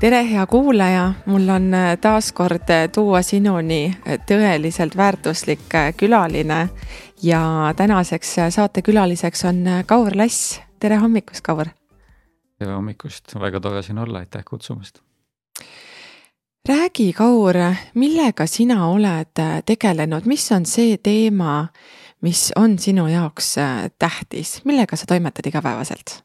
tere, 0.00 0.22
hea 0.30 0.46
kuulaja, 0.46 1.12
mul 1.26 1.48
on 1.48 1.74
äh, 1.74 1.98
taas 2.00 2.32
kord 2.32 2.70
äh, 2.72 2.86
tuua 2.92 3.20
sinuni 3.22 3.90
äh, 3.90 4.16
tõeliselt 4.24 4.96
väärtuslik 4.96 5.66
külaline 6.00 6.60
ja 7.22 7.42
tänaseks 7.76 8.36
saatekülaliseks 8.56 9.44
on 9.44 9.60
Kaur 9.86 10.16
Lass. 10.16 10.60
tere 10.80 10.96
hommikust, 10.96 11.44
Kaur. 11.44 11.68
tere 12.58 12.72
hommikust, 12.72 13.34
väga 13.40 13.60
tore 13.60 13.82
siin 13.82 13.98
olla, 13.98 14.18
aitäh 14.24 14.44
kutsumast. 14.44 15.02
räägi, 16.68 17.12
Kaur, 17.12 17.56
millega 17.94 18.46
sina 18.46 18.86
oled 18.86 19.44
tegelenud, 19.66 20.24
mis 20.24 20.52
on 20.52 20.66
see 20.66 20.96
teema, 20.96 21.66
mis 22.20 22.52
on 22.56 22.78
sinu 22.78 23.06
jaoks 23.06 23.54
tähtis, 23.98 24.60
millega 24.64 24.96
sa 24.96 25.06
toimetad 25.06 25.46
igapäevaselt? 25.46 26.22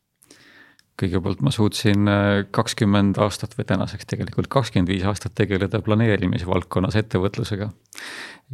Kõigepealt 0.99 1.41
ma 1.43 1.51
suutsin 1.51 2.07
äh, 2.07 2.45
kakskümmend 2.55 3.19
aastat 3.23 3.55
või 3.57 3.67
tänaseks 3.67 4.07
tegelikult 4.11 4.47
kakskümmend 4.51 4.91
viis 4.91 5.05
aastat 5.07 5.35
tegeleda 5.35 5.81
planeerimise 5.83 6.47
valdkonnas 6.47 6.95
ettevõtlusega. 7.01 7.69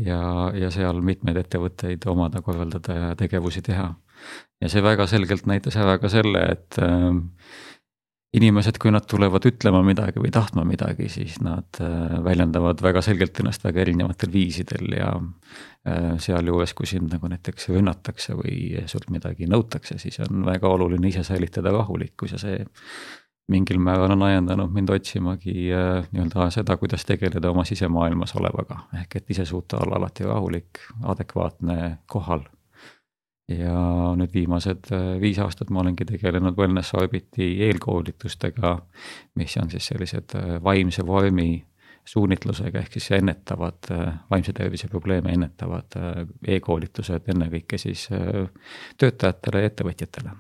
ja, 0.06 0.22
ja 0.56 0.72
seal 0.72 1.02
mitmeid 1.06 1.38
ettevõtteid 1.44 2.08
omada, 2.10 2.42
korraldada 2.42 2.98
ja 2.98 3.12
tegevusi 3.16 3.62
teha. 3.62 3.94
ja 4.62 4.70
see 4.70 4.84
väga 4.84 5.08
selgelt 5.08 5.46
näitas 5.46 5.78
ära 5.78 5.98
ka 6.02 6.10
selle, 6.10 6.46
et 6.56 6.82
äh, 6.82 7.12
inimesed, 8.34 8.78
kui 8.80 8.92
nad 8.96 9.04
tulevad 9.12 9.44
ütlema 9.48 9.82
midagi 9.84 10.22
või 10.24 10.32
tahtma 10.32 10.64
midagi, 10.68 11.10
siis 11.12 11.38
nad 11.44 11.82
äh, 11.84 12.14
väljendavad 12.24 12.80
väga 12.84 13.04
selgelt 13.04 13.40
ennast 13.44 13.66
väga 13.66 13.84
erinevatel 13.84 14.32
viisidel 14.32 14.96
ja 14.96 15.10
äh, 15.18 16.14
sealjuures, 16.24 16.74
kui 16.78 16.88
sind 16.88 17.12
nagu 17.12 17.28
näiteks 17.32 17.68
rünnatakse 17.74 18.38
või 18.40 18.86
sult 18.92 19.10
midagi 19.12 19.50
nõutakse, 19.52 20.00
siis 20.00 20.22
on 20.24 20.46
väga 20.48 20.72
oluline 20.72 21.12
ise 21.12 21.26
säilitada 21.28 21.74
rahulikkus 21.76 22.38
ja 22.38 22.40
see 22.42 22.64
mingil 23.52 23.82
määral 23.84 24.14
on 24.16 24.24
ajendanud 24.24 24.72
mind 24.72 24.96
otsimagi 24.96 25.68
äh, 25.76 26.08
nii-öelda 26.14 26.48
seda, 26.56 26.80
kuidas 26.80 27.04
tegeleda 27.06 27.52
oma 27.52 27.68
sisemaailmas 27.68 28.36
olevaga, 28.40 28.86
ehk 29.02 29.20
et 29.20 29.36
ise 29.36 29.46
suuta 29.50 29.84
olla 29.84 30.00
alati 30.00 30.24
rahulik, 30.24 30.86
adekvaatne, 31.04 31.98
kohal 32.08 32.48
ja 33.60 34.14
nüüd 34.18 34.34
viimased 34.34 34.92
äh, 34.96 35.16
viis 35.22 35.40
aastat 35.42 35.70
ma 35.70 35.82
olengi 35.84 36.06
tegelenud 36.10 36.58
Wellness 36.58 36.94
Orbiti 36.98 37.54
eelkoolitustega, 37.68 38.76
mis 39.40 39.58
on 39.62 39.72
siis 39.72 39.92
sellised 39.92 40.36
äh, 40.38 40.56
vaimse 40.64 41.06
vormi 41.08 41.50
suunitlusega 42.06 42.82
ehk 42.82 42.98
siis 42.98 43.12
ennetavad, 43.20 43.92
äh, 43.94 44.14
vaimse 44.32 44.54
tervise 44.58 44.90
probleeme 44.92 45.34
ennetavad 45.38 46.00
e-koolitused 46.48 47.30
ennekõike 47.36 47.78
siis 47.82 48.08
töötajatele 48.98 49.62
ja 49.62 49.74
ettevõtjatele 49.74 50.40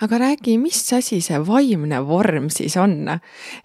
aga 0.00 0.18
räägi, 0.18 0.56
mis 0.58 0.80
asi 0.92 1.20
see 1.24 1.38
vaimne 1.46 2.02
vorm 2.06 2.48
siis 2.50 2.76
on? 2.76 3.08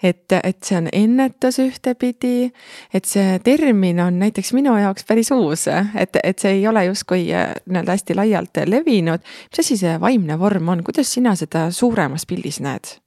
et, 0.03 0.31
et 0.43 0.63
see 0.63 0.77
on 0.77 0.89
ennetus 0.91 1.59
ühtepidi, 1.63 2.51
et 2.93 3.05
see 3.05 3.39
termin 3.43 3.99
on 4.03 4.19
näiteks 4.19 4.53
minu 4.57 4.77
jaoks 4.77 5.07
päris 5.07 5.31
uus, 5.35 5.67
et, 5.67 6.19
et 6.23 6.39
see 6.39 6.59
ei 6.59 6.67
ole 6.67 6.85
justkui 6.89 7.27
äh, 7.33 7.53
nii-öelda 7.65 7.97
hästi 7.97 8.15
laialt 8.17 8.63
levinud. 8.65 9.25
mis 9.51 9.65
asi 9.65 9.77
see 9.77 9.97
vaimne 10.01 10.39
vorm 10.39 10.69
on, 10.69 10.83
kuidas 10.83 11.13
sina 11.13 11.35
seda 11.35 11.69
suuremas 11.71 12.25
pildis 12.25 12.61
näed? 12.63 12.97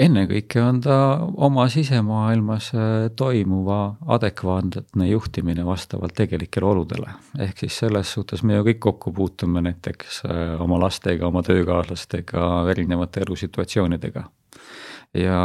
Ennekõike 0.00 0.60
on 0.62 0.80
ta 0.84 0.96
oma 1.44 1.66
sisemaailmas 1.72 2.70
äh, 2.74 2.84
toimuva 3.16 3.96
adekvaatne 4.16 5.08
juhtimine 5.08 5.66
vastavalt 5.66 6.14
tegelikele 6.16 6.66
oludele. 6.66 7.10
ehk 7.38 7.64
siis 7.64 7.78
selles 7.84 8.12
suhtes 8.12 8.42
me 8.42 8.56
ju 8.56 8.64
kõik 8.70 8.80
kokku 8.80 9.12
puutume 9.12 9.62
näiteks 9.68 10.22
äh, 10.26 10.60
oma 10.60 10.80
lastega, 10.80 11.26
oma 11.26 11.42
töökaaslastega, 11.42 12.46
erinevate 12.70 13.24
elusituatsioonidega. 13.26 14.24
ja 15.14 15.40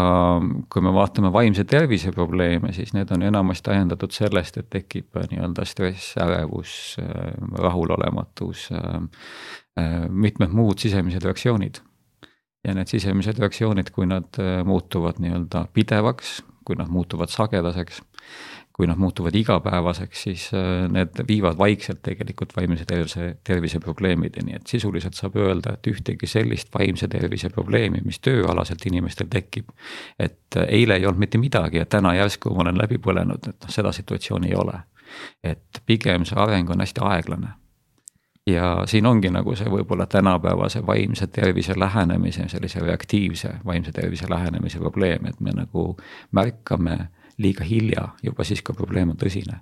kui 0.73 0.81
me 0.81 0.93
vaatame 0.93 1.33
vaimse 1.33 1.63
tervise 1.63 2.11
probleeme, 2.11 2.71
siis 2.73 2.93
need 2.93 3.11
on 3.11 3.23
enamasti 3.27 3.71
ajendatud 3.71 4.15
sellest, 4.15 4.57
et 4.57 4.69
tekib 4.69 5.17
äh, 5.17 5.27
nii-öelda 5.31 5.65
stress, 5.65 6.15
ärevus, 6.23 6.95
rahulolematus, 7.51 8.69
mitmed 10.09 10.55
muud 10.55 10.79
sisemised 10.81 11.23
reaktsioonid 11.23 11.83
ja 12.67 12.75
need 12.75 12.91
sisemised 12.91 13.39
reaktsioonid, 13.39 13.91
kui 13.95 14.07
nad 14.09 14.37
äh, 14.41 14.59
muutuvad 14.67 15.21
nii-öelda 15.23 15.67
pidevaks, 15.73 16.41
kui 16.67 16.75
nad 16.75 16.91
muutuvad 16.91 17.31
sagedaseks, 17.31 18.01
kui 18.77 18.87
nad 18.87 18.99
muutuvad 18.99 19.35
igapäevaseks, 19.35 20.23
siis 20.23 20.49
äh, 20.53 20.85
need 20.91 21.21
viivad 21.27 21.57
vaikselt 21.57 22.01
tegelikult 22.05 22.55
vaimse 22.57 22.85
tervise, 22.85 23.29
tervise 23.43 23.79
probleemideni, 23.79 24.57
et 24.59 24.67
sisuliselt 24.67 25.17
saab 25.17 25.39
öelda, 25.41 25.77
et 25.77 25.89
ühtegi 25.89 26.29
sellist 26.29 26.73
vaimse 26.75 27.07
tervise 27.07 27.49
probleemi, 27.49 28.03
mis 28.05 28.19
tööalaselt 28.19 28.85
inimestel 28.85 29.31
tekib. 29.31 29.71
et 30.19 30.57
äh, 30.57 30.67
eile 30.79 30.99
ei 30.99 31.05
olnud 31.05 31.23
mitte 31.25 31.41
midagi 31.41 31.81
ja 31.81 31.85
täna 31.85 32.13
järsku 32.19 32.53
ma 32.53 32.67
olen 32.67 32.77
läbi 32.77 32.99
põlenud, 33.01 33.47
et 33.47 33.55
noh, 33.63 33.71
seda 33.73 33.91
situatsiooni 33.91 34.51
ei 34.51 34.59
ole. 34.59 34.83
et 35.43 35.81
pigem 35.85 36.25
see 36.27 36.35
areng 36.35 36.69
on 36.69 36.83
hästi 36.83 37.01
aeglane 37.01 37.55
ja 38.47 38.83
siin 38.85 39.05
ongi 39.05 39.29
nagu 39.33 39.55
see 39.55 39.69
võib-olla 39.71 40.05
tänapäevase 40.07 40.85
vaimse 40.87 41.27
tervise 41.27 41.75
lähenemise, 41.79 42.47
sellise 42.47 42.79
reaktiivse 42.79 43.53
vaimse 43.65 43.91
tervise 43.91 44.29
lähenemise 44.29 44.79
probleem, 44.79 45.25
et 45.25 45.39
me 45.39 45.51
nagu 45.55 45.89
märkame 46.31 46.97
liiga 47.37 47.63
hilja 47.63 48.07
juba 48.23 48.43
siis, 48.47 48.63
kui 48.65 48.75
probleem 48.75 49.11
on 49.13 49.17
tõsine. 49.19 49.59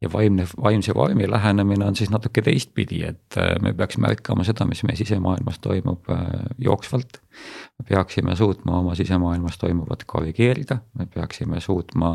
ja 0.00 0.08
vaimne, 0.12 0.46
vaimse 0.62 0.94
vormi 0.94 1.26
lähenemine 1.30 1.84
on 1.84 1.96
siis 1.96 2.10
natuke 2.10 2.42
teistpidi, 2.42 3.02
et 3.04 3.36
äh, 3.36 3.56
me 3.62 3.72
peaks 3.76 3.98
märkama 3.98 4.44
seda, 4.44 4.64
mis 4.64 4.84
meie 4.86 4.96
sisemaailmas 4.96 5.58
toimub 5.58 6.08
äh, 6.10 6.22
jooksvalt. 6.58 7.20
me 7.78 7.84
peaksime 7.88 8.36
suutma 8.36 8.78
oma 8.78 8.94
sisemaailmas 8.94 9.58
toimuvat 9.58 10.04
korrigeerida, 10.06 10.78
me 10.98 11.06
peaksime 11.06 11.60
suutma 11.60 12.14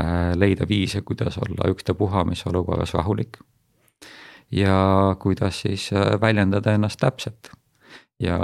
äh, 0.00 0.32
leida 0.36 0.68
viise, 0.68 1.00
kuidas 1.00 1.38
olla 1.38 1.70
ükstapuha 1.70 2.24
mis 2.24 2.46
olukorras 2.46 2.94
rahulik 2.94 3.38
ja 4.50 5.16
kuidas 5.18 5.62
siis 5.62 5.90
äh, 5.92 6.20
väljendada 6.20 6.72
ennast 6.72 7.00
täpselt. 7.00 7.50
ja 8.20 8.38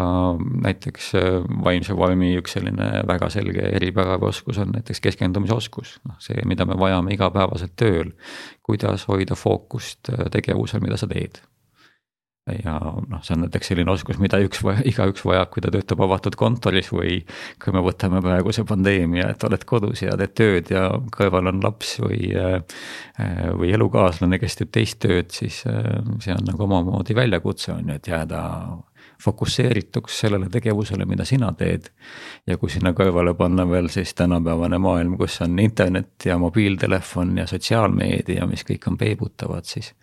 näiteks 0.62 1.14
äh, 1.14 1.42
vaimse 1.64 1.96
vormi 1.96 2.30
üks 2.38 2.54
selline 2.56 3.02
väga 3.08 3.28
selge 3.30 3.66
eripära 3.76 4.16
või 4.20 4.30
oskus 4.32 4.58
on 4.58 4.72
näiteks 4.72 5.02
keskendumisoskus, 5.04 5.98
noh 6.08 6.16
see, 6.18 6.40
mida 6.48 6.64
me 6.64 6.78
vajame 6.78 7.12
igapäevaselt 7.14 7.76
tööl. 7.76 8.14
kuidas 8.62 9.08
hoida 9.08 9.34
fookust 9.34 10.12
äh, 10.12 10.30
tegevusel, 10.32 10.80
mida 10.80 10.96
sa 10.96 11.06
teed 11.10 11.42
ja 12.46 12.76
noh, 12.78 13.22
see 13.26 13.34
on 13.34 13.44
näiteks 13.44 13.72
selline 13.72 13.90
oskus, 13.90 14.20
mida 14.22 14.38
üks, 14.44 14.62
igaüks 14.86 15.24
vajab, 15.26 15.50
kui 15.52 15.64
ta 15.64 15.72
töötab 15.74 16.02
avatud 16.06 16.36
kontoris 16.38 16.92
või 16.94 17.18
kui 17.62 17.74
me 17.74 17.82
võtame 17.84 18.22
praeguse 18.24 18.64
pandeemia, 18.68 19.32
et 19.34 19.46
oled 19.48 19.66
kodus 19.66 20.04
ja 20.04 20.14
teed 20.20 20.34
tööd 20.38 20.70
ja 20.74 20.86
kõrval 21.16 21.50
on 21.50 21.62
laps 21.64 21.96
või, 22.04 22.30
või 23.58 23.72
elukaaslane, 23.74 24.38
kes 24.42 24.60
teeb 24.60 24.74
teist 24.78 25.00
tööd, 25.02 25.32
siis 25.34 25.62
see 25.64 26.36
on 26.36 26.46
nagu 26.46 26.68
omamoodi 26.68 27.18
väljakutse 27.18 27.74
on 27.74 27.90
ju, 27.90 27.98
et 27.98 28.12
jääda 28.14 28.42
fokusseerituks 29.22 30.20
sellele 30.20 30.48
tegevusele, 30.52 31.04
mida 31.08 31.24
sina 31.24 31.52
teed. 31.56 31.88
ja 32.46 32.56
kui 32.60 32.70
sinna 32.70 32.92
kõrvale 32.92 33.32
panna 33.34 33.64
veel 33.68 33.88
siis 33.90 34.14
tänapäevane 34.14 34.78
maailm, 34.78 35.16
kus 35.18 35.40
on 35.42 35.58
internet 35.58 36.26
ja 36.28 36.38
mobiiltelefon 36.38 37.36
ja 37.38 37.46
sotsiaalmeedia, 37.46 38.46
mis 38.46 38.64
kõik 38.68 38.86
on 38.90 38.98
peibutavad, 39.00 39.64
siis 39.64 39.94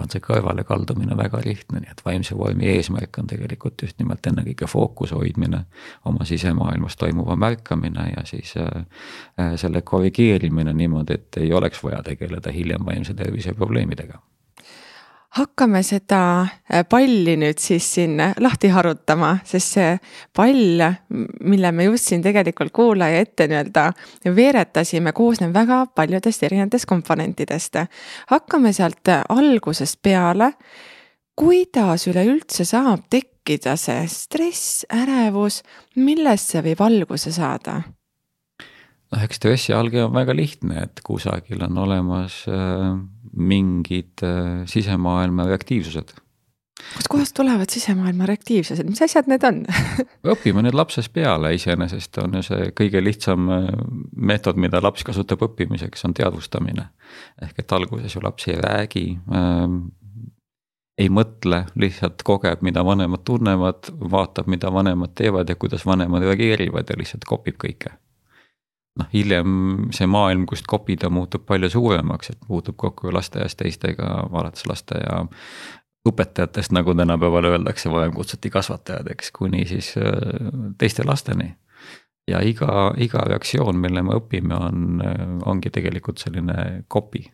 on 0.00 0.10
see 0.12 0.22
kõrvalekaldumine 0.24 1.16
väga 1.18 1.42
lihtne, 1.44 1.82
nii 1.84 1.92
et 1.92 2.02
vaimse 2.04 2.36
vormi 2.38 2.68
eesmärk 2.74 3.20
on 3.22 3.30
tegelikult 3.30 3.82
just 3.86 3.98
nimelt 4.02 4.26
ennekõike 4.26 4.68
fookuse 4.70 5.14
hoidmine, 5.18 5.64
oma 6.08 6.26
sisemaailmas 6.28 6.96
toimuva 7.00 7.36
märkamine 7.36 8.10
ja 8.16 8.26
siis 8.28 8.56
äh, 8.56 8.82
äh, 9.40 9.54
selle 9.60 9.82
korrigeerimine 9.82 10.72
niimoodi, 10.72 11.20
et 11.20 11.40
ei 11.44 11.52
oleks 11.52 11.84
vaja 11.84 12.02
tegeleda 12.06 12.52
hiljem 12.52 12.86
vaimse 12.86 13.14
tervise 13.14 13.54
probleemidega 13.54 14.20
hakkame 15.36 15.82
seda 15.86 16.20
äh, 16.42 16.82
palli 16.88 17.36
nüüd 17.38 17.60
siis 17.62 17.86
siin 17.94 18.18
lahti 18.18 18.70
harutama, 18.74 19.36
sest 19.46 19.76
see 19.76 19.90
pall, 20.36 20.82
mille 21.46 21.72
me 21.72 21.86
just 21.86 22.10
siin 22.10 22.24
tegelikult 22.24 22.72
kuulaja 22.74 23.22
ette 23.22 23.46
nii-öelda 23.50 23.90
veeretasime, 24.36 25.14
koosneb 25.14 25.54
väga 25.54 25.84
paljudest 25.94 26.42
erinevatest 26.48 26.88
komponentidest. 26.90 27.78
hakkame 28.30 28.72
sealt 28.72 29.12
algusest 29.28 30.02
peale. 30.02 30.52
kuidas 31.40 32.06
üleüldse 32.06 32.64
saab 32.64 33.06
tekkida 33.10 33.76
see 33.76 34.02
stress, 34.08 34.84
ärevus, 34.92 35.62
millest 35.96 36.50
see 36.52 36.62
võib 36.62 36.82
alguse 36.84 37.32
saada? 37.32 37.82
noh, 39.10 39.22
eks 39.24 39.40
stressi 39.40 39.72
allgi 39.74 40.02
on 40.02 40.12
väga 40.14 40.34
lihtne, 40.34 40.84
et 40.86 41.00
kusagil 41.06 41.62
on 41.66 41.78
olemas 41.78 42.44
äh, 42.50 42.98
mingid 43.36 44.24
äh, 44.26 44.66
sisemaailma 44.66 45.46
reaktiivsused. 45.46 46.16
Kustkohast 46.96 47.34
tulevad 47.36 47.68
sisemaailma 47.68 48.26
reaktiivsused, 48.26 48.88
mis 48.88 49.02
asjad 49.04 49.28
need 49.28 49.44
on? 49.44 49.62
Õpime 50.32 50.64
need 50.64 50.76
lapsest 50.76 51.12
peale, 51.12 51.52
iseenesest 51.54 52.18
on 52.22 52.38
ju 52.38 52.42
see 52.46 52.70
kõige 52.76 53.02
lihtsam 53.04 53.50
äh, 53.52 53.70
meetod, 54.16 54.60
mida 54.60 54.80
laps 54.82 55.04
kasutab 55.06 55.44
õppimiseks, 55.50 56.04
on 56.08 56.16
teadvustamine. 56.16 56.88
ehk 57.42 57.58
et 57.62 57.72
alguses 57.76 58.14
ju 58.16 58.22
laps 58.24 58.48
ei 58.48 58.58
räägi 58.60 59.06
ähm,, 59.34 59.80
ei 61.00 61.08
mõtle, 61.08 61.64
lihtsalt 61.80 62.22
kogeb, 62.26 62.60
mida 62.62 62.84
vanemad 62.84 63.22
tunnevad, 63.24 63.88
vaatab, 64.12 64.50
mida 64.52 64.72
vanemad 64.72 65.14
teevad 65.16 65.48
ja 65.48 65.56
kuidas 65.56 65.86
vanemad 65.86 66.26
reageerivad 66.26 66.90
ja 66.90 66.98
lihtsalt 66.98 67.24
kopib 67.28 67.56
kõike 67.60 67.94
noh, 69.00 69.08
hiljem 69.12 69.90
see 69.96 70.08
maailm, 70.10 70.46
kust 70.48 70.68
kopida, 70.70 71.10
muutub 71.12 71.46
palju 71.48 71.70
suuremaks, 71.72 72.32
et 72.32 72.40
puutub 72.46 72.76
kokku 72.80 73.12
lasteaias 73.14 73.56
teistega, 73.58 74.12
alates 74.30 74.66
lasteaia 74.70 75.24
õpetajatest, 76.08 76.72
nagu 76.72 76.94
tänapäeval 76.96 77.50
öeldakse, 77.50 77.90
varem 77.92 78.14
kutsuti 78.16 78.50
kasvatajateks, 78.50 79.32
kuni 79.36 79.66
siis 79.68 79.92
äh, 80.00 80.14
teiste 80.78 81.04
lasteni. 81.06 81.54
ja 82.28 82.40
iga, 82.46 82.92
iga 82.96 83.24
reaktsioon, 83.26 83.76
mille 83.80 84.02
me 84.06 84.16
õpime, 84.20 84.54
on, 84.54 85.02
äh, 85.04 85.22
ongi 85.50 85.70
tegelikult 85.70 86.22
selline 86.22 86.84
kopi 86.88 87.24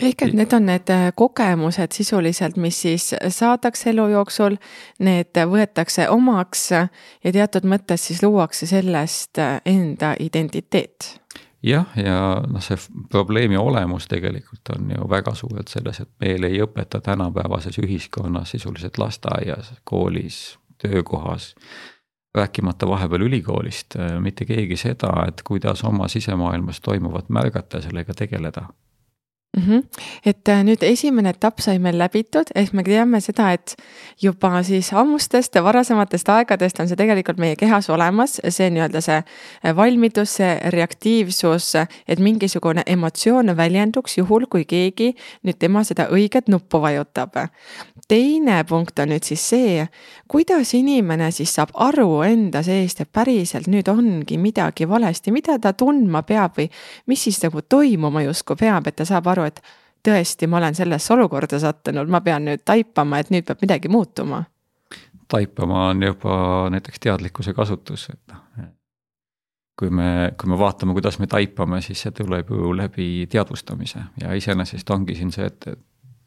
ehk 0.00 0.22
et 0.22 0.34
need 0.36 0.52
on 0.52 0.66
need 0.68 0.90
äh, 0.92 1.08
kogemused 1.16 1.94
sisuliselt, 1.96 2.56
mis 2.56 2.80
siis 2.82 3.10
saadakse 3.34 3.90
elu 3.90 4.08
jooksul, 4.14 4.58
need 5.04 5.40
võetakse 5.50 6.08
omaks 6.12 6.70
ja 6.72 7.32
teatud 7.32 7.66
mõttes 7.68 8.08
siis 8.10 8.22
luuakse 8.22 8.66
sellest 8.66 9.40
enda 9.66 10.14
identiteet. 10.20 11.14
Jah, 11.62 11.90
ja 11.98 12.38
noh, 12.46 12.62
see 12.62 12.78
probleemi 13.10 13.58
olemus 13.58 14.06
tegelikult 14.06 14.70
on 14.76 14.92
ju 14.94 15.08
väga 15.10 15.34
suurelt 15.34 15.68
selles, 15.68 15.98
et 16.04 16.10
meil 16.22 16.46
ei 16.46 16.60
õpeta 16.62 17.00
tänapäevases 17.02 17.80
ühiskonnas 17.82 18.54
sisuliselt 18.54 18.98
lasteaias, 18.98 19.72
koolis, 19.84 20.58
töökohas. 20.78 21.54
rääkimata 22.34 22.86
vahepeal 22.86 23.22
ülikoolist, 23.26 23.96
mitte 24.20 24.44
keegi 24.44 24.76
seda, 24.76 25.24
et 25.28 25.40
kuidas 25.42 25.82
oma 25.84 26.08
sisemaailmas 26.08 26.80
toimuvat 26.80 27.28
märgata 27.28 27.76
ja 27.76 27.82
sellega 27.82 28.14
tegeleda 28.14 28.68
mm. 29.56 29.62
-hmm. 29.62 29.82
et 30.24 30.48
äh, 30.48 30.64
nüüd 30.64 30.82
esimene 30.82 31.30
etapp 31.30 31.60
sai 31.60 31.78
meil 31.78 31.98
läbitud, 31.98 32.50
ehk 32.54 32.72
me 32.72 32.82
teame 32.84 33.20
seda, 33.20 33.52
et 33.52 33.76
juba 34.22 34.62
siis 34.62 34.92
ammustest 34.92 35.54
ja 35.54 35.62
varasematest 35.64 36.28
aegadest 36.28 36.80
on 36.80 36.88
see 36.88 36.96
tegelikult 36.96 37.38
meie 37.38 37.56
kehas 37.56 37.90
olemas, 37.90 38.40
see 38.48 38.70
nii-öelda 38.70 39.00
see 39.00 39.18
äh, 39.18 39.76
valmidus, 39.76 40.36
see 40.40 40.58
reaktiivsus, 40.74 41.74
et 42.08 42.18
mingisugune 42.18 42.82
emotsioon 42.86 43.56
väljenduks 43.56 44.18
juhul, 44.18 44.46
kui 44.50 44.64
keegi 44.64 45.14
nüüd 45.42 45.58
tema 45.58 45.84
seda 45.84 46.08
õiget 46.12 46.48
nuppu 46.48 46.80
vajutab. 46.80 47.36
teine 48.08 48.64
punkt 48.64 48.98
on 48.98 49.08
nüüd 49.08 49.24
siis 49.24 49.48
see, 49.48 49.88
kuidas 50.28 50.74
inimene 50.74 51.30
siis 51.30 51.54
saab 51.54 51.68
aru 51.74 52.22
enda 52.22 52.62
seest, 52.62 53.00
et 53.00 53.12
päriselt 53.12 53.66
nüüd 53.66 53.88
ongi 53.88 54.38
midagi 54.38 54.88
valesti, 54.88 55.32
mida 55.32 55.58
ta 55.58 55.72
tundma 55.72 56.22
peab 56.22 56.56
või 56.58 56.70
mis 57.06 57.22
siis 57.24 57.42
nagu 57.42 57.60
toimuma 57.62 58.22
justkui 58.22 58.56
peab, 58.56 58.86
et 58.86 58.96
ta 58.96 59.04
saab 59.04 59.26
aru, 59.26 59.37
et 59.46 59.62
tõesti, 60.08 60.46
ma 60.46 60.60
olen 60.60 60.74
sellesse 60.74 61.14
olukorda 61.14 61.60
sattunud, 61.62 62.10
ma 62.10 62.20
pean 62.24 62.46
nüüd 62.48 62.64
taipama, 62.66 63.20
et 63.20 63.30
nüüd 63.34 63.46
peab 63.48 63.62
midagi 63.64 63.90
muutuma. 63.92 64.44
taipama 65.28 65.88
on 65.90 66.02
juba 66.02 66.34
näiteks 66.72 67.00
teadlikkuse 67.04 67.52
kasutus, 67.54 68.08
et 68.12 68.32
noh. 68.32 68.68
kui 69.78 69.90
me, 69.90 70.32
kui 70.40 70.50
me 70.50 70.58
vaatame, 70.58 70.92
kuidas 70.92 71.18
me 71.18 71.26
taipame, 71.26 71.80
siis 71.82 72.00
see 72.02 72.10
tuleb 72.10 72.50
ju 72.50 72.72
läbi 72.76 73.26
teadvustamise 73.30 74.00
ja 74.22 74.32
iseenesest 74.34 74.90
ongi 74.90 75.14
siin 75.14 75.32
see, 75.32 75.46
et 75.46 75.68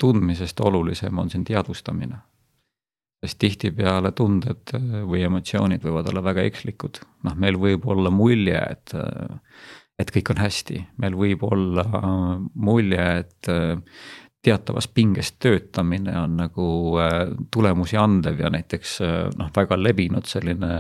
tundmisest 0.01 0.59
olulisem 0.59 1.17
on 1.17 1.29
siin 1.29 1.43
teadvustamine. 1.43 2.17
sest 3.21 3.37
tihtipeale 3.37 4.11
tunded 4.17 4.71
või 5.05 5.19
emotsioonid 5.27 5.83
võivad 5.85 6.07
olla 6.09 6.23
väga 6.25 6.41
ekslikud, 6.49 6.97
noh, 7.27 7.35
meil 7.37 7.59
võib 7.61 7.83
olla 7.85 8.09
mulje, 8.09 8.57
et 8.57 8.93
et 10.01 10.12
kõik 10.13 10.33
on 10.33 10.42
hästi, 10.42 10.81
meil 11.01 11.15
võib 11.18 11.45
olla 11.48 11.86
mulje, 12.53 13.06
et 13.21 13.50
äh, 13.51 13.77
teatavas 14.42 14.88
pinges 14.89 15.33
töötamine 15.39 16.15
on 16.18 16.36
nagu 16.39 16.68
äh, 17.01 17.15
tulemusi 17.53 18.00
andev 18.01 18.42
ja 18.42 18.51
näiteks 18.53 18.98
äh, 19.06 19.15
noh, 19.38 19.51
väga 19.56 19.77
levinud 19.80 20.27
selline 20.30 20.74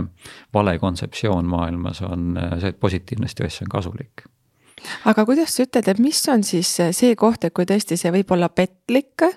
vale 0.53 0.77
kontseptsioon 0.81 1.49
maailmas 1.49 2.01
on 2.07 2.35
see, 2.59 2.73
et 2.73 2.79
positiivne 2.79 3.29
stress 3.31 3.63
on 3.65 3.71
kasulik. 3.71 4.25
Aga 5.05 5.27
kuidas 5.29 5.53
sa 5.53 5.67
ütled, 5.67 5.85
et 5.91 5.99
mis 6.01 6.17
on 6.33 6.41
siis 6.43 6.71
see 6.97 7.15
koht, 7.19 7.43
et 7.45 7.53
kui 7.53 7.67
tõesti 7.69 7.99
see 8.01 8.09
võib 8.15 8.31
olla 8.33 8.49
petlik, 8.49 9.27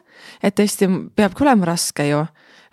et 0.41 0.57
tõesti 0.57 0.89
peabki 1.17 1.45
olema 1.45 1.69
raske 1.75 2.07
ju 2.09 2.23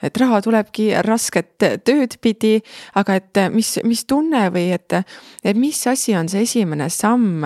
et 0.04 0.18
raha 0.18 0.42
tulebki 0.42 0.90
rasket 1.06 1.66
tööd 1.86 2.18
pidi, 2.22 2.58
aga 3.00 3.16
et 3.20 3.42
mis, 3.54 3.74
mis 3.88 4.06
tunne 4.10 4.48
või 4.54 4.72
et, 4.76 4.96
et 5.44 5.58
mis 5.58 5.78
asi 5.88 6.16
on 6.18 6.30
see 6.32 6.46
esimene 6.48 6.90
samm, 6.90 7.46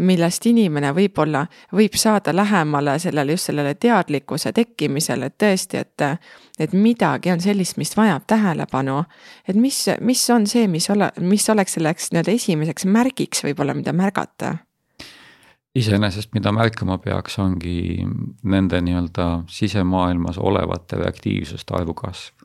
millest 0.00 0.46
inimene 0.48 0.94
võib-olla 0.96 1.44
võib 1.76 1.98
saada 2.00 2.32
lähemale 2.36 2.98
sellele 2.98 3.36
just 3.36 3.50
sellele 3.50 3.74
teadlikkuse 3.74 4.52
tekkimisele, 4.56 5.28
et 5.28 5.36
tõesti, 5.40 5.82
et, 5.84 6.06
et 6.58 6.72
midagi 6.72 7.32
on 7.34 7.42
sellist, 7.42 7.76
mis 7.80 7.92
vajab 7.96 8.24
tähelepanu. 8.30 9.04
et 9.48 9.56
mis, 9.56 9.84
mis 10.00 10.24
on 10.30 10.46
see, 10.46 10.66
mis 10.68 10.90
ole, 10.90 11.10
mis 11.20 11.48
oleks 11.50 11.78
selleks 11.78 12.10
nii-öelda 12.12 12.36
esimeseks 12.36 12.88
märgiks 12.88 13.44
võib-olla, 13.44 13.76
mida 13.76 13.92
märgata 13.92 14.56
iseenesest, 15.74 16.34
mida 16.34 16.52
märkama 16.54 16.98
peaks, 17.02 17.38
ongi 17.42 18.04
nende 18.42 18.82
nii-öelda 18.82 19.30
sisemaailmas 19.50 20.38
olevate 20.38 20.98
reaktiivsuste 21.02 21.76
arvu 21.78 21.94
kasv. 21.94 22.36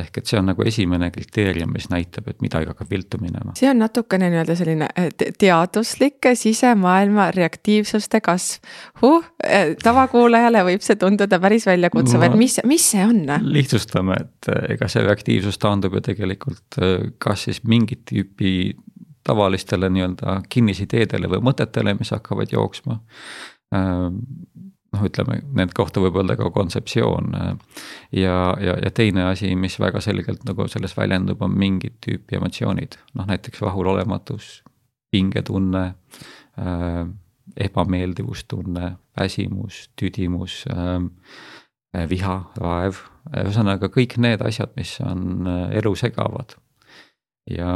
ehk 0.00 0.14
et 0.16 0.24
see 0.24 0.38
on 0.40 0.46
nagu 0.48 0.64
esimene 0.64 1.10
kriteerium, 1.12 1.74
mis 1.76 1.90
näitab, 1.92 2.30
et 2.32 2.38
midagi 2.40 2.64
hakkab 2.70 2.88
viltu 2.88 3.18
minema. 3.20 3.52
see 3.58 3.68
on 3.68 3.82
natukene 3.82 4.30
nii-öelda 4.32 4.54
selline 4.56 4.86
eh, 4.96 5.10
teaduslik 5.38 6.30
sisemaailma 6.40 7.26
reaktiivsuste 7.36 8.22
kasv 8.24 8.72
huh,. 9.02 9.26
Eh, 9.44 9.74
tavakuulajale 9.82 10.62
võib 10.64 10.86
see 10.86 10.96
tunduda 10.96 11.40
päris 11.42 11.66
väljakutsuv, 11.68 12.24
et 12.24 12.38
mis, 12.40 12.56
mis 12.64 12.86
see 12.94 13.04
on? 13.04 13.26
lihtsustame, 13.44 14.16
et 14.24 14.48
eh, 14.54 14.72
ega 14.78 14.88
see 14.88 15.04
reaktiivsus 15.04 15.60
taandub 15.60 15.98
ju 15.98 16.04
tegelikult 16.08 16.80
kas 17.20 17.44
siis 17.50 17.60
mingit 17.68 18.06
tüüpi 18.08 18.54
tavalistele 19.24 19.90
nii-öelda 19.92 20.40
kinnisideedele 20.48 21.30
või 21.30 21.42
mõtetele, 21.50 21.94
mis 21.98 22.10
hakkavad 22.14 22.52
jooksma. 22.52 22.98
Noh, 24.92 25.04
ütleme 25.08 25.38
nende 25.56 25.72
kohta 25.76 26.02
võib 26.04 26.18
öelda 26.20 26.36
ka 26.36 26.50
kontseptsioon. 26.52 27.32
ja, 28.12 28.34
ja, 28.60 28.74
ja 28.84 28.90
teine 28.90 29.24
asi, 29.30 29.54
mis 29.56 29.78
väga 29.80 30.02
selgelt 30.04 30.44
nagu 30.44 30.66
selles 30.68 30.96
väljendub, 30.96 31.40
on 31.42 31.56
mingit 31.58 31.96
tüüpi 32.04 32.36
emotsioonid, 32.36 32.98
noh 33.14 33.28
näiteks 33.30 33.62
rahulolematus, 33.64 34.62
pingetunne 35.10 35.94
äh,, 36.58 37.06
ebameeldivustunne, 37.56 38.92
väsimus, 39.20 39.86
tüdimus 39.96 40.64
äh,, 40.68 42.04
viha, 42.08 42.36
raev, 42.60 43.00
ühesõnaga 43.32 43.88
kõik 43.92 44.18
need 44.20 44.44
asjad, 44.44 44.72
mis 44.76 44.98
on 45.04 45.48
elu 45.72 45.94
segavad. 45.96 46.56
ja 47.50 47.72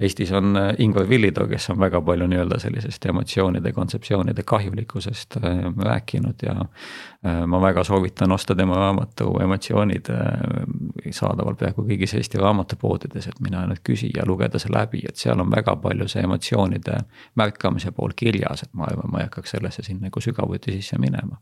Eestis 0.00 0.32
on 0.32 0.56
äh, 0.56 0.74
Ingvar 0.78 1.08
Villitoo, 1.08 1.46
kes 1.46 1.70
on 1.70 1.78
väga 1.78 2.00
palju 2.02 2.26
nii-öelda 2.26 2.56
sellisest 2.58 3.04
emotsioonide 3.06 3.72
kontseptsioonide 3.72 4.42
kahjulikkusest 4.42 5.36
äh, 5.36 5.60
rääkinud 5.84 6.42
ja 6.42 6.54
äh, 6.60 7.46
ma 7.46 7.60
väga 7.62 7.84
soovitan 7.84 8.32
osta 8.32 8.54
tema 8.54 8.74
raamatu 8.74 9.36
Emotsioonid 9.42 10.10
saadaval 11.10 11.54
peaaegu 11.54 11.86
kõigis 11.86 12.16
Eesti 12.18 12.42
raamatupoodides, 12.42 13.28
et 13.30 13.38
mina 13.40 13.62
nüüd 13.70 13.84
küsi 13.86 14.10
ja 14.16 14.26
lugeda 14.26 14.58
see 14.58 14.74
läbi, 14.74 15.04
et 15.08 15.16
seal 15.16 15.40
on 15.40 15.54
väga 15.54 15.76
palju 15.86 16.10
see 16.10 16.26
emotsioonide 16.26 16.98
märkamise 17.38 17.94
pool 17.94 18.16
kirjas, 18.16 18.66
et 18.66 18.74
ma 18.74 18.90
arvan, 18.90 19.12
ma 19.12 19.22
ei 19.22 19.30
hakkaks 19.30 19.54
sellesse 19.54 19.86
siin 19.86 20.02
nagu 20.02 20.20
sügavuti 20.20 20.74
sisse 20.74 20.98
minema. 20.98 21.38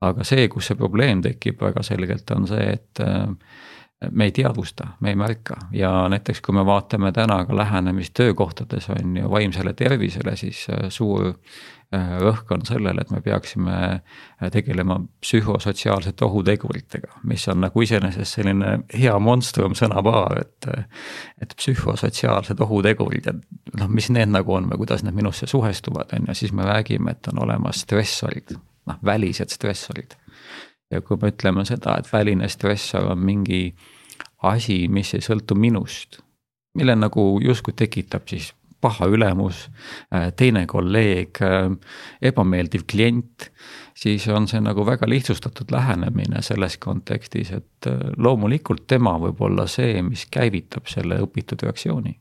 aga 0.00 0.24
see, 0.24 0.48
kus 0.48 0.72
see 0.72 0.80
probleem 0.80 1.20
tekib 1.22 1.60
väga 1.60 1.82
selgelt, 1.84 2.30
on 2.30 2.48
see, 2.48 2.64
et 2.78 3.04
me 4.10 4.24
ei 4.24 4.32
teadvusta, 4.32 4.86
me 5.00 5.08
ei 5.08 5.16
märka 5.16 5.56
ja 5.72 6.08
näiteks 6.08 6.40
kui 6.40 6.54
me 6.54 6.66
vaatame 6.66 7.12
täna 7.12 7.44
ka 7.44 7.56
lähenemist 7.56 8.14
töökohtades 8.14 8.88
on 8.90 9.16
ju 9.16 9.30
vaimsele 9.30 9.72
tervisele, 9.72 10.36
siis 10.36 10.66
äh, 10.70 10.88
suur 10.88 11.26
äh, 11.28 12.14
rõhk 12.20 12.50
on 12.54 12.66
sellele, 12.66 13.00
et 13.00 13.10
me 13.10 13.20
peaksime 13.20 13.74
äh, 13.74 14.50
tegelema 14.52 14.98
psühhosotsiaalsete 15.20 16.24
ohuteguritega, 16.24 17.20
mis 17.24 17.48
on 17.48 17.60
nagu 17.66 17.86
iseenesest 17.86 18.40
selline 18.40 18.78
hea 18.98 19.18
monstrum 19.18 19.76
sõnapaar, 19.78 20.40
et. 20.40 20.70
et 21.42 21.54
psühhosotsiaalsed 21.56 22.60
ohutegurid 22.60 23.26
ja 23.26 23.34
noh, 23.78 23.88
mis 23.88 24.10
need 24.10 24.32
nagu 24.32 24.54
on 24.54 24.68
või 24.70 24.84
kuidas 24.84 25.04
need 25.04 25.14
minusse 25.14 25.46
suhestuvad, 25.46 26.12
on 26.16 26.28
ju, 26.28 26.34
siis 26.34 26.52
me 26.52 26.64
räägime, 26.64 27.10
et 27.10 27.32
on 27.32 27.42
olemas 27.44 27.84
stressorid, 27.84 28.56
noh 28.88 29.00
välised 29.04 29.52
stressorid 29.52 30.16
ja 30.94 31.02
kui 31.04 31.18
me 31.20 31.30
ütleme 31.32 31.64
seda, 31.68 31.98
et 31.98 32.10
väline 32.12 32.48
stressor 32.52 33.10
on 33.12 33.22
mingi 33.24 33.66
asi, 34.50 34.84
mis 34.88 35.14
ei 35.14 35.24
sõltu 35.24 35.56
minust, 35.58 36.20
mille 36.78 36.96
nagu 36.98 37.24
justkui 37.44 37.74
tekitab 37.76 38.28
siis 38.30 38.52
paha 38.84 39.06
ülemus, 39.08 39.68
teine 40.36 40.66
kolleeg, 40.68 41.38
ebameeldiv 42.20 42.82
klient 42.90 43.48
siis 43.96 44.26
on 44.28 44.48
see 44.50 44.60
nagu 44.60 44.84
väga 44.84 45.08
lihtsustatud 45.08 45.72
lähenemine 45.72 46.42
selles 46.44 46.76
kontekstis, 46.82 47.54
et 47.56 47.88
loomulikult 48.16 48.84
tema 48.90 49.14
võib 49.22 49.40
olla 49.46 49.64
see, 49.70 50.02
mis 50.04 50.26
käivitab 50.28 50.90
selle 50.90 51.22
õpitud 51.24 51.64
reaktsiooni 51.64 52.18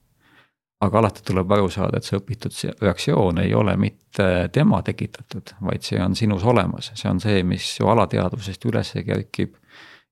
aga 0.84 1.00
alati 1.00 1.24
tuleb 1.26 1.52
aru 1.56 1.70
saada, 1.72 1.98
et 1.98 2.08
see 2.08 2.20
õpitud 2.20 2.56
reaktsioon 2.82 3.40
ei 3.44 3.54
ole 3.56 3.76
mitte 3.80 4.28
tema 4.54 4.82
tekitatud, 4.86 5.56
vaid 5.64 5.86
see 5.86 6.02
on 6.04 6.16
sinus 6.20 6.44
olemas, 6.44 6.92
see 7.00 7.10
on 7.10 7.22
see, 7.24 7.44
mis 7.48 7.68
su 7.78 7.88
alateadvusest 7.90 8.68
üles 8.70 8.94
kerkib 9.08 9.56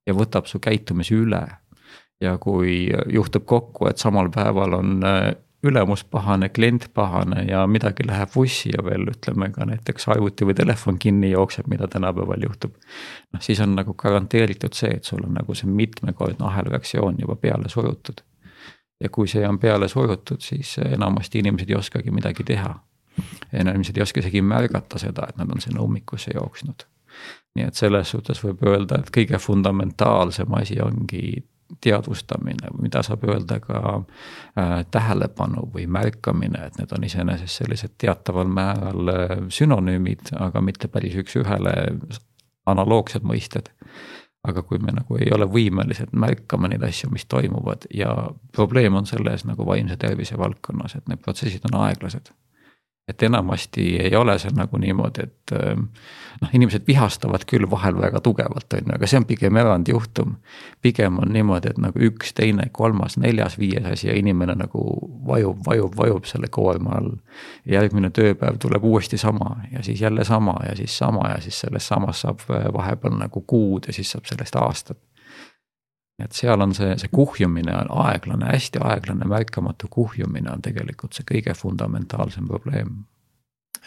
ja 0.07 0.15
võtab 0.17 0.47
su 0.49 0.61
käitumise 0.63 1.17
üle. 1.17 1.41
Ja 2.21 2.37
kui 2.37 2.89
juhtub 3.09 3.45
kokku, 3.45 3.87
et 3.87 3.97
samal 3.97 4.29
päeval 4.33 4.73
on 4.77 4.99
äh, 5.05 5.33
ülemus 5.63 6.03
pahane, 6.03 6.49
klient 6.49 6.87
pahane 6.93 7.43
ja 7.45 7.67
midagi 7.67 8.07
läheb 8.07 8.29
vussi 8.35 8.71
ja 8.73 8.83
veel 8.85 9.05
ütleme 9.13 9.51
ka 9.53 9.65
näiteks 9.69 10.07
arvuti 10.09 10.45
või 10.45 10.55
telefon 10.57 10.97
kinni 10.99 11.31
jookseb, 11.31 11.69
mida 11.69 11.87
tänapäeval 11.87 12.47
juhtub. 12.47 12.73
noh, 13.33 13.41
siis 13.41 13.59
on 13.59 13.75
nagu 13.75 13.93
garanteeritud 13.93 14.73
see, 14.73 14.95
et 14.97 15.05
sul 15.05 15.21
on 15.27 15.37
nagu 15.37 15.55
see 15.55 15.69
mitmekordne 15.69 16.45
ahelreaktsioon 16.47 17.21
juba 17.21 17.35
peale 17.35 17.69
surutud 17.69 18.23
ja 19.03 19.09
kui 19.09 19.27
see 19.27 19.47
on 19.47 19.59
peale 19.59 19.87
surutud, 19.87 20.41
siis 20.41 20.77
enamasti 20.85 21.39
inimesed 21.39 21.69
ei 21.69 21.75
oskagi 21.75 22.11
midagi 22.11 22.43
teha. 22.43 22.75
inimesed 23.53 23.97
ei 23.97 24.01
oska 24.01 24.19
isegi 24.19 24.41
märgata 24.41 24.99
seda, 24.99 25.27
et 25.29 25.37
nad 25.37 25.49
on 25.51 25.61
sinna 25.61 25.81
ummikusse 25.81 26.31
jooksnud. 26.33 26.85
nii 27.55 27.65
et 27.67 27.75
selles 27.75 28.09
suhtes 28.09 28.43
võib 28.43 28.61
öelda, 28.67 28.99
et 28.99 29.09
kõige 29.17 29.37
fundamentaalsem 29.37 30.53
asi 30.53 30.79
ongi 30.81 31.43
teadvustamine, 31.81 32.71
mida 32.81 33.03
saab 33.05 33.23
öelda 33.29 33.59
ka 33.63 33.81
äh, 33.97 34.73
tähelepanu 34.91 35.67
või 35.73 35.87
märkamine, 35.87 36.65
et 36.67 36.79
need 36.79 36.93
on 36.95 37.05
iseenesest 37.07 37.63
sellised 37.63 37.95
teataval 38.01 38.49
määral 38.49 39.13
äh, 39.13 39.35
sünonüümid, 39.49 40.33
aga 40.39 40.61
mitte 40.61 40.91
päris 40.91 41.17
üks-ühele 41.23 41.75
analoogsed 42.69 43.25
mõisted. 43.27 43.71
Aga 44.41 44.63
kui 44.65 44.79
me 44.81 44.89
nagu 44.89 45.19
ei 45.21 45.29
ole 45.29 45.45
võimelised 45.45 46.15
märkama 46.17 46.71
neid 46.71 46.81
asju, 46.83 47.11
mis 47.13 47.27
toimuvad 47.29 47.85
ja 47.93 48.09
probleem 48.55 48.95
on 48.97 49.05
selles 49.05 49.45
nagu 49.45 49.65
vaimse 49.67 49.99
tervise 50.01 50.37
valdkonnas, 50.37 50.95
et 50.97 51.11
need 51.11 51.21
protsessid 51.21 51.67
on 51.69 51.77
aeglased 51.83 52.33
et 53.07 53.23
enamasti 53.23 53.95
ei 53.99 54.15
ole 54.15 54.37
see 54.39 54.51
nagu 54.55 54.77
niimoodi, 54.77 55.23
et 55.23 55.53
ähm, 55.57 55.87
noh, 56.41 56.51
inimesed 56.53 56.85
vihastavad 56.87 57.43
küll 57.49 57.65
vahel 57.69 57.97
väga 58.01 58.21
tugevalt, 58.23 58.73
on 58.77 58.85
ju, 58.85 58.95
aga 58.95 59.09
see 59.09 59.19
on 59.19 59.25
pigem 59.29 59.57
erandjuhtum. 59.57 60.35
pigem 60.81 61.19
on 61.19 61.33
niimoodi, 61.33 61.73
et 61.73 61.81
nagu 61.81 62.03
üks, 62.07 62.33
teine, 62.37 62.69
kolmas, 62.71 63.17
neljas, 63.17 63.57
viies 63.59 63.85
asi 63.85 64.07
ja 64.07 64.15
inimene 64.17 64.55
nagu 64.57 64.85
vajub, 65.27 65.59
vajub, 65.65 65.97
vajub 65.97 66.29
selle 66.29 66.47
koorma 66.47 66.97
all. 67.01 67.11
järgmine 67.65 68.09
tööpäev 68.09 68.57
tuleb 68.61 68.83
uuesti 68.83 69.17
sama 69.17 69.55
ja 69.71 69.83
siis 69.83 70.01
jälle 70.01 70.23
sama 70.25 70.55
ja 70.69 70.75
siis 70.75 70.97
sama 70.97 71.29
ja 71.29 71.41
siis 71.41 71.59
sellest 71.59 71.87
samast 71.87 72.27
saab 72.27 72.45
äh, 72.49 72.69
vahepeal 72.73 73.17
nagu 73.17 73.41
kuud 73.41 73.87
ja 73.87 73.93
siis 73.93 74.11
saab 74.11 74.25
sellest 74.29 74.55
aastad 74.55 74.97
et 76.19 76.31
seal 76.37 76.61
on 76.61 76.73
see, 76.75 76.95
see 77.01 77.09
kuhjumine 77.11 77.73
on 77.75 77.93
aeglane, 78.05 78.51
hästi 78.51 78.81
aeglane, 78.83 79.25
märkamatu 79.29 79.87
kuhjumine 79.89 80.51
on 80.51 80.61
tegelikult 80.61 81.17
see 81.17 81.27
kõige 81.27 81.55
fundamentaalsem 81.57 82.47
probleem 82.47 83.01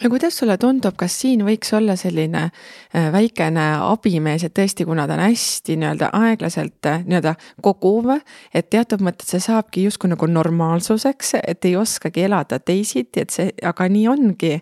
ja 0.01 0.09
kuidas 0.09 0.37
sulle 0.37 0.57
tundub, 0.57 0.95
kas 0.99 1.13
siin 1.21 1.45
võiks 1.47 1.71
olla 1.75 1.95
selline 1.99 2.41
äh, 2.49 3.05
väikene 3.13 3.65
abimees, 3.85 4.43
et 4.43 4.55
tõesti, 4.57 4.85
kuna 4.87 5.07
ta 5.07 5.15
on 5.15 5.23
hästi 5.23 5.77
nii-öelda 5.79 6.09
aeglaselt 6.19 6.89
äh, 6.91 7.05
nii-öelda 7.05 7.35
koguv, 7.63 8.11
et 8.53 8.69
teatud 8.69 9.03
mõttes 9.05 9.31
see 9.31 9.43
saabki 9.45 9.85
justkui 9.85 10.11
nagu 10.11 10.27
normaalsuseks, 10.27 11.37
et 11.47 11.65
ei 11.65 11.77
oskagi 11.79 12.27
elada 12.27 12.59
teisiti, 12.59 13.23
et 13.23 13.35
see, 13.35 13.53
aga 13.63 13.87
nii 13.91 14.07
ongi. 14.11 14.57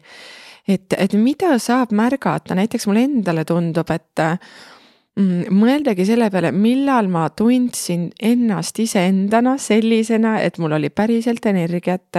et, 0.68 0.94
et 0.98 1.18
mida 1.20 1.58
saab 1.60 1.92
märgata, 1.92 2.56
näiteks 2.56 2.88
mulle 2.88 3.08
endale 3.10 3.46
tundub, 3.46 3.90
et 3.92 4.22
Mm, 4.22 4.73
mõeldagi 5.14 6.06
selle 6.08 6.30
peale, 6.34 6.50
millal 6.56 7.08
ma 7.12 7.28
tundsin 7.38 8.08
ennast 8.22 8.80
iseendana 8.82 9.58
sellisena, 9.62 10.40
et 10.42 10.58
mul 10.58 10.74
oli 10.80 10.90
päriselt 10.90 11.46
energiat. 11.46 12.18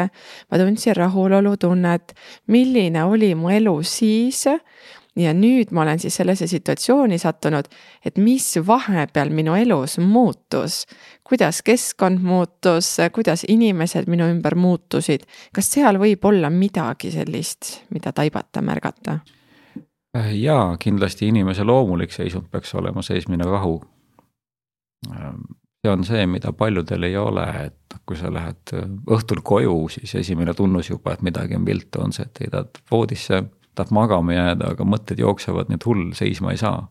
ma 0.51 0.59
tundsin 0.59 0.97
rahulolutunnet, 0.97 2.15
milline 2.47 3.05
oli 3.05 3.35
mu 3.35 3.51
elu 3.51 3.83
siis. 3.83 4.45
ja 5.17 5.33
nüüd 5.35 5.71
ma 5.71 5.83
olen 5.83 5.99
siis 5.99 6.17
sellesse 6.17 6.47
situatsiooni 6.47 7.19
sattunud, 7.19 7.65
et 8.05 8.17
mis 8.19 8.59
vahepeal 8.67 9.31
minu 9.31 9.55
elus 9.55 9.99
muutus. 9.99 10.87
kuidas 11.25 11.63
keskkond 11.63 12.23
muutus, 12.23 12.97
kuidas 13.13 13.45
inimesed 13.49 14.07
minu 14.07 14.31
ümber 14.31 14.55
muutusid, 14.55 15.27
kas 15.53 15.73
seal 15.73 15.99
võib 15.99 16.25
olla 16.25 16.51
midagi 16.51 17.11
sellist, 17.11 17.83
mida 17.91 18.13
taibata, 18.13 18.63
märgata? 18.63 19.19
Äh, 20.17 20.35
jaa, 20.39 20.77
kindlasti 20.79 21.29
inimese 21.29 21.65
loomulik 21.65 22.13
seisund 22.15 22.47
peaks 22.51 22.75
olema 22.75 23.03
seismine 23.03 23.45
rahu. 23.45 23.83
Ähm, 25.11 25.41
see 25.83 25.93
on 25.93 26.05
see, 26.05 26.27
mida 26.31 26.53
paljudel 26.53 27.03
ei 27.03 27.17
ole, 27.17 27.47
et 27.65 27.97
kui 28.07 28.17
sa 28.17 28.31
lähed 28.33 28.75
äh, 28.79 28.85
õhtul 29.11 29.43
koju, 29.43 29.75
siis 29.97 30.15
esimene 30.23 30.55
tunnus 30.55 30.91
juba, 30.91 31.17
et 31.17 31.25
midagi 31.27 31.59
on 31.59 31.67
viltu, 31.67 32.03
on 32.05 32.15
see, 32.15 32.29
et 32.31 32.45
heidad 32.45 32.79
voodisse, 32.91 33.43
tahad 33.75 33.91
magama 33.91 34.37
jääda, 34.37 34.71
aga 34.77 34.87
mõtted 34.87 35.19
jooksevad, 35.19 35.69
nii 35.69 35.81
et 35.81 35.89
hull, 35.91 36.13
seisma 36.15 36.55
ei 36.55 36.63
saa. 36.63 36.89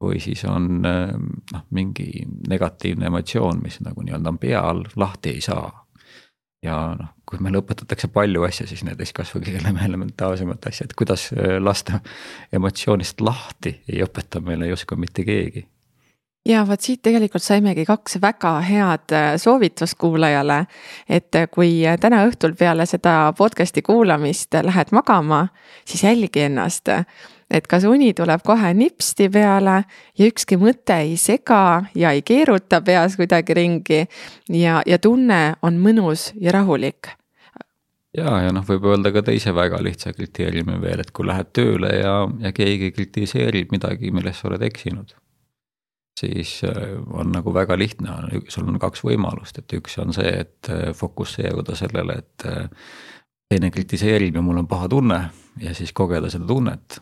või 0.00 0.16
siis 0.16 0.40
on 0.48 0.86
ähm, 0.88 1.24
noh, 1.52 1.64
mingi 1.76 2.24
negatiivne 2.48 3.06
emotsioon, 3.06 3.58
mis 3.62 3.82
nagu 3.84 4.00
nii-öelda 4.00 4.30
on 4.32 4.38
peal, 4.40 4.78
lahti 4.96 5.34
ei 5.36 5.42
saa 5.44 5.68
ja 6.64 6.76
noh, 6.98 7.12
kui 7.28 7.40
meile 7.42 7.60
õpetatakse 7.62 8.10
palju 8.12 8.44
asju, 8.48 8.68
siis 8.68 8.84
näiteks 8.86 9.14
kasvõi 9.16 9.44
kõige 9.46 9.62
elementaarsemat 9.86 10.70
asja, 10.70 10.86
et 10.88 10.96
kuidas 10.98 11.30
äh, 11.32 11.58
lasta 11.62 12.00
emotsioonist 12.52 13.20
lahti, 13.24 13.78
ei 13.88 14.02
õpeta 14.04 14.42
meile 14.44 14.70
justkui 14.70 15.00
mitte 15.00 15.24
keegi. 15.26 15.66
Ja 16.48 16.62
vot 16.64 16.80
siit 16.80 17.02
tegelikult 17.04 17.44
saimegi 17.44 17.84
kaks 17.84 18.16
väga 18.22 18.54
head 18.64 19.16
äh, 19.16 19.32
soovitust 19.40 19.98
kuulajale. 20.00 20.66
et 21.08 21.34
äh, 21.34 21.48
kui 21.50 21.82
täna 22.00 22.24
õhtul 22.28 22.56
peale 22.58 22.86
seda 22.86 23.32
podcast'i 23.36 23.82
kuulamist 23.82 24.54
lähed 24.62 24.92
magama, 24.92 25.48
siis 25.84 26.04
jälgi 26.04 26.48
ennast 26.48 26.88
et 27.50 27.66
kas 27.70 27.84
uni 27.88 28.12
tuleb 28.14 28.42
kohe 28.46 28.72
nipsti 28.74 29.28
peale 29.32 29.82
ja 30.18 30.28
ükski 30.30 30.58
mõte 30.60 31.00
ei 31.02 31.16
sega 31.20 31.84
ja 31.94 32.14
ei 32.14 32.22
keeruta 32.22 32.80
peas 32.86 33.16
kuidagi 33.18 33.56
ringi 33.56 34.04
ja, 34.48 34.80
ja 34.86 34.98
tunne 34.98 35.56
on 35.62 35.80
mõnus 35.82 36.30
ja 36.40 36.54
rahulik 36.54 37.10
ja, 38.16 38.36
ja 38.44 38.52
noh, 38.54 38.66
võib 38.66 38.86
öelda 38.90 39.12
ka 39.14 39.22
teise 39.26 39.54
väga 39.54 39.80
lihtsa 39.82 40.14
kriteeriumi 40.16 40.78
veel, 40.82 41.02
et 41.02 41.10
kui 41.14 41.26
lähed 41.26 41.50
tööle 41.56 41.92
ja, 42.00 42.14
ja 42.42 42.54
keegi 42.54 42.92
kritiseerib 42.94 43.74
midagi, 43.74 44.12
milles 44.14 44.40
sa 44.40 44.50
oled 44.50 44.62
eksinud. 44.70 45.14
siis 46.20 46.58
äh, 46.68 46.98
on 47.16 47.30
nagu 47.32 47.54
väga 47.54 47.78
lihtne, 47.78 48.42
sul 48.48 48.68
on 48.68 48.78
kaks 48.78 49.04
võimalust, 49.06 49.58
et 49.58 49.72
üks 49.72 49.96
on 50.02 50.12
see, 50.12 50.32
et 50.42 50.68
äh, 50.68 50.90
fokusseeruda 50.94 51.76
sellele, 51.78 52.18
et 52.18 52.46
äh, 52.46 52.66
teine 53.50 53.70
kritiseerib 53.70 54.36
ja 54.36 54.42
mul 54.42 54.58
on 54.60 54.68
paha 54.68 54.88
tunne 54.88 55.20
ja 55.58 55.74
siis 55.74 55.92
kogeda 55.92 56.30
seda 56.30 56.46
tunnet 56.46 57.00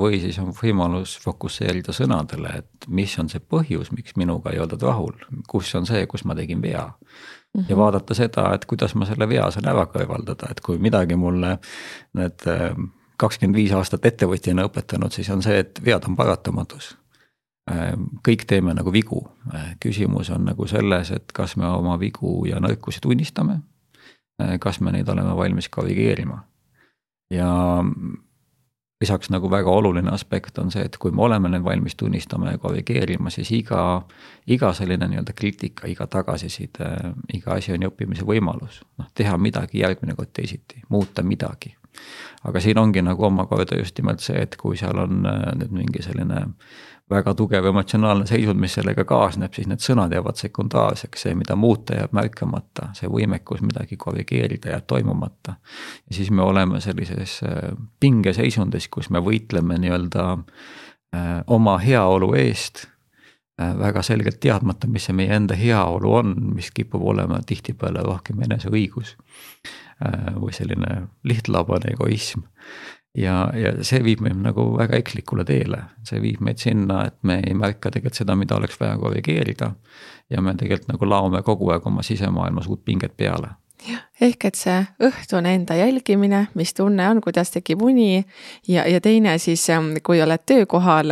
või 0.00 0.20
siis 0.20 0.38
on 0.38 0.52
võimalus 0.56 1.16
fokusseerida 1.22 1.92
sõnadele, 1.92 2.54
et 2.62 2.88
mis 2.88 3.12
on 3.20 3.28
see 3.28 3.40
põhjus, 3.40 3.92
miks 3.92 4.16
minuga 4.16 4.52
ei 4.52 4.60
oldud 4.62 4.82
rahul, 4.82 5.14
kus 5.48 5.74
on 5.78 5.86
see, 5.88 6.06
kus 6.10 6.24
ma 6.24 6.36
tegin 6.38 6.62
vea 6.62 6.86
mm. 6.86 7.60
-hmm. 7.60 7.66
ja 7.68 7.76
vaadata 7.76 8.14
seda, 8.14 8.48
et 8.54 8.64
kuidas 8.64 8.94
ma 8.94 9.06
selle 9.06 9.28
vea 9.28 9.50
saan 9.50 9.68
ära 9.68 9.84
kõrvaldada, 9.86 10.50
et 10.50 10.60
kui 10.60 10.78
midagi 10.78 11.16
mulle 11.16 11.58
need 12.18 12.48
äh, 12.48 12.76
kakskümmend 13.16 13.56
viis 13.56 13.72
aastat 13.72 14.06
ettevõtjana 14.06 14.66
õpetanud, 14.66 15.12
siis 15.12 15.30
on 15.30 15.42
see, 15.42 15.58
et 15.58 15.84
vead 15.84 16.08
on 16.08 16.16
paratamatus. 16.16 16.96
Äh, 17.70 17.92
kõik 18.28 18.46
teeme 18.46 18.74
nagu 18.74 18.92
vigu, 18.92 19.28
äh, 19.54 19.76
küsimus 19.80 20.30
on 20.30 20.44
nagu 20.44 20.66
selles, 20.66 21.10
et 21.10 21.32
kas 21.32 21.56
me 21.56 21.66
oma 21.66 21.98
vigu 21.98 22.46
ja 22.46 22.60
nõrkusi 22.60 23.00
tunnistame. 23.00 23.60
kas 24.60 24.80
me 24.80 24.90
neid 24.92 25.08
oleme 25.08 25.36
valmis 25.36 25.68
korrigeerima 25.68 26.38
ja 27.30 27.84
lisaks 29.02 29.30
nagu 29.34 29.50
väga 29.50 29.70
oluline 29.70 30.10
aspekt 30.14 30.58
on 30.62 30.70
see, 30.70 30.84
et 30.86 30.96
kui 31.02 31.10
me 31.10 31.24
oleme 31.26 31.50
need 31.52 31.64
valmis 31.66 31.96
tunnistama 31.98 32.54
ja 32.54 32.60
korrigeerima, 32.62 33.30
siis 33.34 33.50
iga, 33.56 33.82
iga 34.46 34.72
selline 34.78 35.08
nii-öelda 35.10 35.34
kriitika, 35.36 35.90
iga 35.90 36.06
tagasiside, 36.06 36.90
iga 37.34 37.58
asi 37.58 37.74
on 37.74 37.82
ju 37.82 37.92
õppimise 37.92 38.26
võimalus. 38.28 38.82
noh, 38.98 39.10
teha 39.14 39.36
midagi 39.38 39.82
järgmine 39.82 40.16
kord 40.18 40.32
teisiti, 40.32 40.82
muuta 40.88 41.22
midagi. 41.22 41.74
aga 42.44 42.60
siin 42.60 42.78
ongi 42.78 43.02
nagu 43.02 43.24
omakorda 43.24 43.76
just 43.78 43.98
nimelt 43.98 44.20
see, 44.20 44.40
et 44.42 44.56
kui 44.56 44.76
seal 44.76 44.98
on 44.98 45.26
äh, 45.26 45.52
nüüd 45.58 45.74
mingi 45.82 46.02
selline 46.02 46.40
äh, 46.40 46.91
väga 47.12 47.34
tugev 47.36 47.66
emotsionaalne 47.70 48.26
seisund, 48.26 48.60
mis 48.60 48.74
sellega 48.78 49.04
kaasneb, 49.08 49.52
siis 49.54 49.68
need 49.70 49.82
sõnad 49.84 50.12
jäävad 50.14 50.38
sekundaarseks, 50.40 51.26
see, 51.26 51.34
mida 51.38 51.56
muuta, 51.58 51.96
jääb 51.98 52.14
märkamata, 52.16 52.90
see 52.98 53.10
võimekus 53.12 53.62
midagi 53.64 53.98
korrigeerida 54.00 54.72
jääb 54.74 54.86
toimumata. 54.90 55.56
ja 56.08 56.16
siis 56.16 56.30
me 56.30 56.42
oleme 56.42 56.80
sellises 56.80 57.40
äh, 57.46 57.74
pingeseisundis, 58.00 58.88
kus 58.88 59.10
me 59.10 59.20
võitleme 59.20 59.78
nii-öelda 59.82 60.24
äh, 60.32 61.28
oma 61.46 61.78
heaolu 61.78 62.32
eest 62.34 62.86
äh, 63.60 63.76
väga 63.78 64.02
selgelt 64.02 64.40
teadmata, 64.40 64.88
mis 64.88 65.08
see 65.08 65.16
meie 65.16 65.36
enda 65.36 65.54
heaolu 65.58 66.14
on, 66.22 66.34
mis 66.54 66.70
kipub 66.74 67.04
olema 67.14 67.40
tihtipeale 67.46 68.02
rohkem 68.02 68.42
eneseõigus. 68.48 69.16
või 70.34 70.50
selline 70.50 71.04
lihtlabane 71.22 71.92
egoism 71.92 72.40
ja, 73.14 73.50
ja 73.56 73.72
see 73.84 74.02
viib 74.04 74.22
meid 74.24 74.38
nagu 74.42 74.66
väga 74.78 74.96
ekslikule 75.00 75.44
teele, 75.44 75.82
see 76.08 76.20
viib 76.22 76.40
meid 76.44 76.62
sinna, 76.62 77.04
et 77.06 77.18
me 77.22 77.40
ei 77.46 77.54
märka 77.54 77.90
tegelikult 77.90 78.22
seda, 78.22 78.36
mida 78.36 78.56
oleks 78.56 78.80
vaja 78.80 78.98
korrigeerida. 78.98 79.72
ja 80.30 80.40
me 80.40 80.54
tegelikult 80.54 80.88
nagu 80.88 81.08
laome 81.08 81.42
kogu 81.42 81.70
aeg 81.70 81.86
oma 81.86 82.02
sisemaailmas 82.02 82.68
uut 82.68 82.84
pinget 82.84 83.16
peale 83.16 83.52
ehk 84.20 84.44
et 84.44 84.58
see 84.58 84.78
õhtune 85.02 85.54
enda 85.56 85.74
jälgimine, 85.76 86.46
mis 86.58 86.74
tunne 86.74 87.08
on, 87.10 87.20
kuidas 87.24 87.50
tekib 87.54 87.82
uni. 87.82 88.22
Ja, 88.68 88.84
ja 88.88 89.00
teine 89.00 89.34
siis, 89.42 89.64
ähm, 89.70 89.94
kui 90.02 90.22
oled 90.22 90.44
töökohal, 90.46 91.10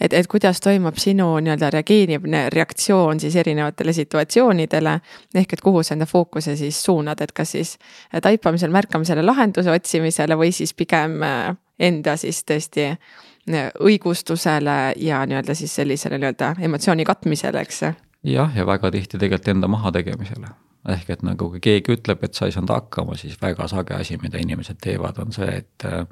et, 0.00 0.12
et 0.12 0.28
kuidas 0.30 0.60
toimub 0.62 0.98
sinu 1.02 1.28
nii-öelda 1.42 1.70
reageerimine, 1.74 2.44
reaktsioon 2.54 3.20
siis 3.20 3.36
erinevatele 3.36 3.92
situatsioonidele. 3.92 5.00
ehk 5.34 5.52
et 5.52 5.60
kuhu 5.60 5.82
sa 5.82 5.94
enda 5.94 6.06
fookuse 6.06 6.56
siis 6.56 6.84
suunad, 6.84 7.20
et 7.20 7.32
kas 7.32 7.52
siis 7.56 7.76
taipamisel, 8.22 8.70
märkamisele, 8.70 9.22
lahenduse 9.22 9.70
otsimisele 9.70 10.36
või 10.38 10.52
siis 10.52 10.74
pigem 10.74 11.22
äh, 11.22 11.54
enda 11.78 12.16
siis 12.16 12.44
tõesti 12.44 12.88
äh, 12.92 13.70
õigustusele 13.80 14.94
ja 14.96 15.26
nii-öelda 15.26 15.54
siis 15.54 15.74
sellisele 15.74 16.18
nii-öelda 16.18 16.54
emotsiooni 16.60 17.04
katmisele, 17.04 17.60
eks 17.60 17.82
jah, 18.22 18.52
ja 18.56 18.66
väga 18.66 18.90
tihti 18.90 19.18
tegelikult 19.18 19.48
enda 19.48 19.68
mahategemisele 19.68 20.52
ehk 20.88 21.12
et 21.14 21.22
nagu 21.26 21.50
kui 21.52 21.60
keegi 21.62 21.94
ütleb, 21.96 22.24
et 22.26 22.34
sa 22.34 22.48
ei 22.48 22.54
saanud 22.54 22.72
hakkama, 22.74 23.16
siis 23.18 23.36
väga 23.42 23.68
sage 23.70 23.94
asi, 23.94 24.18
mida 24.22 24.40
inimesed 24.42 24.80
teevad, 24.82 25.20
on 25.22 25.34
see, 25.34 25.48
et 25.62 25.86
äh, 25.86 26.02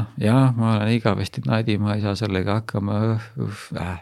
noh, 0.00 0.10
jah, 0.20 0.50
ma 0.56 0.76
olen 0.76 0.90
igavesti 0.96 1.44
nadi, 1.46 1.78
ma 1.82 1.94
ei 1.96 2.02
saa 2.04 2.16
sellega 2.18 2.60
hakkama 2.60 2.98
äh, 3.14 3.94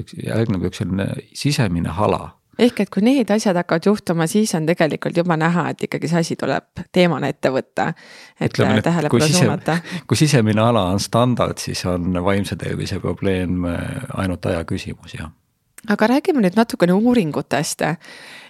üks, 0.00 0.18
järgneb 0.24 0.68
üks 0.70 0.82
selline 0.82 1.08
sisemine 1.38 1.94
hala. 1.94 2.34
ehk 2.58 2.80
et 2.82 2.90
kui 2.90 3.04
need 3.06 3.30
asjad 3.30 3.56
hakkavad 3.60 3.86
juhtuma, 3.86 4.26
siis 4.26 4.54
on 4.58 4.66
tegelikult 4.66 5.16
juba 5.16 5.36
näha, 5.38 5.68
et 5.70 5.86
ikkagi 5.86 6.10
see 6.10 6.22
asi 6.24 6.36
tuleb 6.36 6.82
teemana 6.92 7.30
ette 7.30 7.52
võtta. 7.54 7.92
et 8.40 8.50
Ütleme, 8.50 8.82
tähelepanu 8.82 9.28
suunata. 9.30 9.78
kui 10.06 10.18
sisemine 10.18 10.66
hala 10.66 10.88
on 10.90 11.00
standard, 11.00 11.62
siis 11.62 11.84
on 11.86 12.18
vaimse 12.24 12.58
tervise 12.58 12.98
probleem 12.98 13.64
äh, 13.70 13.84
ainult 14.18 14.50
aja 14.50 14.64
küsimus, 14.66 15.14
jah 15.14 15.30
aga 15.86 16.08
räägime 16.10 16.42
nüüd 16.42 16.56
natukene 16.58 16.96
uuringutest. 16.96 17.84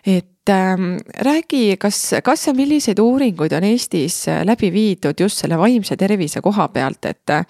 Et 0.06 0.48
ähm, 0.48 0.96
räägi, 1.24 1.76
kas, 1.76 2.14
kas 2.24 2.46
ja 2.46 2.54
milliseid 2.54 2.98
uuringuid 2.98 3.52
on 3.52 3.64
Eestis 3.64 4.28
äh, 4.28 4.44
läbi 4.46 4.72
viidud 4.72 5.20
just 5.20 5.38
selle 5.42 5.58
vaimse 5.58 5.96
tervise 5.96 6.40
koha 6.44 6.68
pealt, 6.68 7.04
et 7.04 7.30
äh, 7.30 7.46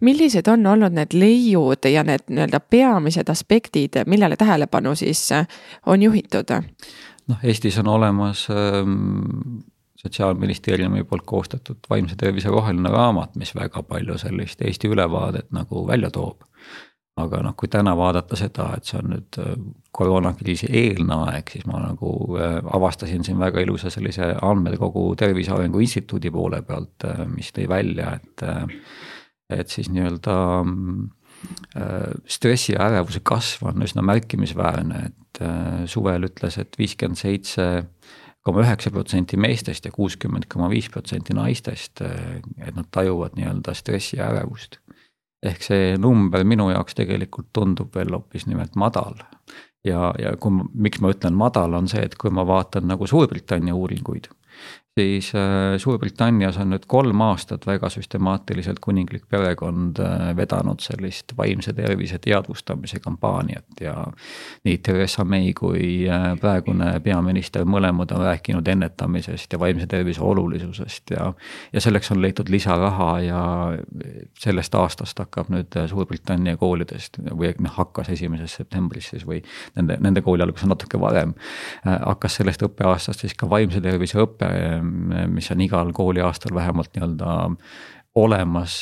millised 0.00 0.48
on 0.48 0.66
olnud 0.66 0.96
need 0.96 1.14
leiud 1.16 1.88
ja 1.90 2.04
need 2.04 2.26
nii-öelda 2.28 2.60
peamised 2.60 3.30
aspektid, 3.32 4.02
millele 4.06 4.36
tähelepanu 4.36 4.94
siis 4.94 5.30
äh, 5.32 5.46
on 5.86 6.02
juhitud? 6.02 6.52
noh, 7.26 7.38
Eestis 7.42 7.78
on 7.78 7.88
olemas 7.88 8.48
ähm 8.50 9.64
sotsiaalministeeriumi 10.06 11.04
poolt 11.04 11.22
koostatud 11.26 11.78
vaimse 11.90 12.14
tervise 12.16 12.48
roheline 12.48 12.88
raamat, 12.92 13.36
mis 13.36 13.54
väga 13.54 13.82
palju 13.82 14.18
sellist 14.18 14.62
Eesti 14.62 14.88
ülevaadet 14.92 15.48
nagu 15.56 15.86
välja 15.86 16.10
toob 16.10 16.44
aga 17.20 17.40
noh, 17.44 17.54
kui 17.56 17.70
täna 17.72 17.94
vaadata 17.96 18.36
seda, 18.38 18.70
et 18.76 18.88
see 18.88 18.98
on 19.00 19.10
nüüd 19.14 19.38
äh, 19.40 19.54
koroonakriisi 19.96 20.68
eelne 20.82 21.16
aeg, 21.30 21.52
siis 21.54 21.64
ma 21.68 21.80
nagu 21.80 22.12
äh, 22.36 22.58
avastasin 22.76 23.24
siin 23.24 23.40
väga 23.40 23.62
ilusa 23.64 23.92
sellise 23.92 24.34
andmekogu 24.44 25.08
Tervise 25.18 25.54
Arengu 25.56 25.80
Instituudi 25.84 26.32
poole 26.34 26.60
pealt, 26.66 27.06
äh, 27.08 27.24
mis 27.30 27.52
tõi 27.56 27.68
välja, 27.72 28.16
et 28.20 28.46
et 29.46 29.70
siis 29.70 29.86
nii-öelda 29.94 30.34
stressi 32.26 32.72
ja 32.72 32.88
ärevuse 32.88 33.20
kasv 33.22 33.68
on 33.70 33.84
üsna 33.86 34.02
märkimisväärne, 34.02 35.02
et 35.06 35.40
suvel 35.92 36.26
ütles 36.26 36.56
et, 36.58 36.72
et 36.72 36.78
viiskümmend 36.80 37.20
seitse 37.20 37.66
koma 38.42 38.64
üheksa 38.64 38.90
protsenti 38.90 39.38
meestest 39.38 39.86
ja 39.86 39.92
kuuskümmend 39.94 40.48
koma 40.50 40.66
viis 40.72 40.88
protsenti 40.90 41.36
naistest, 41.36 42.02
et 42.02 42.74
nad 42.74 42.90
tajuvad 42.90 43.38
nii-öelda 43.38 43.76
stressi 43.78 44.18
ja 44.18 44.32
ärevust 44.32 44.80
ehk 45.46 45.62
see 45.62 45.96
number 46.00 46.44
minu 46.44 46.68
jaoks 46.72 46.96
tegelikult 46.98 47.48
tundub 47.56 47.94
veel 47.96 48.14
hoopis 48.16 48.46
nimelt 48.50 48.76
madal. 48.76 49.18
ja, 49.86 50.12
ja 50.18 50.34
kui, 50.40 50.64
miks 50.74 51.00
ma 51.00 51.12
ütlen 51.14 51.36
madal, 51.38 51.76
on 51.78 51.88
see, 51.88 52.02
et 52.02 52.16
kui 52.18 52.30
ma 52.34 52.46
vaatan 52.46 52.88
nagu 52.90 53.06
Suurbritannia 53.06 53.74
uuringuid, 53.74 54.26
siis 55.00 55.34
äh, 55.34 55.78
Suurbritannias 55.78 56.56
on 56.56 56.70
nüüd 56.72 56.86
kolm 56.88 57.20
aastat 57.20 57.66
väga 57.68 57.90
süstemaatiliselt 57.92 58.78
kuninglik 58.80 59.26
perekond 59.28 59.98
äh, 60.00 60.30
vedanud 60.36 60.80
sellist 60.80 61.34
vaimse 61.36 61.74
tervise 61.76 62.16
teadvustamise 62.24 63.00
kampaaniat 63.04 63.80
ja 63.80 63.92
nii 64.64 64.78
Theresa 64.78 65.24
May 65.24 65.52
kui 65.58 66.06
äh, 66.08 66.24
praegune 66.40 66.94
peaminister 67.04 67.66
mõlemad 67.68 68.14
on 68.16 68.24
rääkinud 68.24 68.68
ennetamisest 68.72 69.52
ja 69.52 69.60
vaimse 69.60 69.86
tervise 69.86 70.22
olulisusest 70.24 71.12
ja 71.12 71.28
ja 71.72 71.80
selleks 71.80 72.10
on 72.16 72.22
leitud 72.22 72.48
lisaraha 72.48 73.10
ja 73.20 73.42
sellest 74.40 74.74
aastast 74.74 75.20
hakkab 75.20 75.52
nüüd 75.52 75.76
Suurbritannia 75.92 76.56
koolidest 76.56 77.20
või 77.26 77.52
noh, 77.60 77.76
hakkas 77.76 78.14
esimesest 78.16 78.62
septembrist 78.62 79.12
siis 79.12 79.28
või 79.28 79.42
nende, 79.76 80.00
nende 80.00 80.24
kooli 80.24 80.46
algus 80.46 80.64
on 80.64 80.72
natuke 80.72 81.00
varem, 81.00 81.36
hakkas 81.84 82.40
sellest 82.40 82.64
õppeaastast 82.64 83.26
siis 83.26 83.36
ka 83.36 83.50
vaimse 83.50 83.84
tervise 83.84 84.24
õpe 84.24 84.48
mis 85.32 85.50
on 85.50 85.60
igal 85.64 85.92
kooliaastal 85.96 86.54
vähemalt 86.54 86.94
nii-öelda 86.96 87.36
olemas, 88.16 88.78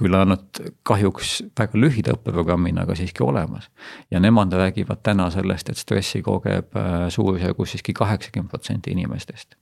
küll 0.00 0.16
ainult 0.16 0.60
kahjuks 0.88 1.34
väga 1.58 1.80
lühida 1.82 2.14
õppeprogrammina, 2.16 2.86
aga 2.86 2.96
siiski 2.96 3.20
olemas. 3.26 3.68
ja 4.10 4.20
nemad 4.20 4.52
räägivad 4.52 5.02
täna 5.04 5.28
sellest, 5.30 5.68
et 5.68 5.76
stressi 5.76 6.22
kogeb 6.24 6.76
äh, 6.76 7.08
suurusjärgus 7.12 7.76
siiski 7.76 7.92
kaheksakümmend 7.92 8.50
protsenti 8.50 8.94
inimestest 8.96 9.58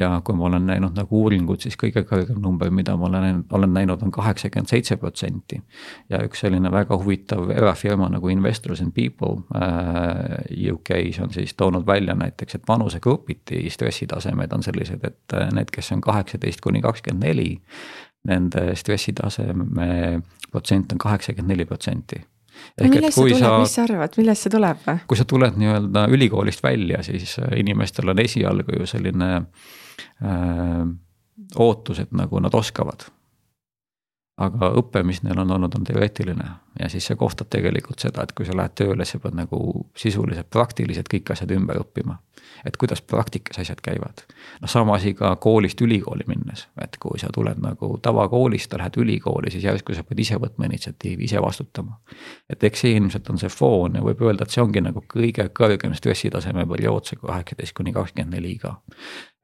ja 0.00 0.20
kui 0.24 0.36
ma 0.36 0.46
olen 0.48 0.66
näinud 0.66 0.96
nagu 0.96 1.22
uuringut, 1.22 1.60
siis 1.64 1.76
kõige 1.80 2.02
kõrgem 2.08 2.40
number, 2.42 2.70
mida 2.74 2.96
ma 2.96 3.08
olen, 3.08 3.42
olen 3.52 3.74
näinud, 3.74 4.02
on 4.02 4.12
kaheksakümmend 4.14 4.70
seitse 4.70 4.96
protsenti. 4.96 5.60
ja 6.08 6.22
üks 6.24 6.40
selline 6.44 6.72
väga 6.72 6.96
huvitav 6.98 7.50
erafirma 7.50 8.08
nagu 8.08 8.28
Investors 8.28 8.80
and 8.80 8.94
People 8.96 9.44
äh, 9.54 10.72
UK-s 10.72 11.20
on 11.20 11.32
siis 11.32 11.54
toonud 11.54 11.86
välja 11.86 12.14
näiteks, 12.14 12.54
et 12.54 12.68
vanusegrupiti 12.68 13.70
stressitasemed 13.70 14.52
on 14.52 14.62
sellised, 14.62 15.04
et 15.04 15.36
äh, 15.36 15.48
need, 15.52 15.70
kes 15.72 15.92
on 15.92 16.00
kaheksateist 16.00 16.60
kuni 16.60 16.80
kakskümmend 16.80 17.26
neli, 17.26 17.60
nende 18.28 18.74
stressitaseme 18.76 20.20
protsent 20.50 20.92
on 20.92 20.98
kaheksakümmend 20.98 21.54
neli 21.54 21.64
protsenti 21.64 22.20
Ehk, 22.80 22.90
millest 22.92 23.16
see 23.16 23.34
tuleb, 23.34 23.60
mis 23.62 23.74
sa 23.74 23.84
arvad, 23.86 24.16
millest 24.18 24.46
see 24.46 24.52
tuleb? 24.52 24.88
kui 25.08 25.18
sa 25.18 25.24
tuled 25.28 25.56
nii-öelda 25.60 26.06
ülikoolist 26.12 26.62
välja, 26.64 27.02
siis 27.06 27.36
äh, 27.40 27.54
inimestel 27.60 28.10
on 28.12 28.20
esialgu 28.20 28.80
ju 28.80 28.88
selline 28.90 29.30
äh, 29.36 29.70
ootus, 31.56 31.98
et 31.98 32.12
nagu 32.12 32.40
nad 32.40 32.54
oskavad. 32.54 33.06
Aga 34.40 34.70
õpe, 34.80 35.02
mis 35.04 35.22
neil 35.22 35.38
on 35.42 35.50
olnud, 35.56 35.74
on 35.76 35.84
teoreetiline 35.84 36.46
ja 36.80 36.88
siis 36.88 37.06
sa 37.06 37.16
kohtad 37.16 37.46
tegelikult 37.50 37.98
seda, 37.98 38.22
et 38.22 38.32
kui 38.32 38.46
sa 38.46 38.56
lähed 38.56 38.74
tööle, 38.78 39.04
sa 39.04 39.18
pead 39.20 39.36
nagu 39.36 39.60
sisuliselt 39.98 40.50
praktiliselt 40.50 41.10
kõik 41.12 41.32
asjad 41.34 41.52
ümber 41.56 41.80
õppima. 41.82 42.18
et 42.64 42.76
kuidas 42.76 43.00
praktikas 43.02 43.58
asjad 43.58 43.80
käivad. 43.82 44.22
noh, 44.60 44.70
sama 44.70 44.94
asi 44.94 45.14
ka 45.14 45.36
koolist 45.36 45.80
ülikooli 45.80 46.24
minnes, 46.26 46.66
et 46.82 46.96
kui 47.00 47.18
sa 47.18 47.28
tuled 47.32 47.58
nagu 47.58 47.98
tavakoolist, 48.02 48.72
lähed 48.72 48.96
ülikooli, 48.96 49.50
siis 49.50 49.64
järsku 49.64 49.94
sa 49.94 50.04
pead 50.04 50.18
ise 50.18 50.36
võtma 50.36 50.66
initsiatiivi, 50.66 51.24
ise 51.24 51.42
vastutama. 51.42 52.00
et 52.50 52.64
eks 52.64 52.80
see 52.80 52.96
ilmselt 52.96 53.30
on 53.30 53.38
see 53.38 53.48
foon 53.48 53.94
ja 53.94 54.02
võib 54.02 54.22
öelda, 54.22 54.44
et 54.44 54.50
see 54.50 54.62
ongi 54.62 54.80
nagu 54.80 55.04
kõige 55.14 55.48
kõrgem 55.48 55.94
stressitaseme 55.94 56.66
periood, 56.66 57.04
see 57.04 57.20
kaheksateist 57.20 57.76
kuni 57.76 57.92
kakskümmend 57.92 58.34
neli 58.34 58.56
ka 58.58 58.80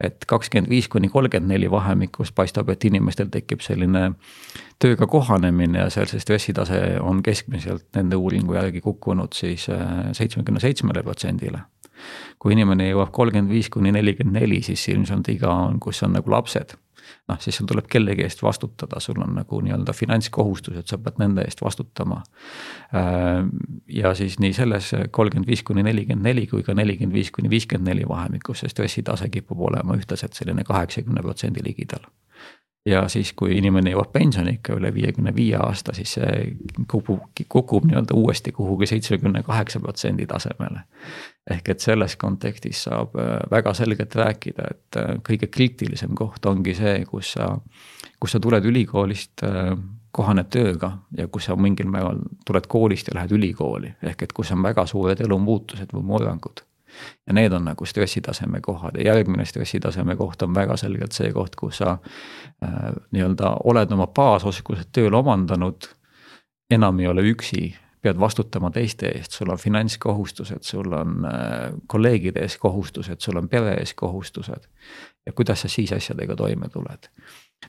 et 0.00 0.24
kakskümmend 0.28 0.68
viis 0.68 0.88
kuni 0.92 1.08
kolmkümmend 1.08 1.52
neli 1.52 1.70
vahemikus 1.70 2.32
paistab, 2.32 2.68
et 2.68 2.84
inimestel 2.84 3.30
tekib 3.32 3.62
selline 3.64 4.10
tööga 4.82 5.08
kohanemine 5.08 5.80
ja 5.80 5.90
seal 5.92 6.08
see 6.10 6.20
stressitase 6.20 6.80
on 7.00 7.22
keskmiselt 7.26 7.88
nende 7.96 8.18
uuringu 8.20 8.56
järgi 8.56 8.82
kukkunud 8.84 9.34
siis 9.36 9.68
äh, 9.72 10.10
seitsmekümne 10.16 10.62
seitsmele 10.62 11.02
protsendile. 11.06 11.66
kui 12.38 12.52
inimene 12.52 12.90
jõuab 12.90 13.08
kolmkümmend 13.16 13.48
viis 13.50 13.70
kuni 13.72 13.88
nelikümmend 13.92 14.36
neli, 14.36 14.58
siis 14.62 14.82
ilmselt 14.92 15.30
iga 15.32 15.48
on, 15.48 15.78
kus 15.80 16.02
on 16.04 16.12
nagu 16.12 16.30
lapsed 16.30 16.74
noh, 17.30 17.38
siis 17.40 17.56
sul 17.56 17.68
tuleb 17.70 17.86
kellegi 17.90 18.24
eest 18.26 18.42
vastutada, 18.42 19.00
sul 19.00 19.20
on 19.22 19.34
nagu 19.38 19.60
nii-öelda 19.62 19.94
finantskohustused, 19.96 20.86
sa 20.90 20.98
pead 21.02 21.20
nende 21.22 21.44
eest 21.46 21.62
vastutama. 21.62 22.20
Äh, 22.94 23.46
ja 24.00 24.14
siis 24.18 24.38
nii 24.42 24.52
selles 24.56 24.92
kolmkümmend 25.10 25.48
viis 25.48 25.64
kuni 25.66 25.86
nelikümmend 25.86 26.26
neli 26.26 26.46
kui 26.50 26.66
ka 26.66 26.74
nelikümmend 26.74 27.16
viis 27.16 27.32
kuni 27.34 27.50
viiskümmend 27.52 27.92
neli 27.92 28.06
vahemikus 28.08 28.64
see 28.64 28.72
stressitase 28.72 29.30
kipub 29.32 29.66
olema 29.70 29.96
ühtlaselt 29.98 30.38
selline 30.38 30.66
kaheksakümne 30.66 31.24
protsendi 31.24 31.64
ligidal 31.64 32.06
ja 32.86 33.08
siis, 33.08 33.32
kui 33.36 33.56
inimene 33.58 33.90
jõuab 33.90 34.12
pensioniikka 34.14 34.76
üle 34.78 34.92
viiekümne 34.94 35.32
viie 35.34 35.56
aasta, 35.58 35.94
siis 35.96 36.16
see 36.16 36.54
kukub, 36.90 37.24
kukub 37.52 37.86
nii-öelda 37.88 38.14
uuesti 38.14 38.52
kuhugi 38.54 38.86
seitsmekümne 38.86 39.42
kaheksa 39.46 39.80
protsendi 39.80 40.26
tasemele. 40.26 40.86
ehk 41.50 41.68
et 41.68 41.80
selles 41.80 42.16
kontekstis 42.16 42.84
saab 42.88 43.14
äh, 43.22 43.36
väga 43.50 43.74
selgelt 43.74 44.14
rääkida, 44.14 44.70
et 44.70 44.96
äh, 44.98 45.12
kõige 45.28 45.46
kriitilisem 45.46 46.14
koht 46.14 46.46
ongi 46.46 46.74
see, 46.74 47.04
kus 47.06 47.32
sa, 47.36 47.52
kus 48.20 48.34
sa 48.34 48.40
tuled 48.40 48.64
ülikoolist, 48.64 49.44
äh, 49.46 49.76
kohaned 50.10 50.50
tööga 50.50 50.90
ja 51.16 51.28
kus 51.28 51.46
sa 51.46 51.56
mingil 51.56 51.86
määral 51.90 52.22
tuled 52.46 52.66
koolist 52.66 53.08
ja 53.08 53.18
lähed 53.18 53.36
ülikooli, 53.38 53.94
ehk 54.02 54.22
et 54.22 54.32
kus 54.32 54.50
on 54.52 54.62
väga 54.62 54.86
suured 54.86 55.20
elumuutused 55.20 55.94
või 55.94 56.02
murrangud 56.14 56.65
ja 57.26 57.34
need 57.36 57.52
on 57.52 57.64
nagu 57.64 57.86
stressitaseme 57.86 58.60
kohad 58.60 58.98
ja 58.98 59.12
järgmine 59.12 59.44
stressitaseme 59.44 60.16
koht 60.16 60.42
on 60.42 60.54
väga 60.54 60.76
selgelt 60.76 61.12
see 61.12 61.32
koht, 61.32 61.56
kus 61.56 61.82
sa 61.82 61.96
äh, 61.96 62.92
nii-öelda 63.12 63.56
oled 63.64 63.92
oma 63.92 64.06
baasoskused 64.06 64.92
tööl 64.92 65.14
omandanud. 65.14 65.88
enam 66.70 66.98
ei 67.00 67.06
ole 67.06 67.22
üksi, 67.22 67.76
pead 68.02 68.18
vastutama 68.20 68.70
teiste 68.70 69.06
eest, 69.06 69.32
sul 69.32 69.50
on 69.50 69.58
finantskohustused, 69.58 70.62
sul 70.62 70.92
on 70.92 71.24
äh, 71.26 71.72
kolleegide 71.86 72.42
ees 72.42 72.56
kohustused, 72.58 73.20
sul 73.20 73.36
on 73.36 73.48
pere 73.48 73.74
ees 73.80 73.94
kohustused. 73.94 74.66
Ja 75.26 75.32
kuidas 75.32 75.64
sa 75.64 75.68
siis 75.68 75.92
asjadega 75.92 76.36
toime 76.36 76.68
tuled 76.72 77.10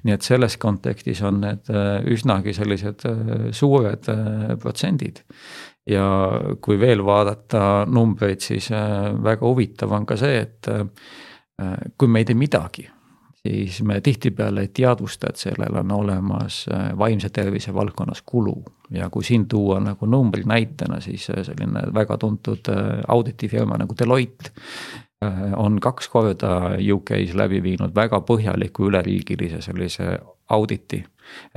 nii 0.06 0.16
et 0.16 0.26
selles 0.26 0.58
kontekstis 0.62 1.22
on 1.26 1.42
need 1.44 1.72
äh, 1.74 2.02
üsnagi 2.14 2.54
sellised 2.56 3.06
äh, 3.08 3.48
suured 3.56 4.10
äh, 4.12 4.54
protsendid. 4.62 5.24
ja 5.88 6.04
kui 6.62 6.76
veel 6.80 7.00
vaadata 7.06 7.86
numbreid, 7.88 8.42
siis 8.44 8.66
väga 9.24 9.48
huvitav 9.48 9.94
on 9.96 10.04
ka 10.06 10.18
see, 10.20 10.42
et 10.42 10.68
kui 11.96 12.10
me 12.12 12.20
ei 12.20 12.28
tee 12.28 12.36
midagi, 12.36 12.84
siis 13.40 13.78
me 13.88 14.02
tihtipeale 14.04 14.66
ei 14.66 14.74
teadvusta, 14.76 15.30
et 15.32 15.40
sellel 15.40 15.80
on 15.80 15.94
olemas 15.96 16.66
vaimse 17.00 17.30
tervise 17.32 17.72
valdkonnas 17.72 18.20
kulu. 18.28 18.58
ja 18.92 19.08
kui 19.10 19.24
siin 19.24 19.48
tuua 19.48 19.80
nagu 19.80 20.12
numbri 20.12 20.44
näitena, 20.44 21.00
siis 21.00 21.30
selline 21.32 21.88
väga 21.96 22.18
tuntud 22.18 22.68
auditifirma 23.08 23.80
nagu 23.80 23.96
Deloitte 23.96 24.52
on 25.56 25.80
kaks 25.80 26.10
korda 26.10 26.78
UK-s 26.94 27.34
läbi 27.34 27.64
viinud 27.64 27.96
väga 27.96 28.20
põhjaliku 28.22 28.86
üleriigilise 28.92 29.62
sellise 29.62 30.20
auditi 30.50 31.04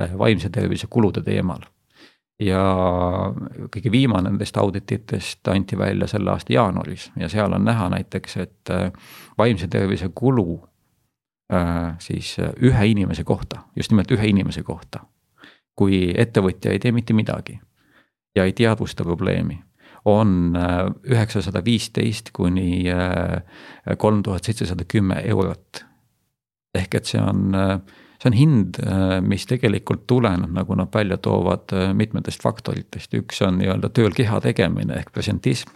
äh, 0.01 0.17
vaimse 0.17 0.49
tervise 0.49 0.87
kulude 0.89 1.21
teemal. 1.21 1.61
ja 2.41 2.61
kõige 3.75 3.91
viimane 3.91 4.31
nendest 4.31 4.57
audititest 4.57 5.47
anti 5.47 5.77
välja 5.77 6.07
selle 6.07 6.31
aasta 6.31 6.53
jaanuaris 6.53 7.11
ja 7.19 7.29
seal 7.29 7.53
on 7.53 7.65
näha 7.65 7.89
näiteks, 7.89 8.37
et 8.37 8.69
äh, 8.69 8.91
vaimse 9.37 9.67
tervise 9.67 10.09
kulu 10.15 10.67
siis 11.99 12.37
ühe 12.63 12.85
inimese 12.87 13.23
kohta, 13.27 13.59
just 13.75 13.91
nimelt 13.91 14.11
ühe 14.11 14.27
inimese 14.27 14.63
kohta. 14.63 14.99
kui 15.75 16.13
ettevõtja 16.17 16.71
ei 16.71 16.79
tee 16.79 16.91
mitte 16.91 17.13
midagi 17.13 17.59
ja 18.35 18.43
ei 18.43 18.53
teadvusta 18.53 19.03
probleemi 19.03 19.59
on 20.05 20.55
äh, 20.55 20.85
üheksasada 21.03 21.65
viisteist 21.65 22.31
kuni 22.33 22.89
äh, 22.89 23.41
kolm 23.97 24.23
tuhat 24.23 24.43
seitsesada 24.43 24.85
kümme 24.87 25.21
eurot. 25.25 25.85
ehk 26.75 26.95
et 26.95 27.05
see 27.05 27.19
on, 27.21 27.55
äh, 27.55 27.79
see 28.21 28.29
on 28.29 28.37
hind, 28.37 28.77
mis 29.27 29.43
tegelikult 29.49 30.05
tuleneb, 30.07 30.53
nagu 30.55 30.75
nad 30.75 30.87
välja 30.93 31.17
toovad, 31.17 31.73
mitmetest 31.93 32.41
faktoritest, 32.41 33.13
üks 33.17 33.41
on 33.43 33.57
nii-öelda 33.59 33.89
tööl 33.89 34.15
keha 34.15 34.39
tegemine 34.41 34.95
ehk 35.01 35.11
presentism. 35.11 35.69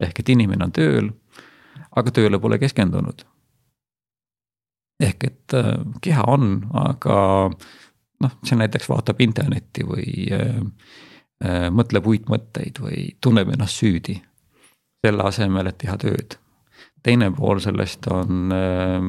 ehk 0.00 0.20
et 0.20 0.28
inimene 0.28 0.64
on 0.64 0.72
tööl, 0.72 1.10
aga 1.96 2.10
tööle 2.14 2.38
pole 2.38 2.58
keskendunud. 2.58 3.24
ehk 5.00 5.24
et 5.24 5.58
keha 6.02 6.22
on, 6.26 6.68
aga 6.72 7.18
noh, 8.20 8.38
see 8.44 8.56
näiteks 8.56 8.88
vaatab 8.88 9.20
internetti 9.20 9.84
või 9.84 10.28
mõtleb 11.70 12.06
uitmõtteid 12.10 12.80
või 12.82 13.02
tunneb 13.22 13.52
ennast 13.54 13.78
süüdi. 13.78 14.16
selle 15.06 15.22
asemel, 15.22 15.66
et 15.70 15.78
teha 15.78 15.96
tööd. 15.96 16.34
teine 17.02 17.30
pool 17.30 17.60
sellest 17.62 18.06
on 18.10 18.52
äh, 18.52 19.04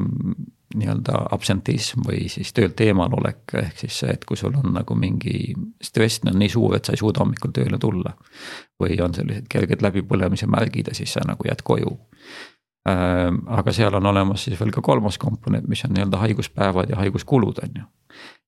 nii-öelda 0.74 1.24
absentism 1.34 2.04
või 2.06 2.28
siis 2.30 2.52
töölt 2.54 2.80
eemalolek, 2.80 3.42
ehk 3.58 3.80
siis 3.82 3.96
see, 4.02 4.12
et 4.14 4.24
kui 4.24 4.38
sul 4.38 4.54
on 4.54 4.72
nagu 4.76 4.94
mingi 4.94 5.54
stress 5.82 6.22
on 6.26 6.38
nii 6.38 6.52
suur, 6.52 6.76
et 6.76 6.86
sa 6.86 6.94
ei 6.94 7.00
suuda 7.00 7.24
hommikul 7.24 7.54
tööle 7.54 7.78
tulla. 7.78 8.14
või 8.80 9.00
on 9.02 9.14
sellised 9.14 9.48
kerged 9.50 9.82
läbipõlemise 9.82 10.46
märgid 10.46 10.88
ja 10.88 10.94
siis 10.94 11.12
sa 11.12 11.20
nagu 11.26 11.44
jääd 11.44 11.62
koju. 11.64 11.98
Äh, 12.88 13.28
aga 13.46 13.72
seal 13.72 13.94
on 13.94 14.06
olemas 14.06 14.44
siis 14.44 14.60
veel 14.60 14.70
ka 14.72 14.80
kolmas 14.80 15.18
komponent, 15.20 15.68
mis 15.68 15.84
on 15.84 15.92
nii-öelda 15.92 16.16
haiguspäevad 16.16 16.90
ja 16.90 16.96
haiguskulud, 16.96 17.58
on 17.62 17.82
ju 17.82 17.88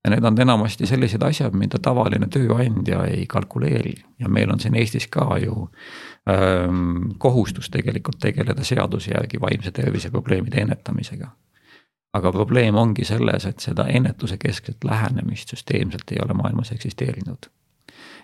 ja 0.05 0.11
need 0.11 0.25
on 0.25 0.41
enamasti 0.41 0.87
sellised 0.87 1.23
asjad, 1.23 1.55
mida 1.55 1.79
tavaline 1.83 2.27
tööandja 2.33 3.05
ei 3.07 3.27
kalkuleeri 3.31 3.95
ja 4.21 4.29
meil 4.29 4.51
on 4.51 4.61
siin 4.61 4.75
Eestis 4.79 5.07
ka 5.07 5.37
ju 5.43 5.69
ähm, 6.31 7.13
kohustus 7.19 7.71
tegelikult 7.71 8.19
tegeleda 8.23 8.65
seaduse 8.65 9.13
järgi 9.15 9.41
vaimse 9.41 9.71
tervise 9.71 10.11
probleemide 10.11 10.61
ennetamisega. 10.61 11.29
aga 12.13 12.33
probleem 12.33 12.75
ongi 12.77 13.05
selles, 13.05 13.47
et 13.47 13.61
seda 13.61 13.87
ennetuse 13.89 14.37
keskset 14.37 14.85
lähenemist 14.85 15.49
süsteemselt 15.49 16.11
ei 16.13 16.19
ole 16.25 16.35
maailmas 16.35 16.73
eksisteerinud. 16.73 17.47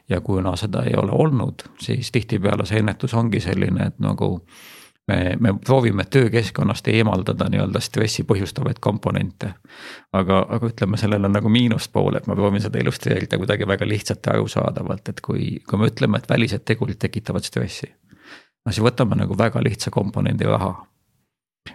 ja 0.08 0.20
kuna 0.20 0.56
seda 0.56 0.82
ei 0.82 0.94
ole 0.96 1.12
olnud, 1.12 1.62
siis 1.78 2.12
tihtipeale 2.12 2.66
see 2.66 2.78
ennetus 2.78 3.14
ongi 3.14 3.40
selline, 3.40 3.86
et 3.86 3.98
nagu 3.98 4.46
me, 5.08 5.36
me 5.40 5.54
proovime 5.64 6.04
töökeskkonnast 6.04 6.88
eemaldada 6.88 7.48
nii-öelda 7.48 7.80
stressi 7.80 8.24
põhjustavaid 8.28 8.80
komponente. 8.80 9.52
aga, 10.12 10.42
aga 10.48 10.66
ütleme, 10.72 10.96
sellel 10.96 11.24
on 11.24 11.32
nagu 11.32 11.48
miinuspool, 11.48 12.16
et 12.16 12.26
ma 12.26 12.36
proovin 12.36 12.62
seda 12.62 12.78
illustreerida 12.78 13.38
kuidagi 13.38 13.68
väga 13.68 13.88
lihtsalt 13.88 14.26
ja 14.26 14.36
arusaadavalt, 14.36 15.08
et 15.08 15.20
kui, 15.24 15.56
kui 15.68 15.78
me 15.78 15.88
ütleme, 15.92 16.18
et 16.18 16.28
välised 16.30 16.64
tegurid 16.64 16.98
tekitavad 16.98 17.44
stressi. 17.44 17.90
no 18.66 18.72
siis 18.72 18.84
võtame 18.84 19.16
nagu 19.16 19.38
väga 19.38 19.62
lihtsa 19.64 19.90
komponendi 19.90 20.44
raha. 20.44 20.74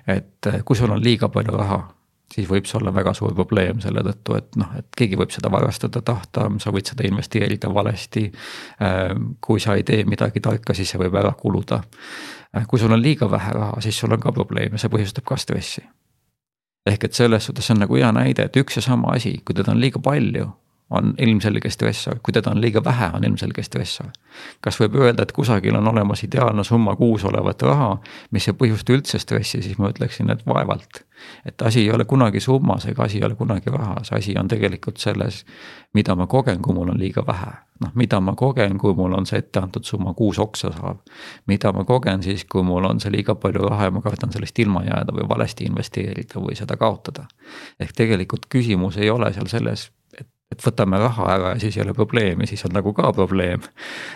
et 0.08 0.54
kui 0.66 0.76
sul 0.76 0.92
on 0.92 1.04
liiga 1.04 1.30
palju 1.30 1.58
raha 1.58 1.84
siis 2.34 2.50
võib 2.50 2.68
see 2.68 2.78
olla 2.80 2.94
väga 2.94 3.14
suur 3.14 3.34
probleem 3.36 3.82
selle 3.84 4.04
tõttu, 4.06 4.38
et 4.38 4.56
noh, 4.60 4.72
et 4.80 4.88
keegi 4.98 5.18
võib 5.20 5.34
seda 5.34 5.52
varastada 5.54 6.02
tahta, 6.06 6.48
sa 6.64 6.74
võid 6.74 6.90
seda 6.90 7.06
investeerida 7.08 7.70
valesti. 7.74 8.30
kui 9.42 9.60
sa 9.60 9.76
ei 9.76 9.84
tee 9.84 10.06
midagi 10.10 10.42
tarka, 10.42 10.74
siis 10.74 10.90
see 10.90 11.02
võib 11.02 11.18
ära 11.20 11.34
kuluda. 11.40 11.84
Äh, 12.58 12.66
kui 12.68 12.80
sul 12.80 12.92
on 12.92 13.02
liiga 13.02 13.32
vähe 13.32 13.54
raha, 13.54 13.82
siis 13.82 14.00
sul 14.00 14.12
on 14.12 14.20
ka 14.20 14.32
probleem 14.32 14.74
ja 14.74 14.82
see 14.82 14.92
põhjustab 14.94 15.26
ka 15.26 15.38
stressi. 15.38 15.84
ehk 16.86 17.04
et 17.04 17.14
selles 17.14 17.46
suhtes 17.46 17.70
on 17.72 17.80
nagu 17.80 17.96
hea 17.96 18.12
näide, 18.12 18.44
et 18.44 18.58
üks 18.60 18.76
ja 18.76 18.82
sama 18.82 19.14
asi, 19.16 19.38
kui 19.46 19.56
teda 19.56 19.72
on 19.72 19.80
liiga 19.80 20.00
palju, 20.04 20.50
on 20.90 21.14
ilmselge 21.18 21.70
stressor, 21.70 22.20
kui 22.24 22.34
teda 22.34 22.52
on 22.52 22.62
liiga 22.62 22.84
vähe, 22.84 23.10
on 23.14 23.24
ilmselge 23.24 23.64
stressor. 23.64 24.08
kas 24.62 24.80
võib 24.80 24.96
öelda, 24.98 25.24
et 25.24 25.32
kusagil 25.32 25.76
on 25.76 25.88
olemas 25.88 26.24
ideaalne 26.24 26.64
summa 26.64 26.96
kuus 26.96 27.24
olevat 27.26 27.62
raha, 27.62 27.98
mis 28.32 28.48
ei 28.48 28.56
põhjusta 28.58 28.94
üldse 28.94 29.20
stressi, 29.20 29.62
siis 29.62 29.78
ma 29.78 29.90
ütleksin, 29.94 30.32
et 30.32 30.46
vaevalt. 30.48 31.04
et 31.46 31.62
asi 31.62 31.80
ei 31.80 31.92
ole 31.92 32.06
kunagi 32.06 32.40
summas 32.40 32.86
ega 32.86 33.04
asi 33.04 33.18
ei 33.18 33.26
ole 33.26 33.36
kunagi 33.36 33.70
rahas, 33.70 34.12
asi 34.12 34.36
on 34.40 34.48
tegelikult 34.48 34.98
selles, 34.98 35.46
mida 35.94 36.16
ma 36.16 36.28
kogen, 36.28 36.62
kui 36.62 36.74
mul 36.74 36.90
on 36.90 37.00
liiga 37.00 37.24
vähe. 37.28 37.54
noh, 37.80 37.92
mida 37.96 38.20
ma 38.20 38.36
kogen, 38.36 38.78
kui 38.78 38.94
mul 38.94 39.14
on 39.14 39.26
see 39.26 39.40
etteantud 39.40 39.84
summa 39.84 40.14
kuus 40.14 40.40
oksa 40.40 40.72
saab. 40.72 41.00
mida 41.48 41.72
ma 41.72 41.84
kogen 41.84 42.24
siis, 42.24 42.46
kui 42.46 42.64
mul 42.64 42.86
on 42.86 43.00
see 43.00 43.12
liiga 43.12 43.36
palju 43.36 43.70
raha 43.70 43.90
ja 43.90 43.92
ma 43.92 44.02
kardan 44.02 44.32
sellest 44.32 44.60
ilma 44.60 44.84
jääda 44.84 45.14
või 45.14 45.30
valesti 45.30 45.66
investeerida 45.66 46.40
või 46.40 46.56
seda 46.56 46.78
kaotada. 46.78 47.26
ehk 47.80 47.94
tegelikult 47.94 48.46
küsimus 48.50 48.98
ei 48.98 49.10
ole 49.10 49.34
seal 49.34 49.48
selles 49.48 49.92
et 50.54 50.64
võtame 50.66 51.00
raha 51.02 51.28
ära 51.34 51.54
ja 51.56 51.62
siis 51.62 51.78
ei 51.78 51.84
ole 51.84 51.94
probleemi, 51.98 52.48
siis 52.48 52.64
on 52.68 52.76
nagu 52.76 52.94
ka 52.94 53.12
probleem. 53.14 53.62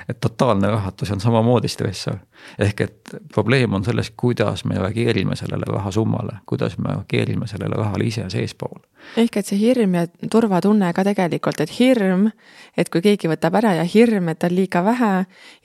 et 0.10 0.20
totaalne 0.22 0.70
rahatus 0.72 1.12
on 1.12 1.20
samamoodi 1.20 1.68
stressor. 1.68 2.18
ehk 2.60 2.82
et 2.82 3.16
probleem 3.34 3.74
on 3.74 3.84
selles, 3.84 4.10
kuidas 4.10 4.66
me 4.66 4.78
reageerime 4.78 5.36
sellele 5.36 5.66
rahasummale, 5.68 6.40
kuidas 6.46 6.78
me 6.78 6.94
reageerime 6.94 7.48
sellele 7.48 7.76
rahale 7.76 8.06
ise 8.06 8.30
seespool. 8.30 8.80
ehk 9.18 9.38
et 9.38 9.46
see 9.46 9.60
hirm 9.60 9.96
ja 9.96 10.08
turvatunne 10.32 10.94
ka 10.94 11.04
tegelikult, 11.04 11.62
et 11.62 11.74
hirm, 11.80 12.30
et 12.78 12.90
kui 12.90 13.02
keegi 13.02 13.32
võtab 13.32 13.58
ära 13.62 13.74
ja 13.82 13.84
hirm, 13.84 14.30
et 14.30 14.44
on 14.44 14.56
liiga 14.56 14.84
vähe. 14.84 15.14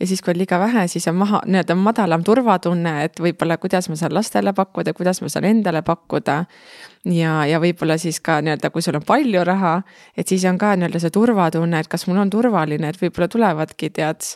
ja 0.01 0.07
siis, 0.07 0.23
kui 0.23 0.35
on 0.35 0.39
liiga 0.39 0.59
vähe, 0.59 0.87
siis 0.89 1.09
on 1.09 1.21
maha, 1.21 1.43
nii-öelda 1.47 1.77
madalam 1.77 2.25
turvatunne, 2.25 3.05
et 3.05 3.21
võib-olla 3.21 3.59
kuidas 3.59 3.89
ma 3.89 3.97
saan 3.97 4.15
lastele 4.15 4.53
pakkuda, 4.53 4.93
kuidas 4.93 5.23
ma 5.23 5.29
saan 5.29 5.45
endale 5.45 5.83
pakkuda 5.83 6.45
ja, 7.09 7.33
ja 7.49 7.59
võib-olla 7.63 7.97
siis 8.01 8.21
ka 8.25 8.39
nii-öelda, 8.45 8.71
kui 8.75 8.85
sul 8.85 8.97
on 8.99 9.05
palju 9.07 9.43
raha, 9.47 9.75
et 10.19 10.31
siis 10.31 10.45
on 10.49 10.59
ka 10.61 10.73
nii-öelda 10.79 11.01
see 11.03 11.15
turvatunne, 11.15 11.81
et 11.83 11.91
kas 11.91 12.07
mul 12.09 12.21
on 12.23 12.31
turvaline, 12.33 12.93
et 12.93 13.01
võib-olla 13.01 13.29
tulevadki 13.33 13.91
tead 13.97 14.29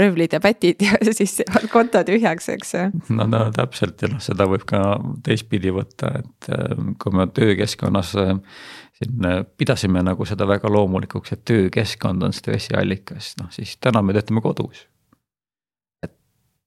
röövlid 0.00 0.36
ja 0.36 0.40
pätid 0.44 0.84
ja 0.84 1.00
siis 1.18 1.36
jäävad 1.42 1.68
konto 1.72 2.04
tühjaks, 2.08 2.48
eks 2.54 2.74
ju. 2.76 2.86
no, 3.16 3.28
no 3.30 3.44
täpselt 3.54 4.02
ja 4.04 4.10
noh, 4.12 4.22
seda 4.24 4.48
võib 4.50 4.64
ka 4.68 4.82
teistpidi 5.26 5.74
võtta, 5.74 6.14
et 6.22 6.50
äh, 6.54 6.88
kui 7.02 7.16
me 7.16 7.28
töökeskkonnas 7.34 8.14
äh, 8.22 8.34
siin 9.00 9.28
äh, 9.28 9.42
pidasime 9.58 10.04
nagu 10.06 10.28
seda 10.28 10.48
väga 10.48 10.72
loomulikuks, 10.72 11.36
et 11.36 11.44
töökeskkond 11.48 12.24
on 12.24 12.36
stressiallikas, 12.36 13.34
noh 13.42 13.52
siis 13.54 13.76
täna 13.82 14.02
me 14.04 14.16
töötame 14.16 14.44
kodus 14.44 14.86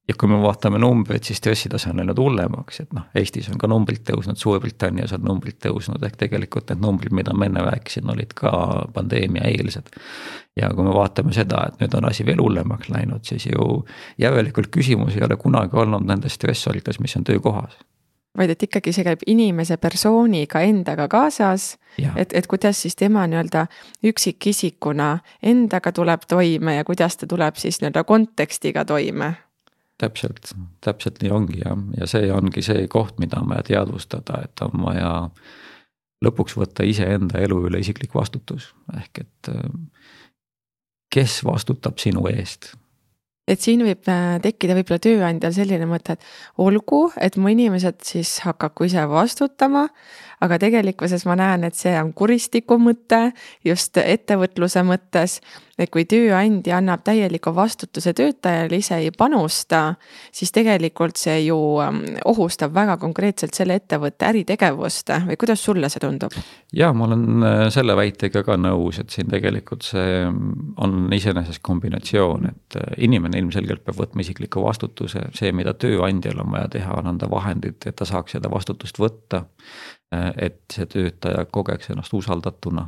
ja 0.08 0.14
kui 0.18 0.28
me 0.30 0.38
vaatame 0.42 0.78
numbreid, 0.80 1.22
siis 1.26 1.38
stressitase 1.38 1.90
on 1.90 2.00
läinud 2.00 2.18
hullemaks, 2.18 2.80
et 2.80 2.94
noh, 2.96 3.04
Eestis 3.18 3.50
on 3.52 3.58
ka 3.60 3.68
numbrid 3.68 4.04
tõusnud, 4.08 4.40
Suurbritannias 4.40 5.12
on 5.16 5.26
numbrid 5.28 5.58
tõusnud, 5.64 6.04
ehk 6.06 6.16
tegelikult 6.24 6.72
need 6.72 6.80
numbrid, 6.84 7.14
mida 7.16 7.34
ma 7.36 7.48
enne 7.48 7.64
rääkisin, 7.66 8.08
olid 8.12 8.32
ka 8.38 8.52
pandeemia 8.94 9.44
eelsed. 9.52 9.92
ja 10.56 10.70
kui 10.74 10.84
me 10.84 10.94
vaatame 10.94 11.32
seda, 11.36 11.66
et 11.68 11.82
nüüd 11.82 11.94
on 11.94 12.08
asi 12.08 12.26
veel 12.26 12.40
hullemaks 12.42 12.88
läinud, 12.90 13.24
siis 13.28 13.46
ju 13.46 13.84
järelikult 14.18 14.72
küsimus 14.74 15.16
ei 15.16 15.22
ole 15.26 15.36
kunagi 15.36 15.76
olnud 15.76 16.08
nendes 16.08 16.34
stressorites, 16.40 17.00
mis 17.00 17.16
on 17.16 17.24
töökohas 17.24 17.78
vaid 18.38 18.52
et 18.52 18.62
ikkagi 18.62 18.92
see 18.94 19.02
käib 19.02 19.22
inimese 19.26 19.76
persooniga 19.82 20.60
endaga 20.62 21.08
kaasas. 21.10 21.76
et, 22.16 22.32
et 22.32 22.46
kuidas 22.46 22.82
siis 22.82 22.94
tema 22.96 23.26
nii-öelda 23.26 23.66
üksikisikuna 24.04 25.18
endaga 25.42 25.92
tuleb 25.92 26.28
toime 26.28 26.76
ja 26.76 26.84
kuidas 26.84 27.16
ta 27.16 27.26
tuleb 27.26 27.56
siis 27.58 27.80
nii-öelda 27.80 28.04
kontekstiga 28.04 28.84
toime 28.84 29.34
täpselt, 29.98 30.52
täpselt 30.84 31.22
nii 31.22 31.32
ongi 31.34 31.62
jah, 31.62 31.78
ja 31.98 32.06
see 32.10 32.30
ongi 32.32 32.62
see 32.64 32.86
koht, 32.90 33.18
mida 33.18 33.40
on 33.42 33.48
vaja 33.50 33.66
teadvustada, 33.72 34.42
et 34.46 34.62
on 34.66 34.84
vaja 34.84 35.12
lõpuks 36.24 36.56
võtta 36.58 36.86
iseenda 36.86 37.40
elu 37.42 37.60
üle 37.68 37.80
isiklik 37.82 38.14
vastutus, 38.14 38.72
ehk 38.96 39.22
et 39.24 39.50
kes 41.14 41.40
vastutab 41.46 41.98
sinu 42.02 42.26
eest? 42.30 42.72
Et 43.48 43.60
siin 43.64 43.80
võib 43.80 44.08
äh, 44.12 44.36
tekkida 44.44 44.74
võib-olla 44.76 45.00
tööandjal 45.00 45.54
selline 45.56 45.86
mõte, 45.88 46.18
et 46.18 46.26
olgu, 46.60 47.06
et 47.16 47.38
mu 47.40 47.48
inimesed 47.54 48.02
siis 48.04 48.34
hakaku 48.44 48.90
ise 48.90 49.06
vastutama 49.08 49.86
aga 50.44 50.58
tegelikkuses 50.58 51.24
ma 51.28 51.36
näen, 51.38 51.66
et 51.68 51.78
see 51.78 51.94
on 52.00 52.12
kuristiku 52.16 52.78
mõte 52.82 53.32
just 53.66 53.98
ettevõtluse 53.98 54.84
mõttes. 54.86 55.40
et 55.78 55.92
kui 55.94 56.02
tööandja 56.10 56.80
annab 56.80 57.04
täieliku 57.06 57.52
vastutuse 57.54 58.10
töötajale, 58.18 58.80
ise 58.82 58.96
ei 58.98 59.12
panusta, 59.14 59.94
siis 60.34 60.50
tegelikult 60.50 61.16
see 61.16 61.44
ju 61.44 61.58
ähm, 61.78 62.00
ohustab 62.26 62.74
väga 62.74 62.96
konkreetselt 62.98 63.54
selle 63.54 63.76
ettevõtte 63.78 64.26
äritegevust 64.26 65.12
või 65.28 65.36
kuidas 65.38 65.62
sulle 65.62 65.88
see 65.88 66.02
tundub? 66.02 66.34
ja 66.74 66.90
ma 66.92 67.06
olen 67.06 67.46
äh, 67.46 67.62
selle 67.70 67.94
väitega 67.96 68.42
ka 68.42 68.56
nõus, 68.58 68.98
et 68.98 69.14
siin 69.14 69.30
tegelikult 69.30 69.86
see 69.86 70.24
on 70.82 71.12
iseenesest 71.14 71.62
kombinatsioon, 71.62 72.50
et 72.50 72.80
äh, 72.80 72.90
inimene 73.06 73.38
ilmselgelt 73.38 73.84
peab 73.86 74.02
võtma 74.02 74.26
isikliku 74.26 74.64
vastutuse, 74.66 75.28
see, 75.38 75.52
mida 75.54 75.74
tööandjal 75.78 76.42
on 76.42 76.52
vaja 76.56 76.74
teha, 76.74 76.98
on 76.98 77.14
anda 77.14 77.30
vahendid, 77.30 77.78
et 77.86 77.96
ta 77.96 78.08
saaks 78.08 78.34
seda 78.34 78.50
vastutust 78.50 78.98
võtta 78.98 79.44
et 80.12 80.62
see 80.72 80.86
töötaja 80.88 81.44
kogeks 81.52 81.90
ennast 81.92 82.14
usaldatuna 82.16 82.86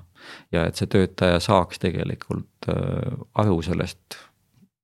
ja 0.52 0.64
et 0.68 0.78
see 0.80 0.88
töötaja 0.88 1.40
saaks 1.40 1.82
tegelikult 1.82 2.68
äh, 2.72 3.18
aru 3.34 3.60
sellest 3.62 4.16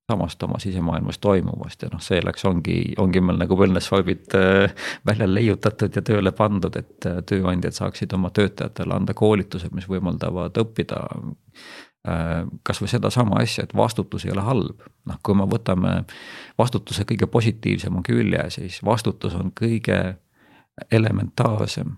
samast 0.07 0.43
oma 0.47 0.59
sisemaailmas 0.63 1.19
toimuvast 1.19 1.83
ja 1.83 1.89
noh, 1.91 2.03
selleks 2.03 2.45
ongi, 2.47 2.77
ongi 3.03 3.23
meil 3.25 3.41
nagu 3.41 3.57
wellness-farbid 3.59 4.37
äh, 4.39 4.87
välja 5.07 5.31
leiutatud 5.33 5.97
ja 5.97 6.05
tööle 6.05 6.33
pandud, 6.37 6.77
et 6.77 7.09
tööandjad 7.27 7.75
saaksid 7.75 8.13
oma 8.15 8.31
töötajatele 8.31 8.95
anda 8.95 9.17
koolitused, 9.17 9.75
mis 9.75 9.89
võimaldavad 9.91 10.61
õppida 10.63 11.03
kasvõi 12.63 12.87
sedasama 12.87 13.41
asja, 13.43 13.65
et 13.65 13.73
vastutus 13.75 14.25
ei 14.25 14.31
ole 14.31 14.45
halb. 14.47 14.83
noh, 15.11 15.19
kui 15.23 15.35
me 15.35 15.43
võtame 15.51 16.05
vastutuse 16.59 17.03
kõige 17.03 17.27
positiivsema 17.27 18.03
külje, 18.07 18.45
siis 18.55 18.79
vastutus 18.85 19.35
on 19.35 19.51
kõige 19.51 19.99
elementaarsem 20.93 21.97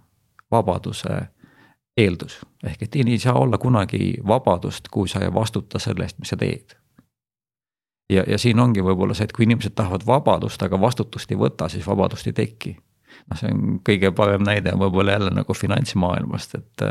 vabaduse 0.50 1.20
eeldus. 1.96 2.40
ehk 2.64 2.82
et 2.82 2.96
ei 2.96 3.18
saa 3.18 3.34
olla 3.34 3.58
kunagi 3.58 4.14
vabadust, 4.26 4.88
kui 4.90 5.08
sa 5.08 5.20
ei 5.20 5.34
vastuta 5.34 5.78
selle 5.78 6.04
eest, 6.04 6.18
mis 6.18 6.28
sa 6.28 6.36
teed. 6.36 6.76
ja, 8.12 8.24
ja 8.26 8.38
siin 8.38 8.60
ongi 8.60 8.82
võib-olla 8.82 9.14
see, 9.14 9.24
et 9.24 9.32
kui 9.32 9.44
inimesed 9.44 9.74
tahavad 9.74 10.06
vabadust, 10.06 10.62
aga 10.62 10.80
vastutust 10.80 11.30
ei 11.30 11.38
võta, 11.38 11.68
siis 11.68 11.86
vabadust 11.86 12.26
ei 12.26 12.32
teki 12.32 12.76
noh, 13.30 13.38
see 13.40 13.50
on 13.52 13.80
kõige 13.86 14.12
parem 14.16 14.44
näide 14.46 14.72
võib-olla 14.78 15.16
jälle 15.16 15.34
nagu 15.34 15.54
finantsmaailmast, 15.54 16.54
et, 16.54 16.86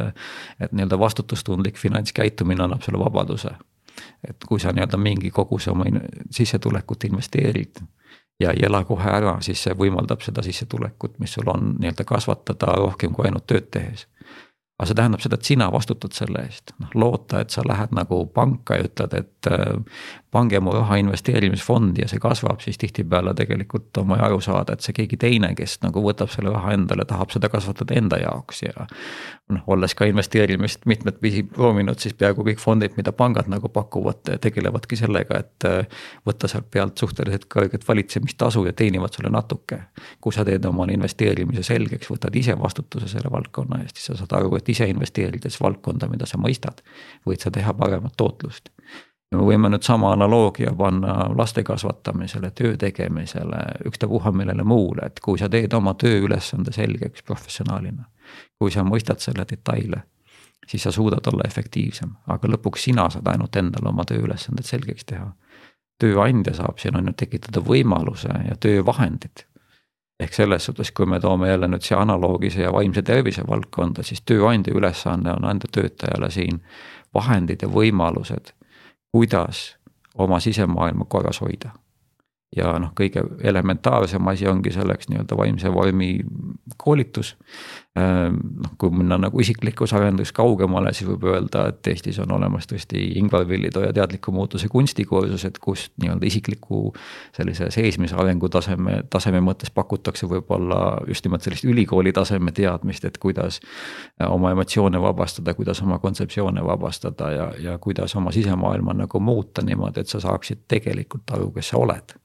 et 0.59 0.71
nii-öelda 0.73 0.99
vastutustundlik 0.99 1.77
finantskäitumine 1.77 2.63
annab 2.63 2.85
sulle 2.85 2.99
vabaduse. 2.99 3.55
et 4.27 4.43
kui 4.47 4.59
sa 4.59 4.73
nii-öelda 4.73 4.97
mingi 4.97 5.31
koguse 5.31 5.71
oma 5.71 5.85
sissetulekut 6.31 7.03
investeerid 7.03 7.81
ja 8.39 8.51
ei 8.51 8.65
ela 8.65 8.83
kohe 8.85 9.09
ära, 9.09 9.37
siis 9.41 9.63
see 9.63 9.73
võimaldab 9.77 10.21
seda 10.21 10.43
sissetulekut, 10.45 11.17
mis 11.19 11.33
sul 11.33 11.49
on 11.49 11.73
nii-öelda 11.79 12.05
kasvatada 12.05 12.75
rohkem 12.77 13.13
kui 13.13 13.25
ainult 13.27 13.47
tööd 13.49 13.71
tehes 13.73 14.07
aga 14.77 14.87
see 14.87 14.97
tähendab 14.99 15.21
seda, 15.23 15.37
et 15.39 15.49
sina 15.49 15.67
vastutad 15.73 16.13
selle 16.13 16.43
eest, 16.45 16.75
noh 16.77 16.91
loota, 17.01 17.41
et 17.41 17.53
sa 17.53 17.63
lähed 17.65 17.95
nagu 17.97 18.19
panka 18.33 18.77
ja 18.77 18.85
ütled, 18.85 19.15
et 19.17 19.49
äh, 19.49 19.79
pange 20.31 20.59
mu 20.59 20.73
raha 20.75 20.99
investeerimisfondi 21.01 22.03
ja 22.03 22.07
see 22.11 22.19
kasvab, 22.21 22.59
siis 22.61 22.77
tihtipeale 22.77 23.33
tegelikult 23.37 23.97
on 23.97 24.11
vaja 24.11 24.27
aru 24.27 24.37
saada, 24.43 24.75
et 24.75 24.85
see 24.85 24.93
keegi 24.93 25.17
teine, 25.17 25.53
kes 25.57 25.79
nagu 25.81 26.03
võtab 26.03 26.29
selle 26.33 26.51
raha 26.53 26.75
endale, 26.75 27.07
tahab 27.09 27.33
seda 27.33 27.49
kasvatada 27.49 27.95
enda 27.97 28.19
jaoks 28.21 28.61
ja. 28.67 28.85
noh, 29.53 29.63
olles 29.73 29.95
ka 29.97 30.05
investeerimist 30.09 30.85
mitmetpidi 30.85 31.41
proovinud, 31.55 31.97
siis 32.03 32.13
peaaegu 32.19 32.45
kõik 32.49 32.61
fondid, 32.61 32.93
mida 32.99 33.15
pangad 33.17 33.49
nagu 33.49 33.71
pakuvad, 33.73 34.21
tegelevadki 34.43 34.99
sellega, 34.99 35.41
et 35.41 35.69
äh, 35.69 36.05
võtta 36.27 36.51
sealt 36.51 36.69
pealt 36.69 37.01
suhteliselt 37.01 37.47
kõrget 37.53 37.87
valitsemistasu 37.87 38.65
ja 38.67 38.75
teenivad 38.77 39.17
sulle 39.17 39.33
natuke. 39.33 39.81
kui 40.21 40.33
sa 40.35 40.45
teed 40.45 40.65
omale 40.69 40.93
investeerimise 40.93 41.63
selgeks, 41.63 42.11
võtad 42.11 42.35
ise 42.35 42.53
vastutuse 42.59 43.07
selle 43.07 43.31
valdkonna 43.31 43.81
eest, 43.81 43.97
siis 43.97 44.11
sa 44.11 44.19
saad 44.21 44.37
aru, 44.41 44.53
et 44.59 44.66
et 44.67 44.73
ise 44.75 44.87
investeerides 44.91 45.61
valdkonda, 45.61 46.09
mida 46.11 46.27
sa 46.27 46.37
mõistad, 46.37 46.83
võid 47.27 47.43
sa 47.43 47.51
teha 47.51 47.73
paremat 47.73 48.17
tootlust. 48.17 48.69
me 49.31 49.43
võime 49.43 49.69
nüüd 49.69 49.83
sama 49.83 50.13
analoogia 50.13 50.71
panna 50.71 51.29
laste 51.35 51.63
kasvatamisele, 51.63 52.51
töö 52.51 52.77
tegemisele, 52.77 53.57
ükstapuha 53.85 54.31
millele 54.31 54.63
muule, 54.63 55.05
et 55.05 55.19
kui 55.19 55.37
sa 55.37 55.49
teed 55.49 55.73
oma 55.73 55.93
tööülesande 55.93 56.71
selgeks 56.71 57.23
professionaalina. 57.23 58.03
kui 58.59 58.71
sa 58.71 58.83
mõistad 58.83 59.19
selle 59.19 59.45
detaile, 59.49 60.03
siis 60.67 60.83
sa 60.83 60.91
suudad 60.91 61.27
olla 61.27 61.43
efektiivsem, 61.47 62.11
aga 62.27 62.47
lõpuks 62.47 62.83
sina 62.83 63.09
saad 63.09 63.27
ainult 63.27 63.55
endale 63.55 63.89
oma 63.89 64.03
tööülesanded 64.03 64.65
selgeks 64.65 65.05
teha 65.05 65.33
tööandja 65.99 66.53
saab 66.53 66.79
siin 66.79 66.97
ju 67.07 67.13
tekitada 67.17 67.61
võimaluse 67.61 68.29
ja 68.49 68.55
töövahendid 68.55 69.45
ehk 70.19 70.33
selles 70.33 70.65
suhtes, 70.65 70.91
kui 70.91 71.05
me 71.05 71.19
toome 71.19 71.49
jälle 71.49 71.67
nüüd 71.67 71.85
siia 71.85 71.99
analoogise 72.01 72.61
ja 72.61 72.73
vaimse 72.73 73.01
tervise 73.01 73.43
valdkonda, 73.47 74.03
siis 74.03 74.21
tööandja 74.25 74.73
ülesanne 74.73 75.33
on 75.33 75.45
anda 75.45 75.69
töötajale 75.71 76.31
siin 76.31 76.61
vahendid 77.13 77.61
ja 77.61 77.69
võimalused, 77.69 78.53
kuidas 79.11 79.77
oma 80.17 80.39
sisemaailma 80.39 81.05
korras 81.05 81.41
hoida 81.41 81.71
ja 82.55 82.71
noh, 82.79 82.93
kõige 82.95 83.23
elementaarsem 83.43 84.27
asi 84.31 84.47
ongi 84.47 84.71
selleks 84.71 85.09
nii-öelda 85.11 85.35
vaimse 85.37 85.71
vormi 85.73 86.11
koolitus. 86.79 87.33
Ehm, 87.99 88.37
noh, 88.63 88.75
kui 88.79 88.93
minna 88.95 89.17
nagu 89.19 89.41
isiklikus 89.43 89.91
arendus 89.97 90.31
kaugemale, 90.35 90.93
siis 90.95 91.09
võib 91.09 91.25
öelda, 91.27 91.65
et 91.73 91.87
Eestis 91.91 92.19
on 92.23 92.31
olemas 92.37 92.69
tõesti 92.69 93.01
Ingvar 93.19 93.43
Villitoja 93.49 93.91
teadliku 93.93 94.31
muutuse 94.31 94.69
kunstikursused, 94.71 95.59
kus 95.63 95.89
nii-öelda 95.99 96.29
isikliku 96.29 96.93
sellise 97.35 97.67
seesmise 97.73 98.15
arengutaseme, 98.15 99.01
taseme 99.11 99.41
mõttes 99.43 99.73
pakutakse 99.73 100.29
võib-olla 100.31 101.01
just 101.07 101.27
nimelt 101.27 101.43
sellist 101.43 101.67
ülikooli 101.67 102.13
taseme 102.15 102.53
teadmist, 102.55 103.09
et 103.09 103.17
kuidas 103.19 103.59
oma 104.23 104.53
emotsioone 104.55 105.01
vabastada, 105.03 105.57
kuidas 105.57 105.83
oma 105.83 105.99
kontseptsioone 105.99 106.63
vabastada 106.63 107.31
ja, 107.33 107.49
ja 107.59 107.75
kuidas 107.77 108.15
oma 108.15 108.31
sisemaailma 108.31 108.95
nagu 109.03 109.19
muuta 109.19 109.65
niimoodi, 109.67 110.05
et 110.05 110.15
sa 110.15 110.23
saaksid 110.23 110.63
tegelikult 110.67 111.35
aru, 111.35 111.51
kes 111.57 111.73
sa 111.73 111.83
oled 111.83 112.15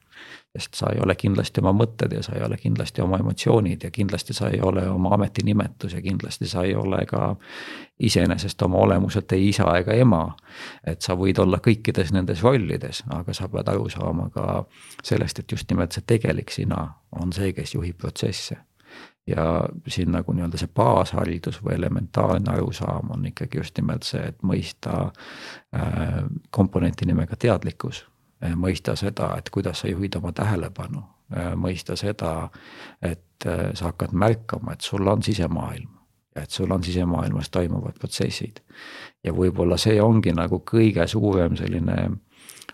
sest 0.59 0.75
sa 0.75 0.87
ei 0.93 1.01
ole 1.01 1.15
kindlasti 1.17 1.61
oma 1.61 1.73
mõtted 1.73 2.12
ja 2.12 2.23
sa 2.23 2.35
ei 2.37 2.43
ole 2.45 2.57
kindlasti 2.61 3.03
oma 3.03 3.17
emotsioonid 3.23 3.85
ja 3.87 3.91
kindlasti 3.91 4.35
sa 4.37 4.51
ei 4.53 4.61
ole 4.61 4.85
oma 4.91 5.15
ametinimetus 5.17 5.95
ja 5.97 6.03
kindlasti 6.03 6.49
sa 6.49 6.65
ei 6.69 6.75
ole 6.77 7.07
ka 7.09 7.37
iseenesest 7.99 8.62
oma 8.62 8.83
olemuselt 8.85 9.33
ei 9.33 9.49
isa 9.49 9.65
ega 9.79 9.93
ema. 9.93 10.37
et 10.87 11.01
sa 11.01 11.17
võid 11.17 11.41
olla 11.41 11.57
kõikides 11.57 12.12
nendes 12.12 12.43
rollides, 12.43 13.05
aga 13.09 13.33
sa 13.33 13.49
pead 13.49 13.69
aru 13.69 13.88
saama 13.88 14.29
ka 14.35 14.65
sellest, 15.03 15.38
et 15.38 15.53
just 15.53 15.71
nimelt 15.71 15.93
see 15.93 16.05
tegelik 16.07 16.51
sina 16.51 16.85
on 17.21 17.33
see, 17.33 17.53
kes 17.53 17.75
juhib 17.75 17.97
protsesse 17.97 18.57
ja 19.27 19.65
siin 19.88 20.12
nagu 20.12 20.33
nii-öelda 20.33 20.59
see 20.59 20.69
baasharidus 20.75 21.62
või 21.65 21.79
elementaarne 21.79 22.53
arusaam 22.53 23.15
on 23.17 23.27
ikkagi 23.27 23.59
just 23.62 23.79
nimelt 23.79 24.05
see, 24.05 24.21
et 24.21 24.43
mõista 24.43 25.07
äh, 25.09 26.25
komponenti 26.51 27.07
nimega 27.07 27.37
teadlikkus 27.37 28.05
mõista 28.57 28.96
seda, 28.96 29.35
et 29.38 29.50
kuidas 29.50 29.83
sa 29.83 29.88
juhid 29.88 30.16
oma 30.18 30.33
tähelepanu, 30.33 31.02
äh, 31.37 31.52
mõista 31.57 31.96
seda, 31.96 32.48
et 33.02 33.46
äh, 33.46 33.70
sa 33.74 33.90
hakkad 33.90 34.12
märkama, 34.12 34.72
et 34.72 34.81
sul 34.81 35.07
on 35.07 35.22
sisemaailm 35.22 35.88
ja 36.35 36.42
et 36.42 36.50
sul 36.50 36.70
on 36.70 36.85
sisemaailmas 36.85 37.50
toimuvad 37.50 37.98
protsessid. 37.98 38.61
ja 39.24 39.33
võib-olla 39.33 39.76
see 39.76 40.02
ongi 40.02 40.33
nagu 40.33 40.62
kõige 40.70 41.07
suurem 41.07 41.57
selline 41.57 42.11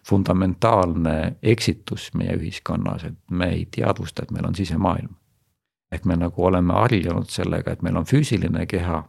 fundamentaalne 0.06 1.36
eksitus 1.42 2.14
meie 2.14 2.36
ühiskonnas, 2.36 3.04
et 3.04 3.18
me 3.30 3.50
ei 3.52 3.66
teadvusta, 3.76 4.22
et 4.22 4.30
meil 4.30 4.46
on 4.46 4.54
sisemaailm. 4.54 5.14
ehk 5.92 6.04
me 6.04 6.16
nagu 6.16 6.44
oleme 6.44 6.72
harjunud 6.72 7.28
sellega, 7.28 7.72
et 7.72 7.82
meil 7.82 7.96
on 7.96 8.04
füüsiline 8.04 8.66
keha 8.66 9.02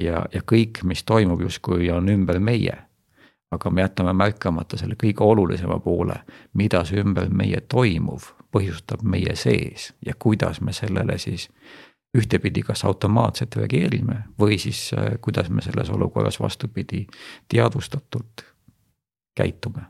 ja, 0.00 0.26
ja 0.32 0.40
kõik, 0.52 0.82
mis 0.84 1.04
toimub, 1.04 1.40
justkui 1.40 1.90
on 1.90 2.08
ümber 2.08 2.38
meie 2.38 2.85
aga 3.50 3.70
me 3.70 3.80
jätame 3.80 4.12
märkamata 4.12 4.78
selle 4.78 4.96
kõige 4.98 5.24
olulisema 5.24 5.78
poole, 5.80 6.16
mida 6.54 6.84
see 6.84 7.00
ümber 7.02 7.30
meie 7.30 7.60
toimuv 7.60 8.32
põhjustab 8.52 9.02
meie 9.02 9.36
sees 9.36 9.92
ja 10.06 10.14
kuidas 10.18 10.60
me 10.60 10.72
sellele 10.72 11.18
siis 11.18 11.50
ühtepidi 12.16 12.62
kas 12.62 12.84
automaatselt 12.84 13.56
reageerime 13.56 14.22
või 14.40 14.58
siis 14.58 14.88
äh, 14.96 15.16
kuidas 15.20 15.50
me 15.50 15.62
selles 15.62 15.90
olukorras 15.90 16.40
vastupidi 16.40 17.06
teadvustatult 17.48 18.44
käitume. 19.36 19.82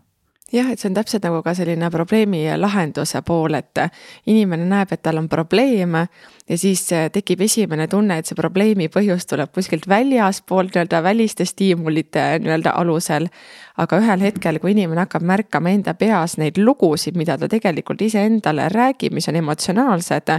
Jah, 0.53 0.69
et 0.71 0.79
see 0.79 0.91
on 0.91 0.95
täpselt 0.95 1.25
nagu 1.27 1.41
ka 1.43 1.55
selline 1.59 1.89
probleemi 1.91 2.45
lahenduse 2.59 3.23
pool, 3.27 3.57
et 3.59 3.81
inimene 4.31 4.67
näeb, 4.71 4.93
et 4.95 5.03
tal 5.03 5.19
on 5.19 5.29
probleem 5.29 5.97
ja 5.99 6.59
siis 6.59 6.85
tekib 7.13 7.43
esimene 7.47 7.89
tunne, 7.91 8.21
et 8.21 8.31
see 8.31 8.39
probleemi 8.39 8.87
põhjus 8.93 9.27
tuleb 9.27 9.51
kuskilt 9.55 9.89
väljaspoolt 9.91 10.75
nii-öelda 10.77 11.03
väliste 11.03 11.45
stiimulite 11.49 12.29
nii-öelda 12.45 12.77
alusel. 12.79 13.29
aga 13.77 13.99
ühel 14.01 14.23
hetkel, 14.25 14.59
kui 14.59 14.73
inimene 14.73 15.03
hakkab 15.05 15.23
märkama 15.27 15.71
enda 15.75 15.93
peas 15.95 16.39
neid 16.39 16.57
lugusid, 16.59 17.17
mida 17.17 17.37
ta 17.37 17.49
tegelikult 17.49 18.01
iseendale 18.01 18.71
räägib, 18.73 19.13
mis 19.13 19.29
on 19.29 19.37
emotsionaalsed 19.37 20.33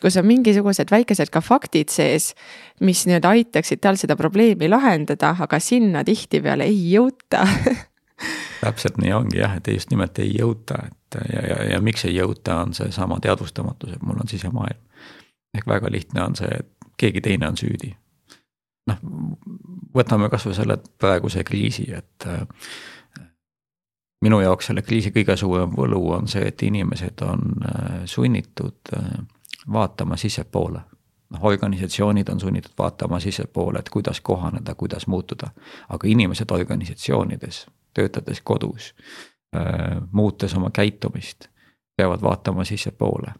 kus 0.00 0.16
on 0.16 0.24
mingisugused 0.24 0.88
väikesed 0.90 1.28
ka 1.28 1.42
faktid 1.44 1.90
sees, 1.92 2.32
mis 2.80 3.04
nii-öelda 3.04 3.34
aitaksid 3.36 3.82
tal 3.84 3.98
seda 4.00 4.16
probleemi 4.16 4.68
lahendada, 4.70 5.34
aga 5.40 5.60
sinna 5.60 6.04
tihtipeale 6.04 6.64
ei 6.64 6.94
jõuta 6.94 7.44
täpselt 8.60 8.98
nii 8.98 9.12
ongi 9.12 9.38
jah, 9.38 9.56
et 9.56 9.68
just 9.72 9.90
nimelt 9.90 10.18
ei 10.18 10.34
jõuta, 10.38 10.78
et 10.86 11.18
ja, 11.32 11.42
ja, 11.48 11.56
ja 11.72 11.80
miks 11.80 12.04
ei 12.04 12.14
jõuta, 12.14 12.60
on 12.64 12.74
seesama 12.74 13.20
teadvustamatus, 13.20 13.94
et 13.96 14.02
mul 14.02 14.20
on 14.20 14.28
sisemaailm. 14.28 14.80
ehk 15.54 15.66
väga 15.66 15.90
lihtne 15.90 16.22
on 16.22 16.36
see, 16.36 16.50
et 16.60 16.68
keegi 16.96 17.20
teine 17.20 17.48
on 17.48 17.56
süüdi. 17.56 17.94
noh, 18.86 19.02
võtame 19.94 20.30
kasvõi 20.30 20.54
selle 20.54 20.78
praeguse 20.98 21.44
kriisi, 21.44 21.90
et 21.92 22.26
äh, 22.26 22.46
minu 24.22 24.40
jaoks 24.40 24.66
selle 24.66 24.82
kriisi 24.82 25.10
kõige 25.10 25.36
suurem 25.36 25.74
võlu 25.76 26.00
on 26.12 26.28
see, 26.28 26.46
et 26.48 26.62
inimesed 26.62 27.22
on 27.22 27.64
äh, 27.64 28.00
sunnitud 28.04 28.94
äh, 28.96 29.10
vaatama 29.72 30.16
sissepoole 30.16 30.80
noh, 31.30 31.44
organisatsioonid 31.44 32.28
on 32.28 32.40
sunnitud 32.40 32.72
vaatama 32.78 33.20
sissepoole, 33.20 33.78
et 33.78 33.88
kuidas 33.88 34.20
kohaneda, 34.20 34.74
kuidas 34.74 35.06
muutuda. 35.06 35.50
aga 35.88 36.08
inimesed 36.08 36.50
organisatsioonides 36.50 37.66
töötades 37.94 38.40
kodus, 38.44 38.94
äh, 39.56 40.00
muutes 40.12 40.54
oma 40.56 40.70
käitumist, 40.74 41.48
peavad 41.96 42.22
vaatama 42.22 42.64
sissepoole. 42.64 43.34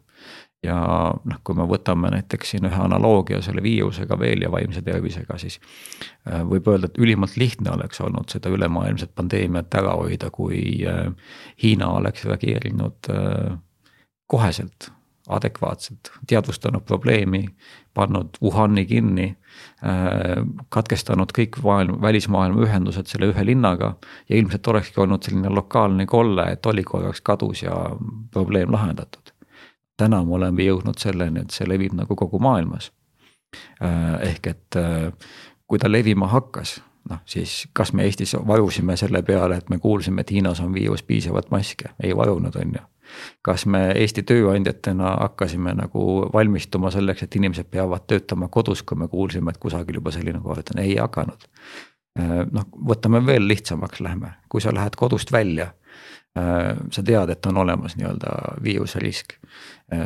ja 0.63 0.77
noh, 1.25 1.37
kui 1.43 1.55
me 1.57 1.65
võtame 1.65 2.11
näiteks 2.13 2.51
siin 2.53 2.67
ühe 2.69 2.77
analoogia 2.77 3.39
selle 3.41 3.63
viirusega 3.65 4.13
veel 4.19 4.43
ja 4.45 4.51
vaimse 4.53 4.83
tervisega, 4.85 5.37
siis 5.41 5.57
äh, 6.29 6.43
võib 6.45 6.67
öelda, 6.69 6.91
et 6.91 7.01
ülimalt 7.01 7.37
lihtne 7.37 7.73
oleks 7.73 8.01
olnud 8.01 8.29
seda 8.29 8.49
ülemaailmset 8.53 9.15
pandeemiat 9.15 9.73
ära 9.81 9.95
hoida, 9.97 10.29
kui 10.29 10.61
äh, 10.85 11.07
Hiina 11.63 11.89
oleks 11.97 12.25
reageerinud 12.29 13.09
koheselt 14.31 14.91
adekvaatselt, 15.29 16.11
teadvustanud 16.27 16.81
probleemi, 16.81 17.45
pannud 17.93 18.29
Wuhani 18.41 18.85
kinni, 18.85 19.37
äh, 19.85 20.45
katkestanud 20.69 21.31
kõik 21.37 21.59
maailm, 21.63 22.01
välismaailma 22.01 22.65
ühendused 22.65 23.11
selle 23.11 23.31
ühe 23.31 23.45
linnaga 23.45 23.95
ja 24.29 24.35
ilmselt 24.37 24.67
olekski 24.67 25.01
olnud 25.01 25.23
selline 25.23 25.49
lokaalne 25.49 26.05
kolle, 26.05 26.47
et 26.51 26.65
oli 26.65 26.83
korraks 26.83 27.21
kadus 27.21 27.63
ja 27.63 27.75
probleem 28.31 28.71
lahendatud. 28.71 29.21
täna 29.97 30.23
me 30.25 30.33
oleme 30.33 30.63
jõudnud 30.63 30.97
selleni, 30.97 31.43
et 31.43 31.51
see 31.53 31.67
levib 31.69 31.93
nagu 31.93 32.15
kogu 32.17 32.39
maailmas. 32.41 32.91
Äh, 33.83 34.15
ehk 34.31 34.47
et 34.47 34.75
äh, 34.75 35.11
kui 35.67 35.79
ta 35.79 35.91
levima 35.91 36.27
hakkas, 36.27 36.79
noh 37.09 37.19
siis 37.25 37.67
kas 37.73 37.93
me 37.93 38.03
Eestis 38.03 38.33
varusime 38.47 38.97
selle 38.97 39.21
peale, 39.21 39.57
et 39.57 39.69
me 39.69 39.77
kuulsime, 39.77 40.21
et 40.21 40.31
Hiinas 40.31 40.59
on 40.59 40.73
viirus 40.73 41.03
piisavalt 41.03 41.51
maske, 41.51 41.93
ei 42.03 42.17
varunud, 42.17 42.55
on 42.55 42.73
ju 42.79 42.90
kas 43.41 43.65
me 43.65 43.83
Eesti 43.95 44.23
tööandjatena 44.27 45.15
hakkasime 45.21 45.73
nagu 45.77 46.05
valmistuma 46.33 46.91
selleks, 46.91 47.23
et 47.23 47.35
inimesed 47.35 47.69
peavad 47.71 48.07
töötama 48.07 48.47
kodus, 48.47 48.83
kui 48.83 48.97
me 48.97 49.07
kuulsime, 49.07 49.51
et 49.51 49.61
kusagil 49.61 49.99
juba 50.01 50.13
selline 50.15 50.41
kord 50.43 50.73
on, 50.75 50.83
ei 50.83 50.95
hakanud. 50.97 51.47
Noh, 52.51 52.65
võtame 52.91 53.21
veel 53.25 53.47
lihtsamaks, 53.47 54.01
lähme, 54.03 54.33
kui 54.51 54.61
sa 54.61 54.73
lähed 54.75 54.97
kodust 54.99 55.31
välja 55.31 55.71
sa 56.89 57.03
tead, 57.03 57.29
et 57.29 57.45
on 57.45 57.57
olemas 57.57 57.95
nii-öelda 57.95 58.27
viiruse 58.63 58.99
risk. 58.99 59.33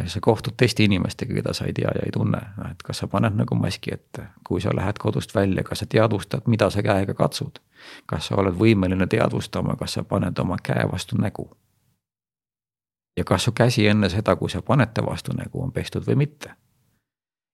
Sa 0.05 0.19
kohtud 0.21 0.53
teiste 0.57 0.83
inimestega, 0.83 1.33
keda 1.33 1.53
sa 1.53 1.65
ei 1.65 1.73
tea 1.73 1.91
ja 1.95 2.05
ei 2.05 2.11
tunne, 2.13 2.41
et 2.71 2.81
kas 2.83 3.03
sa 3.03 3.07
paned 3.07 3.37
nagu 3.37 3.55
maski 3.55 3.93
ette, 3.93 4.25
kui 4.47 4.61
sa 4.61 4.73
lähed 4.75 4.97
kodust 5.01 5.35
välja, 5.35 5.63
kas 5.63 5.83
sa 5.83 5.89
teadvustad, 5.89 6.47
mida 6.49 6.69
sa 6.69 6.83
käega 6.83 7.13
katsud. 7.13 7.61
kas 8.05 8.27
sa 8.27 8.35
oled 8.41 8.55
võimeline 8.57 9.05
teadvustama, 9.07 9.75
kas 9.77 9.93
sa 9.93 10.03
paned 10.03 10.39
oma 10.39 10.57
käe 10.63 10.87
vastu 10.91 11.17
nägu 11.21 11.49
ja 13.17 13.23
kas 13.23 13.43
su 13.43 13.51
käsi 13.51 13.87
enne 13.87 14.09
seda, 14.09 14.35
kui 14.35 14.49
sa 14.49 14.61
paned 14.61 14.93
ta 14.93 15.05
vastu 15.05 15.33
nägu, 15.33 15.63
on 15.63 15.71
pestud 15.71 16.07
või 16.07 16.15
mitte. 16.15 16.49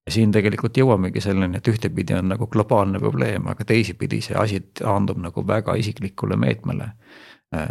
ja 0.05 0.11
siin 0.11 0.31
tegelikult 0.31 0.77
jõuamegi 0.77 1.21
selleni, 1.21 1.57
et 1.57 1.67
ühtepidi 1.67 2.15
on 2.17 2.31
nagu 2.33 2.47
globaalne 2.47 2.99
probleem, 2.99 3.47
aga 3.47 3.65
teisipidi 3.65 4.21
see 4.21 4.35
asi 4.35 4.59
taandub 4.79 5.19
nagu 5.21 5.47
väga 5.47 5.75
isiklikule 5.77 6.35
meetmele. 6.35 6.87
Äh, 7.55 7.67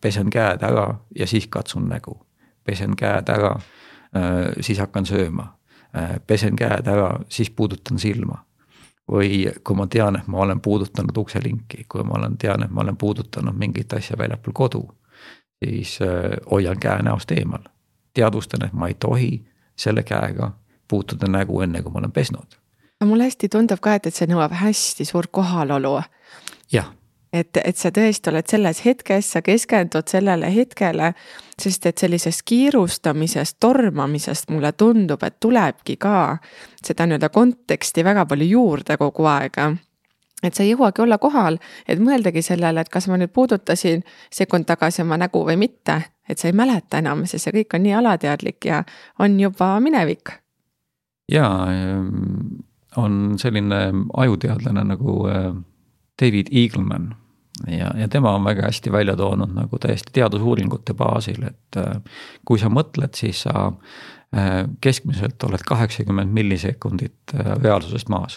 pesen 0.00 0.30
käed 0.30 0.62
ära 0.62 0.88
ja 1.14 1.26
siis 1.26 1.46
katsun 1.46 1.88
nägu, 1.88 2.16
pesen 2.64 2.96
käed 2.96 3.28
ära, 3.28 3.54
äh, 4.16 4.50
siis 4.60 4.78
hakkan 4.78 5.06
sööma, 5.06 5.52
äh, 5.96 6.18
pesen 6.26 6.56
käed 6.56 6.86
ära, 6.88 7.20
siis 7.28 7.50
puudutan 7.50 7.98
silma 7.98 8.44
või 9.08 9.46
kui 9.64 9.76
ma 9.76 9.86
tean, 9.86 10.16
et 10.16 10.26
ma 10.26 10.42
olen 10.44 10.60
puudutanud 10.60 11.16
ukselinki, 11.16 11.84
kui 11.88 12.04
ma 12.04 12.18
olen, 12.18 12.36
tean, 12.38 12.62
et 12.62 12.70
ma 12.70 12.82
olen 12.82 12.96
puudutanud 12.96 13.56
mingit 13.56 13.92
asja 13.92 14.18
väljapool 14.18 14.52
kodu 14.52 14.82
siis 15.64 15.98
äh, 16.02 16.36
hoian 16.50 16.80
käe 16.80 17.02
näost 17.02 17.30
eemal. 17.30 17.62
teadvustan, 18.14 18.64
et 18.64 18.72
ma 18.72 18.88
ei 18.88 18.94
tohi 18.94 19.46
selle 19.76 20.02
käega 20.02 20.50
puutuda 20.88 21.28
nägu 21.30 21.60
enne, 21.60 21.82
kui 21.82 21.92
ma 21.92 21.98
olen 21.98 22.12
pesnud. 22.12 22.58
mulle 23.04 23.24
hästi 23.24 23.48
tundub 23.48 23.80
ka, 23.80 23.94
et, 23.94 24.06
et 24.06 24.14
see 24.14 24.26
nõuab 24.26 24.52
hästi 24.52 25.04
suurt 25.04 25.30
kohalolu. 25.30 26.00
jah. 26.72 26.92
et, 27.32 27.56
et 27.64 27.76
sa 27.76 27.90
tõesti 27.90 28.30
oled 28.30 28.46
selles 28.48 28.84
hetkes, 28.84 29.32
sa 29.32 29.42
keskendud 29.42 30.08
sellele 30.08 30.54
hetkele, 30.54 31.12
sest 31.60 31.86
et 31.86 31.98
sellisest 31.98 32.42
kiirustamisest, 32.44 33.56
tormamisest 33.60 34.50
mulle 34.50 34.72
tundub, 34.72 35.22
et 35.22 35.40
tulebki 35.40 35.96
ka 35.96 36.38
seda 36.84 37.06
nii-öelda 37.06 37.28
konteksti 37.28 38.04
väga 38.04 38.26
palju 38.26 38.50
juurde 38.56 38.96
kogu 38.96 39.28
aeg 39.30 39.60
et 40.42 40.54
sa 40.54 40.62
ei 40.62 40.72
jõuagi 40.72 41.02
olla 41.02 41.18
kohal, 41.18 41.58
et 41.88 42.00
mõeldagi 42.02 42.42
sellele, 42.44 42.82
et 42.82 42.92
kas 42.92 43.08
ma 43.10 43.18
nüüd 43.18 43.32
puudutasin 43.34 44.04
sekund 44.34 44.68
tagasi 44.68 45.02
oma 45.02 45.18
nägu 45.18 45.42
või 45.46 45.58
mitte, 45.58 46.00
et 46.28 46.38
sa 46.38 46.50
ei 46.50 46.56
mäleta 46.56 47.02
enam, 47.02 47.24
sest 47.26 47.48
see 47.48 47.56
kõik 47.60 47.78
on 47.78 47.86
nii 47.86 47.96
alateadlik 47.98 48.68
ja 48.68 48.82
on 49.18 49.38
juba 49.40 49.74
minevik. 49.80 50.36
ja 51.32 51.48
ehm, 51.72 52.60
on 52.96 53.38
selline 53.38 53.80
ajuteadlane 54.16 54.84
nagu 54.84 55.24
äh, 55.28 55.54
David 56.22 56.46
Eagleman. 56.50 57.14
Ja, 57.66 57.90
ja 57.98 58.08
tema 58.08 58.36
on 58.36 58.44
väga 58.44 58.62
hästi 58.62 58.92
välja 58.92 59.16
toonud 59.16 59.50
nagu 59.54 59.78
täiesti 59.78 60.12
teadusuuringute 60.14 60.94
baasil, 60.94 61.42
et 61.42 61.76
äh, 61.76 61.98
kui 62.44 62.58
sa 62.58 62.70
mõtled, 62.70 63.14
siis 63.14 63.42
sa 63.42 63.72
keskmiselt 64.84 65.40
oled 65.42 65.62
kaheksakümmend 65.64 66.34
millisekundit 66.36 67.32
reaalsusest 67.32 68.10
maas 68.12 68.34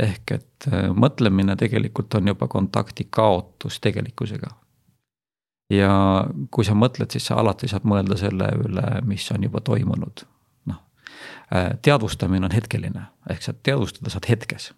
ehk 0.00 0.34
et 0.36 0.68
äh, 0.72 0.88
mõtlemine 0.94 1.56
tegelikult 1.58 2.14
on 2.18 2.32
juba 2.32 2.48
kontakti 2.48 3.06
kaotus 3.10 3.80
tegelikkusega. 3.80 4.50
ja 5.70 5.90
kui 6.50 6.64
sa 6.64 6.74
mõtled, 6.74 7.10
siis 7.12 7.28
sa 7.30 7.36
alati 7.38 7.68
saad 7.70 7.84
mõelda 7.86 8.16
selle 8.18 8.48
üle, 8.58 8.86
mis 9.06 9.30
on 9.32 9.44
juba 9.46 9.60
toimunud. 9.60 10.24
noh, 10.70 10.80
äh, 11.54 11.72
teadvustamine 11.82 12.46
on 12.46 12.54
hetkeline, 12.54 13.06
ehk 13.30 13.42
sa 13.42 13.52
teadvustada 13.52 14.10
saad 14.10 14.28
hetkes. 14.28 14.72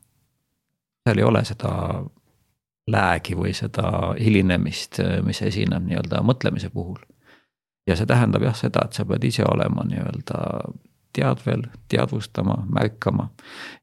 seal 1.06 1.18
ei 1.18 1.24
ole 1.24 1.44
seda 1.44 1.72
läägi 2.86 3.36
või 3.38 3.54
seda 3.54 4.14
hilinemist, 4.18 5.00
äh, 5.00 5.18
mis 5.24 5.42
esineb 5.42 5.86
nii-öelda 5.86 6.22
mõtlemise 6.22 6.70
puhul. 6.70 6.98
ja 7.86 7.96
see 7.96 8.06
tähendab 8.06 8.42
jah 8.42 8.54
seda, 8.54 8.84
et 8.84 8.92
sa 8.92 9.04
pead 9.04 9.24
ise 9.24 9.44
olema 9.44 9.84
nii-öelda 9.84 10.40
teadvel, 11.12 11.62
teadvustama, 11.88 12.54
märkama. 12.68 13.28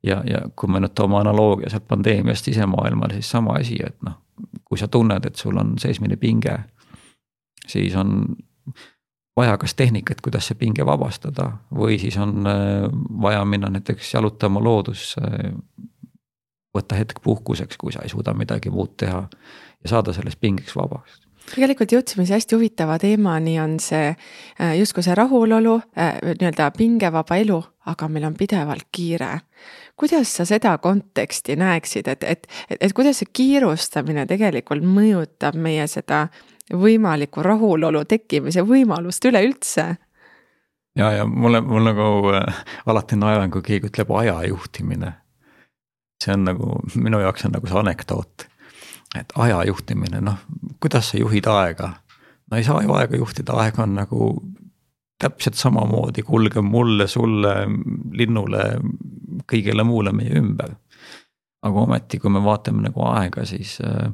ja, 0.04 0.24
ja 0.26 0.42
kui 0.56 0.70
me 0.70 0.80
nüüd 0.80 0.96
toome 0.96 1.20
analoogia 1.20 1.70
sealt 1.70 1.88
pandeemiast 1.88 2.46
sisemaailmale, 2.46 3.14
siis 3.14 3.30
sama 3.30 3.58
asi, 3.60 3.80
et 3.86 3.98
noh, 4.06 4.20
kui 4.66 4.78
sa 4.78 4.88
tunned, 4.88 5.26
et 5.26 5.36
sul 5.36 5.58
on 5.58 5.76
seesmine 5.80 6.18
pinge, 6.18 6.58
siis 7.68 7.96
on 7.96 8.36
vaja 9.38 9.58
kas 9.58 9.76
tehnikat, 9.76 10.22
kuidas 10.22 10.50
see 10.50 10.58
pinge 10.60 10.86
vabastada 10.86 11.52
või 11.76 12.00
siis 12.02 12.18
on 12.18 12.48
äh, 12.48 12.90
vaja 13.22 13.46
minna 13.46 13.70
näiteks 13.70 14.14
jalutama 14.14 14.64
loodusse. 14.64 15.22
võtta 16.76 16.96
hetk 16.96 17.22
puhkuseks, 17.24 17.78
kui 17.78 17.92
sa 17.92 18.04
ei 18.06 18.10
suuda 18.10 18.34
midagi 18.34 18.70
muud 18.70 18.94
teha 18.98 19.24
ja 19.84 19.90
saada 19.90 20.14
sellest 20.14 20.40
pingeks 20.40 20.76
vabaks 20.76 21.29
tegelikult 21.54 21.94
jõudsime 21.94 22.26
siia 22.28 22.38
hästi 22.40 22.56
huvitava 22.58 22.98
teemani, 23.02 23.58
on 23.62 23.78
see 23.84 24.10
äh, 24.12 24.74
justkui 24.80 25.04
see 25.06 25.16
rahulolu, 25.18 25.76
äh, 25.98 26.20
nii-öelda 26.28 26.70
pingevaba 26.78 27.40
elu, 27.42 27.60
aga 27.90 28.10
meil 28.12 28.28
on 28.30 28.38
pidevalt 28.40 28.90
kiire. 28.92 29.40
kuidas 30.00 30.32
sa 30.36 30.46
seda 30.46 30.78
konteksti 30.78 31.56
näeksid, 31.60 32.08
et, 32.08 32.24
et, 32.24 32.48
et, 32.70 32.78
et 32.80 32.94
kuidas 32.96 33.20
see 33.20 33.32
kiirustamine 33.34 34.26
tegelikult 34.30 34.86
mõjutab 34.86 35.58
meie 35.60 35.88
seda 35.88 36.28
võimalikku 36.74 37.44
rahulolu 37.44 38.06
tekkimise 38.06 38.64
võimalust 38.64 39.26
üleüldse? 39.26 39.88
ja, 40.96 41.12
ja 41.12 41.26
mulle, 41.26 41.62
mul 41.62 41.84
nagu 41.88 42.36
äh, 42.36 42.62
alati 42.86 43.20
naeran, 43.20 43.52
kui 43.52 43.66
keegi 43.66 43.92
ütleb 43.92 44.14
aja 44.20 44.40
juhtimine. 44.48 45.14
see 46.24 46.34
on 46.34 46.44
nagu, 46.44 46.80
minu 46.96 47.20
jaoks 47.24 47.46
on 47.48 47.56
nagu 47.56 47.68
see 47.68 47.80
anekdoot 47.80 48.49
et 49.18 49.34
aja 49.36 49.64
juhtimine, 49.66 50.22
noh, 50.22 50.38
kuidas 50.80 51.12
sa 51.12 51.18
juhid 51.18 51.48
aega? 51.50 51.94
no 52.52 52.58
ei 52.58 52.64
saa 52.64 52.82
ju 52.82 52.94
aega 52.98 53.18
juhtida, 53.18 53.54
aeg 53.62 53.80
on 53.80 53.96
nagu 53.96 54.30
täpselt 55.20 55.58
samamoodi 55.60 56.24
kulgev 56.24 56.64
mulle, 56.64 57.08
sulle, 57.08 57.56
linnule, 58.16 58.64
kõigele 59.50 59.84
muule 59.84 60.14
meie 60.16 60.40
ümber. 60.40 60.76
aga 61.62 61.82
ometi, 61.82 62.20
kui 62.20 62.32
me 62.32 62.40
vaatame 62.44 62.86
nagu 62.88 63.04
aega, 63.12 63.46
siis 63.46 63.80
Äh, 63.84 64.12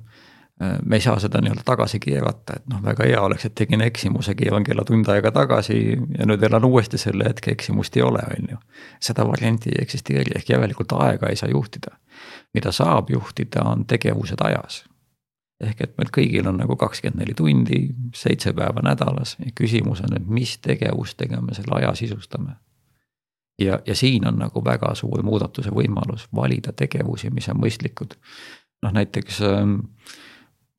me 0.59 0.95
ei 0.95 1.01
saa 1.01 1.19
seda 1.19 1.41
nii-öelda 1.41 1.63
tagasi 1.65 1.99
keerata, 1.99 2.53
et 2.55 2.67
noh, 2.71 2.79
väga 2.83 3.03
hea 3.03 3.21
oleks, 3.21 3.45
et 3.45 3.55
tegin 3.55 3.81
eksimuse, 3.81 4.35
keeran 4.39 4.63
kella 4.63 4.85
tund 4.87 5.07
aega 5.11 5.31
tagasi 5.35 5.77
ja 6.17 6.27
nüüd 6.27 6.43
elan 6.47 6.65
uuesti 6.65 6.97
selle 6.97 7.27
hetke, 7.27 7.51
eksimust 7.51 7.97
ei 7.97 8.03
ole, 8.03 8.23
on 8.37 8.49
ju. 8.51 8.57
seda 9.03 9.27
varianti 9.27 9.73
ei 9.73 9.81
eksisteeri, 9.83 10.31
ehk 10.35 10.49
järelikult 10.49 10.95
aega 10.95 11.29
ei 11.29 11.35
saa 11.35 11.49
juhtida. 11.49 11.97
mida 12.53 12.71
saab 12.71 13.09
juhtida, 13.09 13.63
on 13.63 13.85
tegevused 13.85 14.41
ajas. 14.41 14.85
ehk 15.59 15.81
et 15.81 15.97
meil 15.97 16.11
kõigil 16.17 16.47
on 16.47 16.57
nagu 16.57 16.75
kakskümmend 16.75 17.19
neli 17.19 17.33
tundi, 17.33 17.89
seitse 18.15 18.53
päeva 18.53 18.81
nädalas 18.83 19.35
ja 19.39 19.51
küsimus 19.55 20.01
on, 20.01 20.15
et 20.15 20.27
mis 20.27 20.57
tegevustega 20.57 21.41
me 21.41 21.53
selle 21.53 21.75
aja 21.75 21.93
sisustame 21.95 22.55
ja, 23.59 23.79
ja 23.85 23.95
siin 23.95 24.27
on 24.27 24.39
nagu 24.39 24.63
väga 24.65 24.95
suur 24.95 25.23
muudatuse 25.23 25.71
võimalus 25.71 26.27
valida 26.35 26.71
tegevusi, 26.71 27.29
mis 27.29 27.49
on 27.49 27.59
mõistlikud. 27.59 28.15
noh, 28.83 28.91
näiteks 28.91 29.41
äh, 29.41 29.63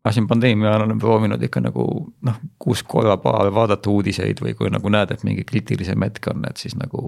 ma 0.07 0.13
siin 0.13 0.27
pandeemia 0.27 0.69
ajal 0.71 0.83
olen 0.83 0.99
proovinud 0.99 1.43
ikka 1.43 1.61
nagu 1.65 1.85
noh, 2.23 2.35
kuus 2.63 2.83
korra 2.87 3.17
paar 3.19 3.49
vaadata 3.55 3.91
uudiseid 3.91 4.39
või 4.43 4.53
kui 4.55 4.71
nagu 4.71 4.91
näed, 4.95 5.11
et 5.11 5.25
mingi 5.27 5.43
kriitilisem 5.45 6.05
hetk 6.07 6.29
on, 6.31 6.45
et 6.47 6.63
siis 6.63 6.77
nagu 6.79 7.01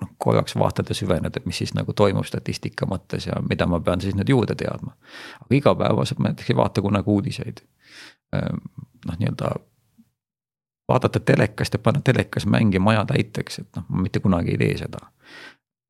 noh, 0.00 0.12
korraks 0.22 0.54
vaatad 0.58 0.92
ja 0.92 0.94
süvened, 0.94 1.34
et 1.34 1.48
mis 1.50 1.58
siis 1.58 1.74
nagu 1.74 1.92
toimub 1.98 2.28
statistika 2.28 2.86
mõttes 2.86 3.26
ja 3.26 3.40
mida 3.48 3.66
ma 3.66 3.80
pean 3.82 4.04
siis 4.04 4.14
nüüd 4.14 4.30
juurde 4.30 4.54
teadma. 4.54 4.94
aga 5.40 5.58
igapäevaselt 5.58 6.22
ma 6.22 6.30
näiteks 6.30 6.52
ei 6.54 6.60
vaata 6.60 6.84
kunagi 6.84 7.10
uudiseid. 7.10 7.64
Ehm, 8.38 8.62
noh, 9.08 9.18
nii-öelda 9.18 9.50
vaadata 10.88 11.20
telekast 11.20 11.74
ja 11.74 11.82
panna 11.82 12.00
telekas 12.04 12.46
mängima 12.46 12.94
aja 12.94 13.04
täiteks, 13.10 13.58
et 13.64 13.76
noh, 13.76 13.88
ma 13.88 14.06
mitte 14.06 14.22
kunagi 14.22 14.54
ei 14.54 14.62
tee 14.62 14.78
seda. 14.84 15.02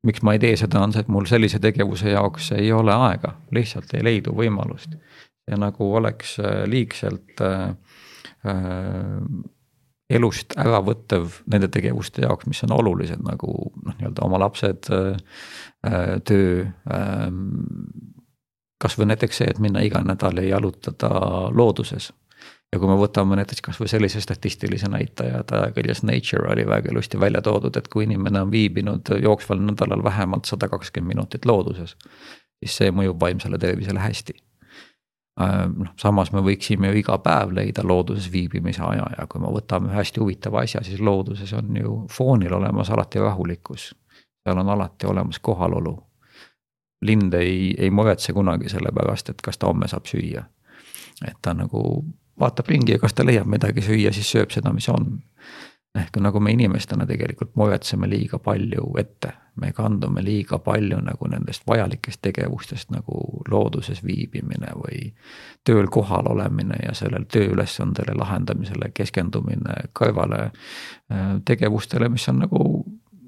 miks 0.03 0.21
ma 0.23 0.33
ei 0.33 0.39
tee 0.39 0.55
seda, 0.57 0.79
on 0.79 0.93
see, 0.95 1.01
et 1.03 1.07
mul 1.11 1.25
sellise 1.27 1.59
tegevuse 1.59 2.09
jaoks 2.09 2.51
ei 2.55 2.71
ole 2.71 2.93
aega, 2.95 3.33
lihtsalt 3.51 3.93
ei 3.93 4.03
leidu 4.03 4.31
võimalust 4.31 4.95
ja 5.49 5.57
nagu 5.57 5.93
oleks 5.95 6.37
äh, 6.39 6.63
liigselt 6.69 7.41
äh, 7.41 7.69
äh, 8.47 9.17
elust 10.09 10.55
ära 10.57 10.81
võttev 10.81 11.41
nende 11.51 11.69
tegevuste 11.71 12.23
jaoks, 12.25 12.47
mis 12.49 12.63
on 12.65 12.73
olulised 12.79 13.21
nagu 13.25 13.51
noh, 13.85 13.97
nii-öelda 13.99 14.25
oma 14.25 14.39
lapsed 14.41 14.89
äh,, 14.93 15.19
töö 16.25 16.63
äh,. 16.65 17.27
kasvõi 18.79 19.09
näiteks 19.11 19.41
see, 19.41 19.51
et 19.51 19.59
minna 19.61 19.83
iga 19.85 20.01
nädal 20.01 20.41
ja 20.41 20.55
jalutada 20.55 21.11
looduses. 21.53 22.09
ja 22.73 22.79
kui 22.79 22.89
me 22.89 22.97
võtame 22.97 23.37
näiteks 23.37 23.61
kasvõi 23.61 23.89
sellise 23.91 24.21
statistilise 24.21 24.89
näitaja, 24.89 25.43
et 25.43 25.53
ajakirjas 25.53 26.03
Nature 26.03 26.49
oli 26.53 26.65
väga 26.65 26.89
ilusti 26.91 27.19
välja 27.19 27.41
toodud, 27.45 27.77
et 27.77 27.87
kui 27.87 28.09
inimene 28.09 28.41
on 28.41 28.51
viibinud 28.51 29.13
jooksval 29.21 29.61
nädalal 29.61 30.03
vähemalt 30.03 30.49
sada 30.49 30.69
kakskümmend 30.69 31.13
minutit 31.13 31.45
looduses. 31.45 31.97
siis 32.59 32.77
see 32.81 32.91
mõjub 32.91 33.21
vaimsele 33.21 33.57
tervisele 33.57 33.99
hästi 33.99 34.33
Äh, 34.33 34.48
noh, 35.39 35.93
samas 35.99 36.31
me 36.35 36.41
võiksime 36.43 36.91
ju 36.91 36.99
iga 36.99 37.17
päev 37.23 37.53
leida 37.55 37.83
looduses 37.87 38.31
viibimise 38.31 38.83
aja 38.83 39.07
ja 39.17 39.27
kui 39.29 39.41
me 39.41 39.51
võtame 39.53 39.93
hästi 39.93 40.19
huvitava 40.19 40.63
asja, 40.65 40.83
siis 40.83 40.99
looduses 40.99 41.53
on 41.53 41.75
ju 41.79 41.95
foonil 42.11 42.53
olemas 42.53 42.89
alati 42.89 43.19
rahulikkus. 43.23 43.93
seal 44.43 44.57
on 44.57 44.69
alati 44.69 45.07
olemas 45.07 45.39
kohalolu. 45.39 45.97
lind 47.01 47.33
ei, 47.33 47.75
ei 47.77 47.89
muretse 47.89 48.33
kunagi 48.33 48.69
selle 48.69 48.91
pärast, 48.91 49.29
et 49.29 49.41
kas 49.41 49.57
ta 49.57 49.67
homme 49.67 49.87
saab 49.87 50.05
süüa. 50.05 50.43
et 51.27 51.37
ta 51.41 51.53
nagu 51.53 52.05
vaatab 52.39 52.67
ringi 52.67 52.91
ja 52.91 52.99
kas 52.99 53.13
ta 53.13 53.25
leiab 53.25 53.47
midagi 53.47 53.81
süüa, 53.81 54.11
siis 54.11 54.31
sööb 54.31 54.51
seda, 54.51 54.73
mis 54.73 54.89
on 54.89 55.21
ehk 55.97 56.19
nagu 56.21 56.39
me 56.39 56.51
inimestena 56.53 57.05
tegelikult 57.09 57.55
muretseme 57.57 58.09
liiga 58.09 58.37
palju 58.39 58.91
ette, 59.01 59.31
me 59.59 59.71
kandume 59.73 60.21
liiga 60.23 60.59
palju 60.61 60.99
nagu 61.01 61.29
nendest 61.31 61.65
vajalikest 61.67 62.21
tegevustest 62.21 62.91
nagu 62.93 63.23
looduses 63.49 64.03
viibimine 64.05 64.69
või 64.77 65.09
tööl 65.65 65.89
kohal 65.91 66.29
olemine 66.29 66.77
ja 66.83 66.93
sellel 66.93 67.25
tööülesandele 67.31 68.13
lahendamisele 68.17 68.91
keskendumine 68.93 69.89
kõrvale 69.97 70.43
äh, 70.45 71.37
tegevustele, 71.45 72.09
mis 72.13 72.27
on 72.29 72.43
nagu 72.45 72.61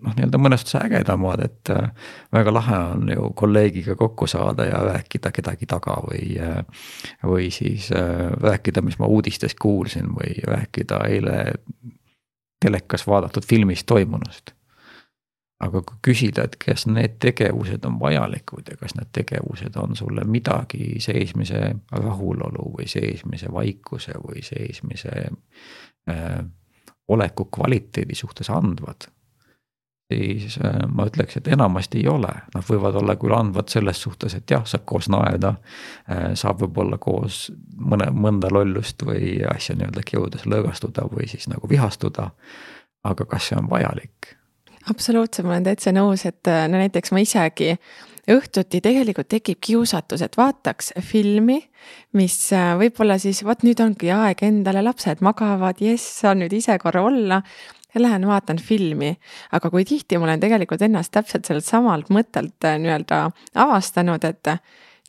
noh, 0.01 0.13
nii-öelda 0.17 0.41
mõnes 0.41 0.61
mõttes 0.61 0.77
ägedamad, 0.77 1.41
et 1.45 1.71
äh, 1.73 1.89
väga 2.33 2.53
lahe 2.53 2.77
on 2.91 3.09
ju 3.09 3.31
kolleegiga 3.41 3.95
kokku 3.97 4.27
saada 4.29 4.67
ja 4.69 4.83
rääkida 4.85 5.31
kedagi 5.33 5.65
taga 5.65 5.97
või. 6.05 6.37
Äh, 6.37 6.61
või 7.25 7.49
siis 7.53 7.89
rääkida, 8.41 8.85
mis 8.85 8.99
ma 9.01 9.09
uudistest 9.09 9.57
kuulsin 9.61 10.13
või 10.13 10.37
rääkida 10.45 11.01
eile 11.09 11.41
telekas 12.65 13.07
vaadatud 13.07 13.45
filmis 13.47 13.83
toimunust. 13.83 14.51
aga 15.61 15.81
kui 15.85 15.97
küsida, 16.01 16.47
et 16.47 16.55
kas 16.57 16.87
need 16.89 17.19
tegevused 17.21 17.83
on 17.85 17.99
vajalikud 18.01 18.71
ja 18.71 18.77
kas 18.81 18.95
need 18.97 19.11
tegevused 19.13 19.75
on 19.77 19.93
sulle 19.95 20.23
midagi 20.25 20.95
seesmise 20.99 21.75
rahulolu 21.91 22.71
või 22.77 22.87
seesmise 22.89 23.51
vaikuse 23.53 24.15
või 24.23 24.41
seesmise 24.41 25.11
äh, 26.09 26.39
oleku 27.07 27.45
kvaliteedi 27.45 28.15
suhtes 28.15 28.49
andvad 28.49 29.05
siis 30.17 30.57
äh, 30.63 30.81
ma 30.87 31.05
ütleks, 31.09 31.37
et 31.37 31.47
enamasti 31.51 32.01
ei 32.01 32.07
ole, 32.11 32.31
nad 32.53 32.67
võivad 32.67 32.97
olla 33.01 33.15
küll 33.19 33.35
andvad 33.35 33.71
selles 33.71 34.01
suhtes, 34.03 34.35
et 34.37 34.51
jah, 34.51 34.65
saab 34.67 34.85
koos 34.89 35.09
naerda. 35.11 35.55
Äh, 36.09 36.31
saab 36.39 36.61
võib-olla 36.65 36.99
koos 37.01 37.47
mõne, 37.77 38.09
mõnda 38.13 38.51
lollust 38.53 39.05
või 39.07 39.39
asja 39.47 39.75
nii-öelda 39.77 40.05
kiudes 40.07 40.45
lõõgastuda 40.49 41.07
või 41.11 41.29
siis 41.31 41.49
nagu 41.51 41.69
vihastuda. 41.69 42.31
aga 43.03 43.25
kas 43.25 43.49
see 43.49 43.57
on 43.57 43.69
vajalik? 43.69 44.35
absoluutselt, 44.89 45.45
ma 45.45 45.53
olen 45.53 45.65
täitsa 45.69 45.91
nõus, 45.93 46.25
et 46.25 46.47
äh, 46.49 46.67
no 46.69 46.79
näiteks 46.81 47.11
ma 47.11 47.21
isegi 47.21 47.75
õhtuti 48.31 48.81
tegelikult 48.81 49.27
tekib 49.29 49.59
kiusatus, 49.61 50.21
et 50.21 50.37
vaataks 50.37 50.93
filmi, 51.01 51.59
mis 52.13 52.37
võib-olla 52.77 53.17
siis 53.21 53.43
vot 53.43 53.63
nüüd 53.65 53.81
ongi 53.81 54.11
aeg 54.13 54.43
endale, 54.45 54.83
lapsed 54.85 55.21
magavad, 55.25 55.81
jess, 55.81 56.21
saan 56.21 56.41
nüüd 56.43 56.53
ise 56.53 56.77
korra 56.81 57.01
olla 57.05 57.41
ja 57.93 58.01
lähen 58.01 58.27
vaatan 58.27 58.57
filmi. 58.57 59.17
aga 59.51 59.69
kui 59.69 59.85
tihti 59.85 60.17
ma 60.17 60.29
olen 60.29 60.39
tegelikult 60.39 60.81
ennast 60.81 61.11
täpselt 61.11 61.45
sellelt 61.45 61.65
samalt 61.65 62.09
mõttelt 62.09 62.65
äh, 62.65 62.77
nii-öelda 62.79 63.31
avastanud, 63.55 64.23
et 64.23 64.47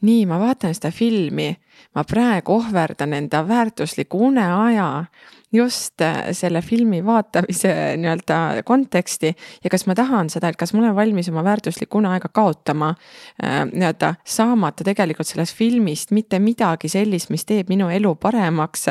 nii, 0.02 0.26
ma 0.26 0.38
vaatan 0.42 0.74
seda 0.74 0.90
filmi, 0.90 1.52
ma 1.94 2.04
praegu 2.04 2.56
ohverdan 2.58 3.12
enda 3.12 3.44
väärtusliku 3.48 4.26
uneaja 4.26 5.04
just 5.52 6.00
äh, 6.00 6.30
selle 6.32 6.62
filmi 6.62 7.02
vaatamise 7.04 7.72
nii-öelda 8.00 8.62
konteksti 8.64 9.34
ja 9.64 9.70
kas 9.70 9.86
ma 9.86 9.96
tahan 9.98 10.30
seda, 10.32 10.48
et 10.48 10.60
kas 10.60 10.72
ma 10.72 10.82
olen 10.82 10.96
valmis 10.96 11.28
oma 11.32 11.44
väärtuslikku 11.44 11.98
uneaega 11.98 12.28
kaotama 12.32 12.94
äh, 12.94 13.62
nii-öelda 13.72 14.14
saamata 14.24 14.84
tegelikult 14.84 15.28
sellest 15.28 15.56
filmist 15.56 16.10
mitte 16.10 16.38
midagi 16.38 16.88
sellist, 16.88 17.30
mis 17.30 17.44
teeb 17.48 17.72
minu 17.72 17.90
elu 17.92 18.14
paremaks 18.14 18.88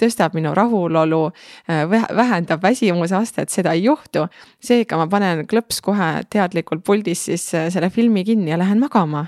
tõstab 0.00 0.36
minu 0.36 0.54
rahulolu, 0.56 1.24
äh, 1.68 1.84
vähendab 2.16 2.62
väsimuse 2.62 3.16
astet, 3.16 3.50
seda 3.50 3.74
ei 3.76 3.84
juhtu. 3.84 4.26
seega 4.60 4.96
ma 4.96 5.06
panen 5.06 5.46
klõps 5.46 5.80
kohe 5.84 6.12
teadlikult 6.30 6.84
puldis 6.84 7.24
siis 7.28 7.50
äh, 7.54 7.68
selle 7.72 7.90
filmi 7.90 8.24
kinni 8.24 8.50
ja 8.50 8.58
lähen 8.58 8.80
magama 8.80 9.26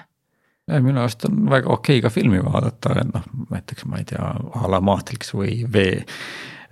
minu 0.73 1.01
arust 1.01 1.25
on 1.27 1.51
väga 1.51 1.68
okei 1.68 1.99
okay 1.99 2.03
ka 2.07 2.11
filmi 2.14 2.39
vaadata, 2.45 2.95
noh 3.05 3.25
näiteks 3.51 3.85
ma 3.85 3.99
ei 3.99 4.05
tea, 4.09 4.23
a 4.55 4.70
la 4.70 4.81
Matrix 4.81 5.35
või 5.35 5.66
V 5.66 5.83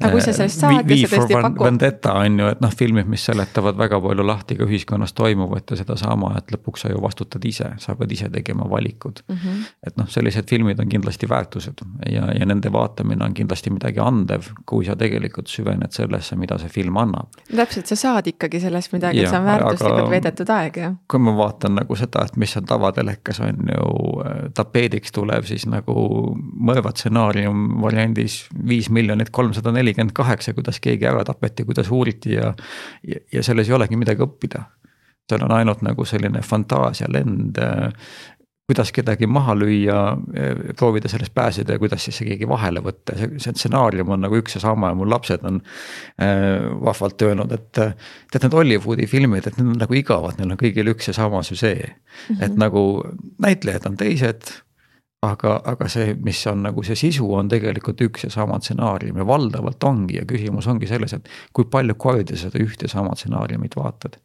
aga 0.00 0.12
kui 0.14 0.22
sa 0.24 0.32
sellest 0.36 0.62
saad 0.62 0.90
ja 0.90 0.96
sa 1.00 1.16
tõesti 1.16 1.36
pakud. 1.36 1.64
Vendetta 1.66 2.14
on 2.20 2.38
ju, 2.40 2.48
et 2.54 2.62
noh, 2.64 2.72
filmid, 2.76 3.08
mis 3.10 3.24
seletavad 3.28 3.78
väga 3.78 4.00
palju 4.02 4.26
lahti 4.26 4.56
ka 4.58 4.66
ühiskonnas 4.66 5.14
toimuvat 5.16 5.74
ja 5.74 5.78
sedasama, 5.80 6.32
et 6.40 6.54
lõpuks 6.54 6.84
sa 6.84 6.92
ju 6.92 7.02
vastutad 7.02 7.44
ise, 7.48 7.72
sa 7.82 7.96
pead 7.98 8.14
ise 8.16 8.30
tegema 8.32 8.68
valikud 8.70 9.22
mm. 9.26 9.36
-hmm. 9.36 9.68
et 9.86 9.96
noh, 10.00 10.08
sellised 10.08 10.48
filmid 10.50 10.80
on 10.80 10.88
kindlasti 10.88 11.28
väärtused 11.28 11.84
ja, 12.10 12.26
ja 12.38 12.46
nende 12.46 12.72
vaatamine 12.72 13.24
on 13.24 13.34
kindlasti 13.34 13.70
midagi 13.70 14.00
andev, 14.00 14.50
kui 14.66 14.84
sa 14.84 14.96
tegelikult 14.96 15.48
süvened 15.48 15.92
sellesse, 15.92 16.36
mida 16.36 16.58
see 16.58 16.68
film 16.68 16.96
annab. 16.96 17.28
täpselt, 17.56 17.86
sa 17.86 17.96
saad 17.96 18.26
ikkagi 18.26 18.60
sellest 18.60 18.92
midagi, 18.92 19.20
et 19.24 19.28
see 19.28 19.38
on 19.38 19.44
väärtuslikult 19.44 20.10
veedetud 20.10 20.54
aeg, 20.56 20.76
jah. 20.76 20.96
kui 21.08 21.18
ma 21.20 21.36
vaatan 21.36 21.74
nagu 21.82 21.96
seda, 21.96 22.24
et 22.24 22.36
mis 22.36 22.56
on 22.56 22.64
tavatelekas 22.64 23.40
on 23.40 23.72
ju 23.74 23.90
tapeediks 24.54 25.12
tulev 25.12 25.44
siis 25.48 25.66
nagu 25.70 25.94
mõrva 26.70 26.92
stsenaarium 26.94 27.80
variandis 27.82 28.42
viis 28.68 28.90
miljonit 28.90 29.30
kolmsada 29.34 29.72
neli 29.72 29.89
nelikümmend 29.90 30.16
kaheksa, 30.16 30.54
kuidas 30.56 30.80
keegi 30.80 31.08
ära 31.10 31.24
tapeti, 31.26 31.64
kuidas 31.68 31.90
uuriti 31.90 32.36
ja, 32.36 32.52
ja, 33.06 33.22
ja 33.32 33.42
selles 33.46 33.68
ei 33.68 33.78
olegi 33.78 33.98
midagi 34.00 34.24
õppida. 34.26 34.66
seal 35.30 35.44
on 35.46 35.52
ainult 35.54 35.82
nagu 35.86 36.04
selline 36.04 36.42
fantaasialend, 36.42 37.58
kuidas 38.70 38.92
kedagi 38.94 39.26
maha 39.26 39.54
lüüa, 39.58 40.00
proovida 40.78 41.10
sellest 41.10 41.34
pääseda 41.34 41.74
ja 41.74 41.82
kuidas 41.82 42.04
siis 42.06 42.20
see 42.20 42.28
keegi 42.28 42.48
vahele 42.48 42.82
võtta, 42.84 43.16
see, 43.18 43.38
see 43.42 43.54
stsenaarium 43.56 44.12
on 44.14 44.22
nagu 44.26 44.38
üks 44.38 44.54
ja 44.54 44.62
sama 44.62 44.92
ja 44.92 44.98
mul 44.98 45.10
lapsed 45.10 45.42
on 45.46 45.58
äh, 46.22 46.62
vahvalt 46.86 47.22
öelnud, 47.26 47.54
et. 47.56 47.70
tead 48.30 48.46
need 48.46 48.54
Hollywoodi 48.54 49.08
filmid, 49.10 49.46
et 49.46 49.58
need 49.58 49.74
on 49.74 49.82
nagu 49.82 49.98
igavad, 49.98 50.38
neil 50.38 50.54
on 50.54 50.60
kõigil 50.60 50.90
üks 50.94 51.10
ja 51.10 51.16
sama 51.18 51.42
süžee 51.46 51.82
mm. 51.82 51.94
-hmm. 52.28 52.44
et 52.46 52.58
nagu 52.62 52.84
näitlejad 53.42 53.90
on 53.90 53.98
teised 53.98 54.54
aga, 55.24 55.58
aga 55.68 55.88
see, 55.92 56.14
mis 56.24 56.38
on 56.48 56.62
nagu 56.64 56.82
see 56.86 56.96
sisu, 56.96 57.26
on 57.36 57.48
tegelikult 57.52 58.00
üks 58.06 58.24
ja 58.24 58.30
sama 58.32 58.56
stsenaarium 58.60 59.18
ja 59.20 59.26
valdavalt 59.28 59.84
ongi 59.84 60.16
ja 60.16 60.24
küsimus 60.28 60.68
ongi 60.70 60.88
selles, 60.88 61.12
et 61.16 61.28
kui 61.56 61.66
palju 61.70 61.96
kordi 62.00 62.38
seda 62.40 62.60
ühte 62.62 62.88
sama 62.88 63.12
stsenaariumit 63.18 63.76
vaatad. 63.76 64.16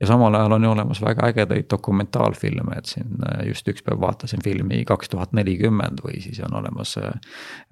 ja 0.00 0.06
samal 0.08 0.34
ajal 0.34 0.56
on 0.56 0.64
ju 0.64 0.70
olemas 0.70 1.02
väga 1.04 1.28
ägedaid 1.28 1.68
dokumentaalfilme, 1.70 2.78
et 2.78 2.94
siin 2.94 3.20
äh, 3.28 3.44
just 3.50 3.68
üks 3.68 3.84
päev 3.84 4.00
vaatasin 4.00 4.44
filmi 4.44 4.84
kaks 4.88 5.12
tuhat 5.12 5.36
nelikümmend 5.36 6.00
või 6.04 6.22
siis 6.24 6.40
on 6.40 6.56
olemas 6.62 6.96
äh, 6.96 7.12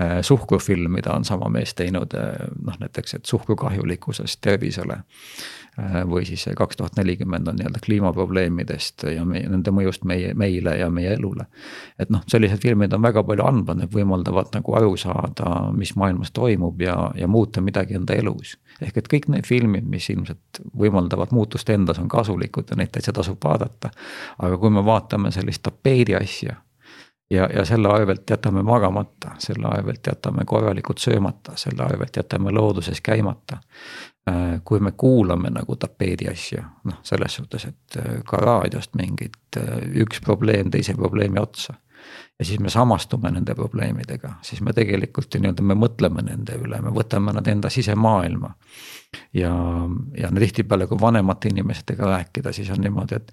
äh, 0.02 0.18
suhkrufilm, 0.20 0.92
mida 0.92 1.16
on 1.16 1.24
sama 1.24 1.48
mees 1.48 1.72
teinud 1.74 2.12
noh, 2.12 2.76
näiteks, 2.80 3.14
et 3.14 3.24
suhkru 3.24 3.56
kahjulikkusest 3.56 4.40
tervisele 4.44 5.00
või 6.08 6.24
siis 6.24 6.46
see 6.46 6.54
kaks 6.56 6.76
tuhat 6.76 6.96
nelikümmend 6.96 7.48
on 7.48 7.58
nii-öelda 7.58 7.80
kliimaprobleemidest 7.84 9.04
ja 9.12 9.24
meie, 9.28 9.48
nende 9.48 9.72
mõjust 9.76 10.06
meie, 10.08 10.32
meile 10.34 10.76
ja 10.78 10.88
meie 10.90 11.12
elule. 11.14 11.46
et 11.98 12.10
noh, 12.10 12.22
sellised 12.32 12.62
filmid 12.62 12.92
on 12.96 13.02
väga 13.02 13.22
palju 13.26 13.44
andvad, 13.44 13.82
need 13.82 13.92
võimaldavad 13.92 14.54
nagu 14.56 14.76
aru 14.80 14.96
saada, 14.96 15.56
mis 15.76 15.92
maailmas 15.96 16.32
toimub 16.32 16.80
ja, 16.80 16.96
ja 17.16 17.28
muuta 17.28 17.60
midagi 17.60 17.98
enda 18.00 18.16
elus. 18.16 18.56
ehk 18.80 18.96
et 18.96 19.10
kõik 19.12 19.28
need 19.28 19.46
filmid, 19.46 19.84
mis 19.84 20.08
ilmselt 20.10 20.62
võimaldavad 20.76 21.32
muutust 21.36 21.70
endas, 21.70 21.98
on 21.98 22.08
kasulikud 22.08 22.70
ja 22.70 22.76
neid 22.76 22.94
täitsa 22.96 23.12
tasub 23.12 23.44
vaadata. 23.44 23.90
aga 24.38 24.58
kui 24.58 24.70
me 24.70 24.84
vaatame 24.84 25.30
sellist 25.30 25.62
tapeedi 25.62 26.16
asja 26.16 26.56
ja, 27.30 27.48
ja 27.54 27.64
selle 27.64 27.88
arvelt 27.88 28.30
jätame 28.30 28.62
magamata, 28.62 29.30
selle 29.38 29.68
arvelt 29.68 30.06
jätame 30.06 30.44
korralikult 30.44 30.98
söömata, 30.98 31.52
selle 31.56 31.82
arvelt 31.82 32.16
jätame 32.16 32.52
looduses 32.52 33.00
käimata. 33.00 33.58
Äh, 34.30 34.60
kui 34.64 34.80
me 34.80 34.92
kuulame 34.92 35.50
nagu 35.54 35.76
tapeedi 35.76 36.28
asju, 36.28 36.62
noh, 36.84 36.98
selles 37.06 37.34
suhtes, 37.38 37.64
et 37.64 37.98
äh, 37.98 38.16
ka 38.26 38.40
raadiost 38.42 38.94
mingit 38.98 39.58
äh, 39.60 39.84
üks 40.02 40.20
probleem 40.20 40.70
teise 40.70 40.94
probleemi 40.94 41.38
otsa. 41.38 41.74
Ja 42.38 42.44
siis 42.44 42.60
me 42.60 42.70
samastume 42.70 43.30
nende 43.30 43.54
probleemidega, 43.54 44.34
siis 44.42 44.60
me 44.60 44.72
tegelikult 44.76 45.34
ju 45.34 45.40
nii-öelda 45.40 45.64
me 45.64 45.74
mõtleme 45.78 46.24
nende 46.24 46.58
üle, 46.60 46.80
me 46.84 46.92
võtame 46.92 47.32
nad 47.32 47.46
enda 47.48 47.70
sisemaailma. 47.72 48.52
Ja, 49.32 49.50
ja 50.18 50.28
tihtipeale, 50.34 50.84
kui 50.90 50.98
vanemate 51.00 51.48
inimestega 51.48 52.08
rääkida, 52.10 52.52
siis 52.52 52.68
on 52.74 52.82
niimoodi, 52.84 53.16
et, 53.16 53.30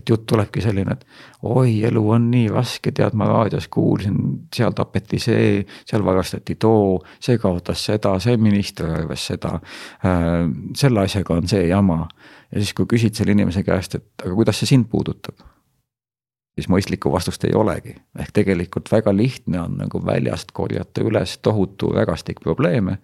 et 0.00 0.08
jutt 0.08 0.24
tulebki 0.30 0.62
selline, 0.64 0.94
et 0.96 1.04
oi, 1.50 1.82
elu 1.84 2.02
on 2.14 2.30
nii 2.30 2.46
raske, 2.54 2.92
tead, 2.96 3.16
ma 3.18 3.26
raadios 3.28 3.66
kuulsin, 3.68 4.16
seal 4.54 4.72
tapeti 4.76 5.20
see, 5.20 5.66
seal 5.84 6.06
varastati 6.06 6.56
too, 6.62 7.02
see 7.20 7.36
kaotas 7.42 7.84
seda, 7.90 8.14
see 8.22 8.38
minister 8.40 8.88
arvas 9.02 9.26
seda 9.32 9.58
äh,. 9.58 10.46
selle 10.78 11.04
asjaga 11.04 11.36
on 11.36 11.52
see 11.52 11.66
jama. 11.68 12.06
Ja 12.54 12.62
siis, 12.62 12.72
kui 12.78 12.88
küsid 12.94 13.18
selle 13.18 13.36
inimese 13.36 13.66
käest, 13.66 13.98
et 13.98 14.24
aga 14.24 14.32
kuidas 14.38 14.62
see 14.62 14.72
sind 14.72 14.88
puudutab 14.88 15.44
siis 16.56 16.68
mõistlikku 16.72 17.12
vastust 17.12 17.44
ei 17.44 17.54
olegi. 17.54 17.94
ehk 18.18 18.32
tegelikult 18.32 18.92
väga 18.92 19.16
lihtne 19.16 19.60
on 19.60 19.76
nagu 19.78 20.00
väljast 20.06 20.52
korjata 20.52 21.04
üles 21.04 21.38
tohutu 21.38 21.92
rägastik 21.92 22.40
probleeme, 22.40 22.98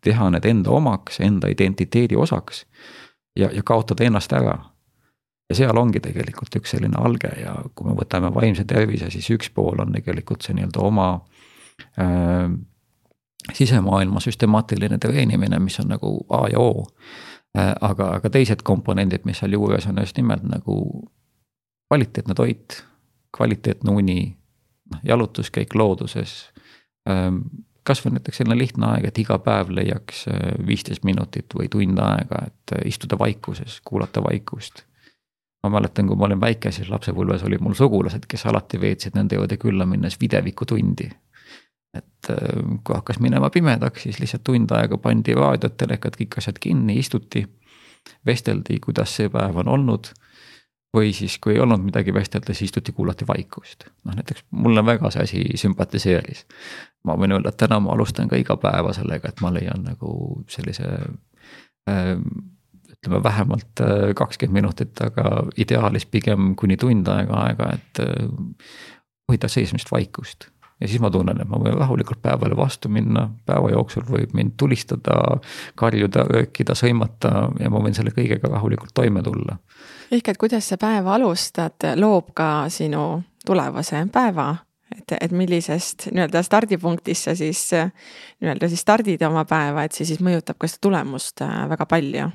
teha 0.00 0.30
need 0.30 0.44
enda 0.44 0.70
omaks, 0.70 1.20
enda 1.20 1.48
identiteedi 1.48 2.16
osaks 2.16 2.66
ja, 3.36 3.50
ja 3.52 3.62
kaotada 3.64 4.04
ennast 4.04 4.32
ära. 4.32 4.58
ja 5.50 5.56
seal 5.56 5.76
ongi 5.76 6.00
tegelikult 6.00 6.56
üks 6.60 6.74
selline 6.76 7.00
alge 7.00 7.30
ja 7.40 7.54
kui 7.74 7.88
me 7.88 7.96
võtame 7.96 8.32
vaimse 8.34 8.64
tervise, 8.64 9.10
siis 9.10 9.30
üks 9.30 9.50
pool 9.54 9.80
on 9.80 9.92
tegelikult 9.92 10.44
see 10.44 10.58
nii-öelda 10.58 10.80
oma 10.84 11.08
äh, 12.00 12.50
sisemaailma 13.52 14.20
süstemaatiline 14.20 14.98
treenimine, 14.98 15.58
mis 15.58 15.80
on 15.80 15.88
nagu 15.94 16.18
A 16.28 16.48
ja 16.52 16.60
O 16.60 16.84
äh,. 17.56 17.72
aga, 17.80 18.12
aga 18.20 18.30
teised 18.30 18.62
komponendid, 18.62 19.24
mis 19.24 19.40
seal 19.40 19.56
juures 19.56 19.86
on 19.86 20.04
just 20.04 20.16
nimelt 20.16 20.44
nagu 20.44 20.76
kvaliteetne 21.88 22.34
toit 22.34 22.82
kvaliteetne 23.36 23.92
uni, 23.92 24.36
noh 24.92 25.00
jalutuskäik 25.04 25.74
looduses. 25.74 26.50
Ähm, 27.10 27.42
kasvõi 27.88 28.12
näiteks 28.16 28.42
selline 28.42 28.58
lihtne 28.58 28.90
aeg, 28.92 29.08
et 29.08 29.18
iga 29.22 29.38
päev 29.42 29.70
leiaks 29.72 30.26
äh, 30.28 30.50
viisteist 30.66 31.06
minutit 31.08 31.54
või 31.56 31.70
tund 31.72 32.00
aega, 32.04 32.42
et 32.50 32.76
äh, 32.76 32.84
istuda 32.90 33.18
vaikuses, 33.18 33.80
kuulata 33.84 34.22
vaikust. 34.24 34.84
ma 35.62 35.70
mäletan, 35.74 36.06
kui 36.06 36.16
ma 36.16 36.28
olin 36.28 36.40
väike, 36.40 36.70
siis 36.72 36.88
lapsepõlves 36.88 37.42
olid 37.42 37.60
mul 37.60 37.74
sugulased, 37.74 38.28
kes 38.28 38.46
alati 38.46 38.80
veetsid 38.80 39.16
nende 39.18 39.36
juurde 39.36 39.56
külla 39.56 39.86
minnes 39.86 40.20
videvikutundi. 40.20 41.10
et 41.98 42.28
kui 42.84 42.94
hakkas 42.94 43.18
minema 43.18 43.50
pimedaks, 43.50 44.02
siis 44.02 44.18
lihtsalt 44.20 44.44
tund 44.44 44.70
aega 44.70 44.98
pandi 44.98 45.34
raadiot, 45.34 45.76
telekad, 45.76 46.16
kõik 46.20 46.36
asjad 46.38 46.58
kinni, 46.60 46.98
istuti. 46.98 47.46
vesteldi, 48.26 48.78
kuidas 48.80 49.16
see 49.16 49.28
päev 49.28 49.56
on 49.56 49.68
olnud 49.68 50.12
või 50.96 51.12
siis, 51.12 51.38
kui 51.38 51.54
ei 51.54 51.60
olnud 51.60 51.82
midagi 51.84 52.14
vestelda, 52.14 52.54
siis 52.54 52.70
istuti, 52.70 52.92
kuulati 52.92 53.26
vaikust. 53.28 53.88
noh 54.04 54.16
näiteks 54.16 54.44
mulle 54.50 54.84
väga 54.86 55.10
see 55.10 55.22
asi 55.22 55.44
sümpatiseeris. 55.60 56.46
ma 57.04 57.16
võin 57.16 57.36
öelda, 57.36 57.52
et 57.52 57.60
täna 57.60 57.80
ma 57.80 57.92
alustan 57.92 58.28
ka 58.28 58.36
iga 58.36 58.56
päeva 58.56 58.92
sellega, 58.92 59.28
et 59.28 59.40
ma 59.40 59.52
leian 59.54 59.84
nagu 59.84 60.42
sellise 60.48 60.88
äh, 61.90 62.14
ütleme 62.92 63.22
vähemalt 63.22 63.80
äh, 63.80 64.14
kakskümmend 64.14 64.62
minutit, 64.62 65.00
aga 65.00 65.46
ideaalis 65.56 66.06
pigem 66.06 66.54
kuni 66.56 66.76
tund 66.76 67.08
aega 67.08 67.42
aega, 67.46 67.72
et 67.74 68.04
äh, 68.04 68.30
hoida 69.28 69.48
seesmist 69.48 69.92
vaikust 69.92 70.48
ja 70.80 70.88
siis 70.88 71.00
ma 71.00 71.10
tunnen, 71.10 71.40
et 71.40 71.48
ma 71.48 71.58
võin 71.60 71.76
rahulikult 71.78 72.20
päevale 72.22 72.56
vastu 72.56 72.90
minna, 72.92 73.28
päeva 73.46 73.70
jooksul 73.72 74.06
võib 74.08 74.34
mind 74.36 74.54
tulistada, 74.60 75.18
karjuda, 75.78 76.24
röökida, 76.28 76.76
sõimata 76.78 77.48
ja 77.60 77.70
ma 77.70 77.82
võin 77.82 77.96
selle 77.96 78.14
kõigega 78.14 78.50
rahulikult 78.52 78.94
toime 78.94 79.22
tulla. 79.22 79.58
ehk 80.10 80.28
et 80.28 80.40
kuidas 80.40 80.68
sa 80.68 80.78
päeva 80.78 81.14
alustad, 81.14 81.90
loob 81.96 82.32
ka 82.34 82.68
sinu 82.68 83.22
tulevase 83.46 84.06
päeva, 84.12 84.54
et, 84.96 85.16
et 85.20 85.32
millisest 85.32 86.10
nii-öelda 86.12 86.42
stardipunktist 86.42 87.28
sa 87.28 87.34
siis 87.36 87.70
nii-öelda 87.74 88.68
siis 88.68 88.80
stardid 88.80 89.22
oma 89.22 89.44
päeva, 89.44 89.84
et 89.84 89.92
see 89.92 90.06
siis 90.08 90.20
mõjutab 90.20 90.58
ka 90.58 90.70
seda 90.70 90.86
tulemust 90.88 91.42
äh, 91.42 91.64
väga 91.70 91.86
palju 91.86 92.30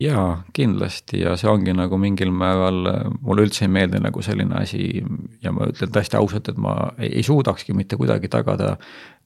jaa, 0.00 0.42
kindlasti. 0.52 1.20
Ja 1.20 1.36
see 1.38 1.50
ongi 1.50 1.74
nagu 1.76 1.98
mingil 2.00 2.32
määral, 2.34 2.80
mulle 3.20 3.46
üldse 3.46 3.66
ei 3.66 3.72
meeldi 3.72 4.00
nagu 4.02 4.22
selline 4.22 4.58
asi. 4.62 5.02
Ja 5.42 5.52
ma 5.54 5.68
ütlen 5.70 5.92
täiesti 5.94 6.18
ausalt, 6.18 6.50
et 6.50 6.60
ma 6.60 6.74
ei, 6.98 7.10
ei 7.20 7.26
suudakski 7.26 7.76
mitte 7.76 7.98
kuidagi 8.00 8.30
tagada 8.32 8.74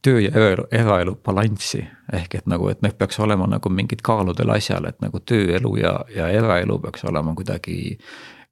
töö 0.04 0.20
ja 0.22 0.32
eraelu 0.70 1.16
balanssi. 1.24 1.86
ehk 2.12 2.34
et 2.34 2.46
nagu, 2.46 2.68
et 2.68 2.82
need 2.82 2.96
peaks 2.98 3.18
olema 3.20 3.46
nagu 3.46 3.70
mingid 3.70 4.02
kaaludel 4.02 4.50
asjal, 4.54 4.86
et 4.88 5.00
nagu 5.00 5.20
tööelu 5.20 5.76
ja, 5.76 5.98
ja 6.14 6.28
eraelu 6.32 6.78
peaks 6.78 7.04
olema 7.04 7.34
kuidagi 7.34 7.98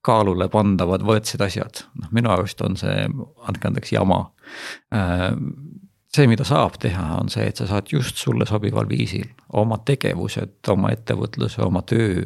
kaalule 0.07 0.49
pandavad 0.49 1.03
võrdsed 1.03 1.43
asjad, 1.43 1.83
noh 1.99 2.13
minu 2.15 2.31
arust 2.31 2.61
on 2.63 2.77
see, 2.79 3.07
andke 3.49 3.71
andeks, 3.71 3.93
jama. 3.93 4.21
Äh, 4.95 5.33
see, 6.17 6.29
mida 6.31 6.47
saab 6.49 6.79
teha, 6.83 7.09
on 7.21 7.33
see, 7.33 7.49
et 7.51 7.61
sa 7.61 7.69
saad 7.71 7.91
just 7.93 8.21
sulle 8.23 8.47
sobival 8.49 8.89
viisil 8.91 9.29
oma 9.53 9.79
tegevused, 9.85 10.59
oma 10.73 10.93
ettevõtluse, 10.95 11.63
oma 11.65 11.83
töö 11.87 12.25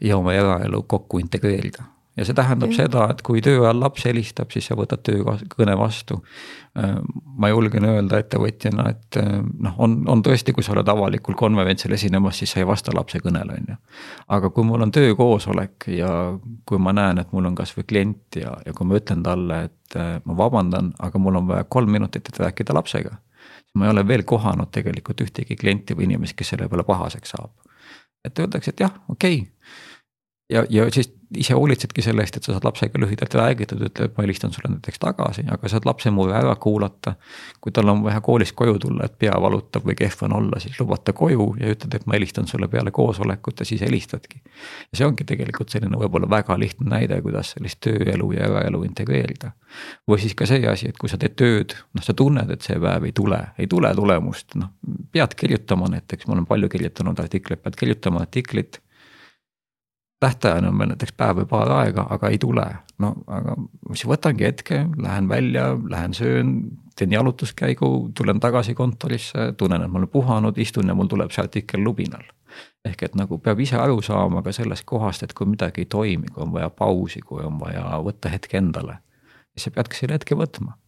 ja 0.00 0.16
oma 0.18 0.34
eraelu 0.36 0.82
kokku 0.88 1.20
integreerida 1.22 1.84
ja 2.16 2.24
see 2.24 2.36
tähendab 2.36 2.70
mm. 2.70 2.76
seda, 2.78 3.06
et 3.12 3.20
kui 3.24 3.42
töö 3.44 3.60
ajal 3.60 3.80
laps 3.80 4.06
helistab, 4.08 4.52
siis 4.54 4.68
sa 4.70 4.76
võtad 4.78 5.02
töökõne 5.04 5.74
vastu. 5.76 6.18
Äh, 6.80 6.94
ma 7.36 7.50
julgen 7.52 7.84
öelda 7.88 8.20
ettevõtjana, 8.22 8.86
et 8.94 9.18
äh, 9.20 9.34
noh, 9.66 9.76
on, 9.84 9.98
on 10.12 10.24
tõesti, 10.24 10.54
kui 10.56 10.64
sa 10.64 10.72
oled 10.72 10.88
avalikul 10.88 11.36
konverentsil 11.38 11.92
esinemas, 11.96 12.40
siis 12.40 12.54
sa 12.54 12.62
ei 12.62 12.68
vasta 12.68 12.94
lapse 12.96 13.20
kõnele, 13.24 13.60
on 13.60 13.74
ju. 13.74 13.78
aga 14.38 14.50
kui 14.50 14.64
mul 14.68 14.86
on 14.86 14.94
töökoosolek 14.96 15.90
ja 15.92 16.10
kui 16.68 16.80
ma 16.80 16.96
näen, 16.96 17.20
et 17.20 17.36
mul 17.36 17.50
on 17.50 17.58
kasvõi 17.58 17.84
klient 17.88 18.40
ja, 18.40 18.56
ja 18.64 18.76
kui 18.76 18.88
ma 18.88 19.00
ütlen 19.00 19.24
talle, 19.26 19.62
et 19.68 20.00
äh, 20.00 20.16
ma 20.24 20.40
vabandan, 20.40 20.94
aga 20.98 21.20
mul 21.20 21.42
on 21.42 21.52
vaja 21.52 21.68
kolm 21.68 21.92
minutit, 21.98 22.32
et 22.32 22.44
rääkida 22.46 22.76
lapsega 22.76 23.18
ma 23.76 23.86
ei 23.86 23.94
ole 23.94 24.06
veel 24.08 24.24
kohanud 24.24 24.70
tegelikult 24.72 25.20
ühtegi 25.20 25.56
klienti 25.56 25.96
või 25.96 26.08
inimest, 26.10 26.36
kes 26.36 26.54
selle 26.54 26.68
peale 26.68 26.84
pahaseks 26.88 27.36
saab. 27.36 27.52
et 28.24 28.38
öeldakse, 28.38 28.72
et 28.74 28.80
jah, 28.80 28.94
okei 29.08 29.40
okay 29.42 29.52
ja, 30.50 30.64
ja 30.70 30.90
siis 30.90 31.12
ise 31.36 31.54
hoolitsedki 31.54 32.02
selle 32.02 32.22
eest, 32.22 32.36
et 32.38 32.46
sa 32.46 32.54
saad 32.54 32.64
lapsega 32.64 33.00
lühidalt 33.02 33.34
räägitud, 33.34 33.80
ütleb, 33.88 34.12
ma 34.14 34.22
helistan 34.22 34.52
sulle 34.54 34.70
näiteks 34.70 35.00
tagasi, 35.02 35.42
aga 35.50 35.68
saad 35.68 35.86
lapse 35.88 36.10
mure 36.14 36.36
ära 36.38 36.54
kuulata. 36.62 37.16
kui 37.60 37.72
tal 37.74 37.88
on 37.90 38.04
vaja 38.04 38.20
koolist 38.22 38.54
koju 38.54 38.78
tulla, 38.78 39.08
et 39.08 39.18
pea 39.18 39.34
valutab 39.42 39.82
või 39.88 39.96
kehv 39.98 40.22
on 40.22 40.36
olla, 40.38 40.60
siis 40.62 40.78
lubad 40.80 41.02
ta 41.04 41.12
koju 41.12 41.48
ja 41.60 41.72
ütled, 41.74 41.94
et 41.98 42.06
ma 42.06 42.14
helistan 42.14 42.46
sulle 42.46 42.68
peale 42.68 42.90
koosolekut 42.90 43.60
ja 43.60 43.66
siis 43.66 43.82
helistadki. 43.82 44.40
ja 44.92 45.00
see 45.00 45.06
ongi 45.06 45.26
tegelikult 45.26 45.74
selline 45.74 45.98
võib-olla 45.98 46.30
väga 46.30 46.58
lihtne 46.58 46.90
näide, 46.94 47.20
kuidas 47.22 47.56
sellist 47.56 47.80
tööelu 47.82 48.30
ja 48.38 48.46
eraelu 48.46 48.84
integreerida. 48.86 49.52
või 50.08 50.22
siis 50.22 50.34
ka 50.34 50.46
see 50.46 50.62
asi, 50.68 50.88
et 50.88 50.98
kui 50.98 51.10
sa 51.10 51.18
teed 51.18 51.34
tööd, 51.34 51.74
noh, 51.94 52.06
sa 52.06 52.14
tunned, 52.14 52.50
et 52.50 52.62
see 52.62 52.78
päev 52.78 53.04
ei 53.04 53.12
tule, 53.12 53.42
ei 53.58 53.66
tule 53.66 53.94
tulemust, 53.94 54.54
noh, 54.54 54.70
pead 55.12 55.34
kirjutama 55.34 55.90
näiteks, 55.90 56.26
ma 56.26 56.38
olen 56.38 56.46
palju 56.46 56.68
kirjutanud 56.68 57.18
artikleid, 57.18 57.62
pead 57.66 57.82
kirjutama 57.82 58.22
artiklit 58.22 58.80
tähtajani 60.20 60.68
on 60.68 60.78
veel 60.78 60.88
näiteks 60.92 61.12
päev 61.16 61.42
või 61.42 61.48
paar 61.50 61.70
aega, 61.80 62.06
aga 62.10 62.28
ei 62.32 62.38
tule. 62.38 62.66
no 62.98 63.12
aga 63.26 63.56
siis 63.92 64.06
võtangi 64.08 64.46
hetke, 64.48 64.84
lähen 65.02 65.28
välja, 65.28 65.66
lähen 65.88 66.14
söön, 66.14 66.54
teen 66.96 67.12
jalutuskäigu, 67.12 68.10
tulen 68.16 68.40
tagasi 68.40 68.74
kontorisse, 68.74 69.52
tunnen, 69.56 69.82
et 69.82 69.90
ma 69.92 69.98
olen 69.98 70.08
puhanud, 70.08 70.58
istun 70.58 70.88
ja 70.88 70.94
mul 70.94 71.10
tuleb 71.12 71.30
see 71.30 71.42
artikkel 71.44 71.84
lubinal. 71.84 72.24
ehk 72.84 73.02
et 73.02 73.14
nagu 73.18 73.38
peab 73.38 73.60
ise 73.60 73.76
aru 73.76 74.00
saama 74.02 74.42
ka 74.42 74.52
sellest 74.52 74.84
kohast, 74.86 75.22
et 75.22 75.32
kui 75.34 75.46
midagi 75.46 75.82
ei 75.82 75.90
toimi, 75.90 76.30
kui 76.32 76.42
on 76.42 76.52
vaja 76.52 76.70
pausi, 76.70 77.20
kui 77.20 77.42
on 77.44 77.60
vaja 77.60 77.98
võtta 78.04 78.30
hetk 78.32 78.54
endale, 78.54 78.98
siis 79.52 79.68
sa 79.68 79.70
peadki 79.70 79.96
selle 79.96 80.16
hetke 80.16 80.38
võtma 80.38 80.78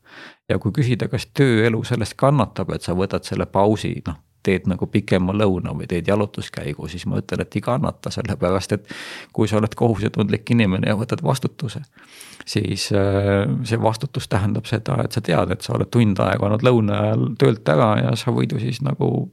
ja 0.48 0.58
kui 0.58 0.72
küsida, 0.72 1.08
kas 1.08 1.26
tööelu 1.26 1.82
sellest 1.84 2.14
kannatab, 2.16 2.70
et 2.72 2.82
sa 2.82 2.94
võtad 2.96 3.26
selle 3.28 3.46
pausi, 3.46 3.92
noh 4.06 4.16
teed 4.42 4.68
nagu 4.70 4.86
pikema 4.86 5.34
lõuna 5.36 5.74
või 5.76 5.88
teed 5.90 6.08
jalutuskäigu, 6.08 6.88
siis 6.88 7.06
ma 7.06 7.18
ütlen, 7.22 7.42
et 7.42 7.56
ei 7.56 7.62
kannata, 7.64 8.10
sellepärast 8.14 8.76
et 8.76 8.92
kui 9.32 9.48
sa 9.48 9.58
oled 9.58 9.74
kohusetundlik 9.76 10.50
inimene 10.54 10.90
ja 10.90 10.96
võtad 10.98 11.22
vastutuse, 11.24 11.82
siis 12.46 12.88
äh, 12.96 13.44
see 13.68 13.80
vastutus 13.82 14.28
tähendab 14.28 14.68
seda, 14.70 15.00
et 15.04 15.16
sa 15.16 15.24
tead, 15.24 15.54
et 15.54 15.66
sa 15.66 15.74
oled 15.76 15.90
tund 15.92 16.20
aega 16.24 16.48
olnud 16.48 16.64
lõuna 16.64 17.02
ajal 17.06 17.26
töölt 17.40 17.74
ära 17.74 17.90
ja 18.02 18.14
sa 18.16 18.34
võid 18.34 18.54
ju 18.54 18.62
siis 18.62 18.82
nagu 18.86 19.28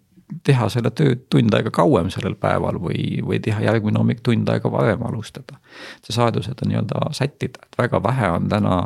teha 0.45 0.67
selle 0.73 0.89
tööd 0.97 1.26
tund 1.30 1.53
aega 1.53 1.69
kauem 1.73 2.07
sellel 2.13 2.34
päeval 2.41 2.80
või, 2.82 3.19
või 3.26 3.38
teha 3.45 3.61
järgmine 3.61 3.99
hommik 4.01 4.23
tund 4.26 4.49
aega 4.49 4.71
varem 4.73 5.03
alustada. 5.05 5.59
sa 6.07 6.13
saad 6.13 6.36
ju 6.36 6.41
seda 6.41 6.65
nii-öelda 6.65 7.11
sättida, 7.13 7.59
et 7.63 7.78
väga 7.78 8.01
vähe 8.03 8.30
on 8.34 8.47
täna 8.49 8.78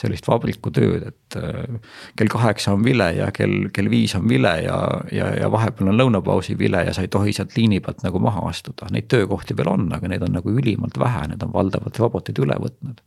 sellist 0.00 0.28
vabrikutööd, 0.28 1.06
et 1.08 1.38
äh, 1.40 1.80
kell 2.16 2.30
kaheksa 2.30 2.76
on 2.76 2.84
vile 2.84 3.10
ja 3.16 3.30
kell, 3.34 3.68
kell 3.74 3.90
viis 3.90 4.14
on 4.14 4.28
vile 4.28 4.54
ja, 4.62 4.78
ja, 5.12 5.32
ja 5.40 5.50
vahepeal 5.50 5.90
on 5.90 5.98
lõunapausi 5.98 6.58
vile 6.58 6.84
ja 6.86 6.94
sa 6.94 7.02
ei 7.02 7.10
tohi 7.10 7.32
sealt 7.32 7.56
liini 7.56 7.80
pealt 7.80 8.06
nagu 8.06 8.22
maha 8.22 8.46
astuda. 8.50 8.90
Neid 8.94 9.10
töökohti 9.10 9.56
veel 9.56 9.72
on, 9.72 9.90
aga 9.94 10.08
neid 10.08 10.22
on 10.22 10.38
nagu 10.38 10.54
ülimalt 10.54 10.98
vähe, 11.00 11.26
need 11.32 11.42
on 11.42 11.52
valdavalt 11.54 11.98
robotid 11.98 12.38
üle 12.44 12.58
võtnud 12.60 13.02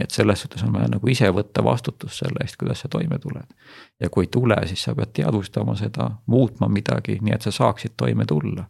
nii 0.00 0.08
et 0.08 0.16
selles 0.16 0.40
suhtes 0.40 0.62
on 0.64 0.72
vaja 0.72 0.88
nagu 0.88 1.08
ise 1.12 1.28
võtta 1.36 1.64
vastutus 1.64 2.22
selle 2.22 2.40
eest, 2.40 2.56
kuidas 2.56 2.80
sa 2.80 2.88
toime 2.88 3.18
tuled. 3.20 3.54
ja 4.00 4.08
kui 4.10 4.24
ei 4.24 4.32
tule, 4.32 4.56
siis 4.66 4.82
sa 4.88 4.94
pead 4.96 5.12
teadvustama 5.12 5.76
seda, 5.76 6.10
muutma 6.26 6.68
midagi, 6.72 7.18
nii 7.20 7.34
et 7.36 7.44
sa 7.44 7.52
saaksid 7.52 7.98
toime 8.00 8.24
tulla 8.24 8.64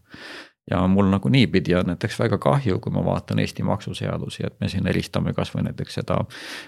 ja 0.70 0.86
mul 0.86 1.10
nagu 1.10 1.28
niipidi 1.28 1.74
on 1.74 1.86
näiteks 1.86 2.18
väga 2.18 2.38
kahju, 2.38 2.78
kui 2.78 2.92
ma 2.92 3.04
vaatan 3.04 3.38
Eesti 3.38 3.62
maksuseadusi, 3.62 4.44
et 4.46 4.60
me 4.60 4.68
siin 4.68 4.86
helistame 4.86 5.32
kasvõi 5.34 5.64
näiteks 5.66 5.94
seda 5.98 6.18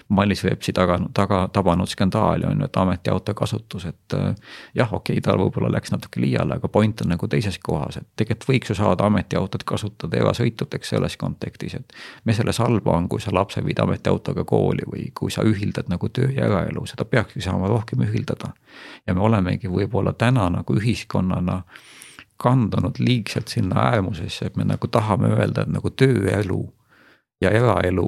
Mailis 0.09 0.43
Repsi 0.43 0.73
taga, 0.73 0.99
taga 1.13 1.47
tabanud 1.53 1.89
skandaali 1.89 2.45
on 2.49 2.59
ju, 2.59 2.65
et 2.65 2.77
ametiauto 2.77 3.33
kasutus, 3.33 3.85
et. 3.85 4.13
Äh, 4.13 4.35
jah, 4.75 4.93
okei 4.93 5.17
okay,, 5.17 5.21
tal 5.23 5.39
võib-olla 5.39 5.71
läks 5.71 5.91
natuke 5.91 6.21
liiale, 6.21 6.59
aga 6.59 6.67
point 6.67 7.01
on 7.01 7.13
nagu 7.13 7.27
teises 7.27 7.59
kohas, 7.63 7.97
et 7.97 8.07
tegelikult 8.19 8.49
võiks 8.49 8.73
ju 8.73 8.77
saada 8.77 9.07
ametiautot 9.07 9.63
kasutada 9.63 10.19
erasõitudeks 10.19 10.93
selles 10.95 11.17
kontekstis, 11.17 11.79
et. 11.79 11.97
mis 12.25 12.37
selles 12.37 12.59
halba 12.59 12.97
on, 12.97 13.09
kui 13.09 13.23
sa 13.23 13.33
lapse 13.33 13.63
viid 13.65 13.79
ametiautoga 13.79 14.43
kooli 14.43 14.87
või 14.91 15.09
kui 15.15 15.31
sa 15.31 15.47
ühildad 15.47 15.89
nagu 15.89 16.09
töö 16.09 16.31
ja 16.31 16.47
eraelu, 16.49 16.85
seda 16.89 17.05
peakski 17.05 17.41
saama 17.41 17.71
rohkem 17.71 18.03
ühildada. 18.03 18.53
ja 19.07 19.13
me 19.13 19.21
olemegi 19.21 19.67
võib-olla 19.67 20.13
täna 20.13 20.49
nagu 20.49 20.75
ühiskonnana 20.75 21.61
kandunud 22.43 22.99
liigselt 22.99 23.47
sinna 23.51 23.87
äärmusesse, 23.91 24.49
et 24.49 24.59
me 24.59 24.67
nagu 24.67 24.87
tahame 24.87 25.31
öelda, 25.37 25.63
et 25.63 25.71
nagu 25.73 25.89
tööelu 25.89 26.61
ja 27.41 27.51
eraelu 27.51 28.07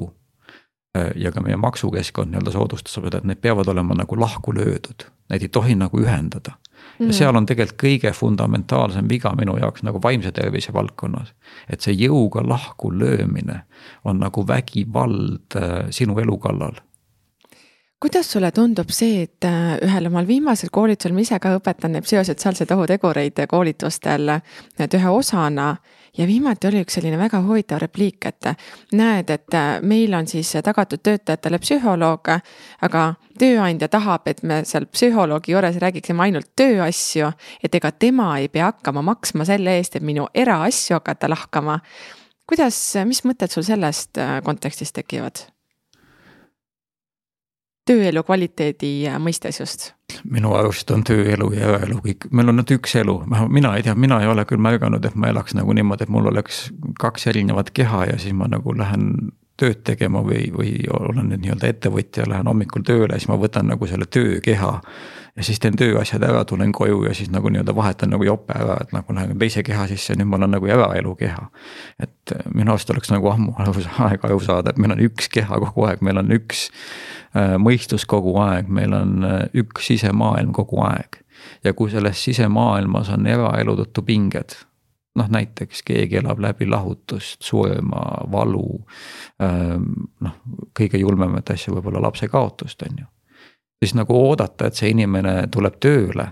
äh, 0.96 1.10
ja 1.16 1.32
ka 1.32 1.42
meie 1.44 1.56
maksukeskkond 1.60 2.32
nii-öelda 2.32 2.54
soodustab 2.54 3.08
seda, 3.08 3.20
et 3.20 3.28
need 3.28 3.40
peavad 3.44 3.68
olema 3.72 3.96
nagu 3.96 4.20
lahku 4.20 4.54
löödud, 4.56 5.08
neid 5.32 5.46
ei 5.46 5.52
tohi 5.52 5.76
nagu 5.78 6.00
ühendada. 6.00 6.56
ja 6.98 7.06
mm. 7.06 7.12
seal 7.12 7.36
on 7.36 7.46
tegelikult 7.46 7.80
kõige 7.82 8.12
fundamentaalsem 8.12 9.08
viga 9.08 9.32
minu 9.36 9.56
jaoks 9.60 9.82
nagu 9.82 10.00
vaimse 10.02 10.32
tervise 10.32 10.72
valdkonnas. 10.72 11.32
et 11.68 11.80
see 11.80 11.96
jõuga 11.96 12.44
lahku 12.48 12.92
löömine 12.92 13.62
on 14.04 14.20
nagu 14.20 14.46
vägivald 14.48 15.56
äh, 15.56 15.90
sinu 15.90 16.18
elu 16.20 16.38
kallal 16.38 16.85
kuidas 18.00 18.32
sulle 18.32 18.50
tundub 18.52 18.90
see, 18.92 19.22
et 19.24 19.44
äh, 19.44 19.76
ühel 19.84 20.10
omal 20.10 20.26
viimasel 20.28 20.68
koolitusel 20.72 21.14
ma 21.16 21.22
ise 21.24 21.38
ka 21.40 21.54
õpetan 21.56 21.94
neid 21.96 22.04
psühhosotsiaalseid 22.04 22.72
ohutegureid 22.76 23.40
koolitustel 23.48 24.34
et 24.36 24.94
ühe 24.94 25.12
osana. 25.12 25.76
ja 26.18 26.26
viimati 26.26 26.68
oli 26.68 26.80
üks 26.84 26.96
selline 26.96 27.18
väga 27.20 27.42
huvitav 27.44 27.80
repliik, 27.80 28.24
et 28.24 28.46
näed, 28.96 29.30
et 29.30 29.54
äh, 29.54 29.80
meil 29.82 30.14
on 30.14 30.28
siis 30.28 30.52
tagatud 30.64 31.00
töötajatele 31.04 31.58
psühholoog, 31.60 32.30
aga 32.82 33.06
tööandja 33.38 33.88
tahab, 33.88 34.28
et 34.28 34.42
me 34.42 34.62
seal 34.64 34.86
psühholoogi 34.92 35.52
juures 35.52 35.80
räägiksime 35.80 36.28
ainult 36.28 36.52
tööasju. 36.56 37.32
et 37.62 37.74
ega 37.74 37.92
tema 37.92 38.38
ei 38.38 38.48
pea 38.48 38.72
hakkama 38.72 39.02
maksma 39.02 39.44
selle 39.44 39.76
eest, 39.76 39.96
et 39.96 40.02
minu 40.02 40.28
eraasju 40.34 41.00
hakata 41.00 41.28
lahkama. 41.32 41.80
kuidas, 42.46 42.96
mis 43.04 43.24
mõtted 43.24 43.48
sul 43.48 43.62
sellest 43.62 44.18
äh, 44.18 44.42
kontekstist 44.44 44.94
tekivad? 44.94 45.55
Tööelu 47.86 48.22
kvaliteedi 48.26 48.92
äh, 49.10 49.20
mõistes 49.22 49.60
just? 49.62 49.92
minu 50.30 50.52
arust 50.56 50.90
on 50.94 51.02
tööelu 51.06 51.50
ja 51.54 51.66
eraelu 51.68 51.98
kõik, 52.04 52.28
meil 52.34 52.50
on 52.50 52.60
nüüd 52.60 52.70
üks 52.76 52.94
elu, 52.98 53.16
mina 53.52 53.74
ei 53.76 53.82
tea, 53.86 53.94
mina 53.98 54.20
ei 54.22 54.30
ole 54.30 54.44
küll 54.48 54.62
märganud, 54.62 55.04
et 55.04 55.16
ma 55.18 55.32
elaks 55.32 55.56
nagu 55.58 55.74
niimoodi, 55.76 56.06
et 56.06 56.12
mul 56.14 56.30
oleks 56.30 56.68
kaks 57.02 57.26
erinevat 57.32 57.72
keha 57.74 58.04
ja 58.12 58.18
siis 58.22 58.36
ma 58.36 58.48
nagu 58.50 58.74
lähen 58.78 59.32
tööd 59.56 59.82
tegema 59.84 60.22
või, 60.24 60.46
või 60.52 60.72
olen 60.92 61.30
nüüd 61.30 61.44
nii-öelda 61.44 61.70
ettevõtja, 61.72 62.26
lähen 62.28 62.48
hommikul 62.50 62.84
tööle, 62.86 63.16
siis 63.16 63.30
ma 63.30 63.38
võtan 63.40 63.70
nagu 63.72 63.86
selle 63.86 64.06
töökeha. 64.06 64.72
ja 65.36 65.44
siis 65.44 65.60
teen 65.60 65.76
tööasjad 65.76 66.22
ära, 66.24 66.44
tulen 66.44 66.72
koju 66.72 67.04
ja 67.04 67.14
siis 67.14 67.30
nagu 67.30 67.48
nii-öelda 67.48 67.74
vahetan 67.76 68.10
nagu 68.10 68.24
jope 68.24 68.54
ära, 68.56 68.78
et 68.80 68.92
nagu 68.92 69.14
lähen 69.14 69.38
teise 69.38 69.62
keha 69.62 69.86
sisse, 69.88 70.14
nüüd 70.16 70.28
ma 70.28 70.36
olen 70.36 70.56
nagu 70.56 70.66
eraelu 70.66 71.14
keha. 71.16 71.50
et 72.00 72.36
minu 72.54 72.72
arust 72.72 72.90
oleks 72.90 73.10
nagu 73.10 73.30
ammu 73.30 73.54
aeg 73.58 74.24
aru 74.24 74.40
saada, 74.40 74.70
et 74.70 74.78
meil 74.78 74.96
on 74.96 75.04
üks 75.08 75.28
keha 75.28 75.60
kogu 75.60 75.86
aeg, 75.88 76.02
meil 76.02 76.18
on 76.18 76.32
üks 76.32 76.68
Äh, 77.36 77.56
mõistus 77.60 78.06
kogu 78.08 78.36
aeg, 78.40 78.68
meil 78.72 78.94
on 78.96 79.24
äh, 79.26 79.42
üks 79.60 79.90
sisemaailm 79.90 80.54
kogu 80.56 80.80
aeg. 80.86 81.22
ja 81.64 81.72
kui 81.76 81.90
selles 81.90 82.18
sisemaailmas 82.24 83.10
on 83.12 83.26
eraelu 83.26 83.74
tõttu 83.78 84.02
pinged, 84.06 84.54
noh 85.16 85.28
näiteks 85.32 85.82
keegi 85.86 86.20
elab 86.20 86.40
läbi 86.42 86.68
lahutust, 86.68 87.42
surma, 87.42 88.02
valu. 88.32 88.80
Ähm, 89.42 90.08
noh, 90.20 90.38
kõige 90.76 91.00
julmemat 91.00 91.50
asja 91.54 91.74
võib-olla 91.74 92.02
lapse 92.08 92.28
kaotust, 92.28 92.82
on 92.82 93.04
ju. 93.04 93.06
siis 93.82 93.94
nagu 93.94 94.16
oodata, 94.16 94.66
et 94.66 94.74
see 94.74 94.90
inimene 94.94 95.46
tuleb 95.52 95.76
tööle 95.80 96.30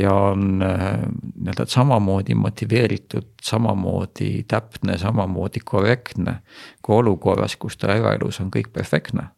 ja 0.00 0.12
on 0.14 0.62
äh, 0.62 1.00
nii-öelda 1.34 1.66
samamoodi 1.66 2.34
motiveeritud, 2.34 3.32
samamoodi 3.42 4.44
täpne, 4.48 4.98
samamoodi 4.98 5.60
korrektne 5.64 6.40
kui 6.82 6.96
olukorras, 6.96 7.56
kus 7.56 7.76
ta 7.76 7.94
eraelus 7.94 8.40
on 8.40 8.50
kõik 8.54 8.72
perfektne 8.72 9.28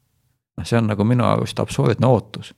noh, 0.57 0.66
see 0.68 0.79
on 0.79 0.91
nagu 0.91 1.05
minu 1.09 1.27
arust 1.27 1.61
absurdne 1.61 2.09
ootus 2.09 2.53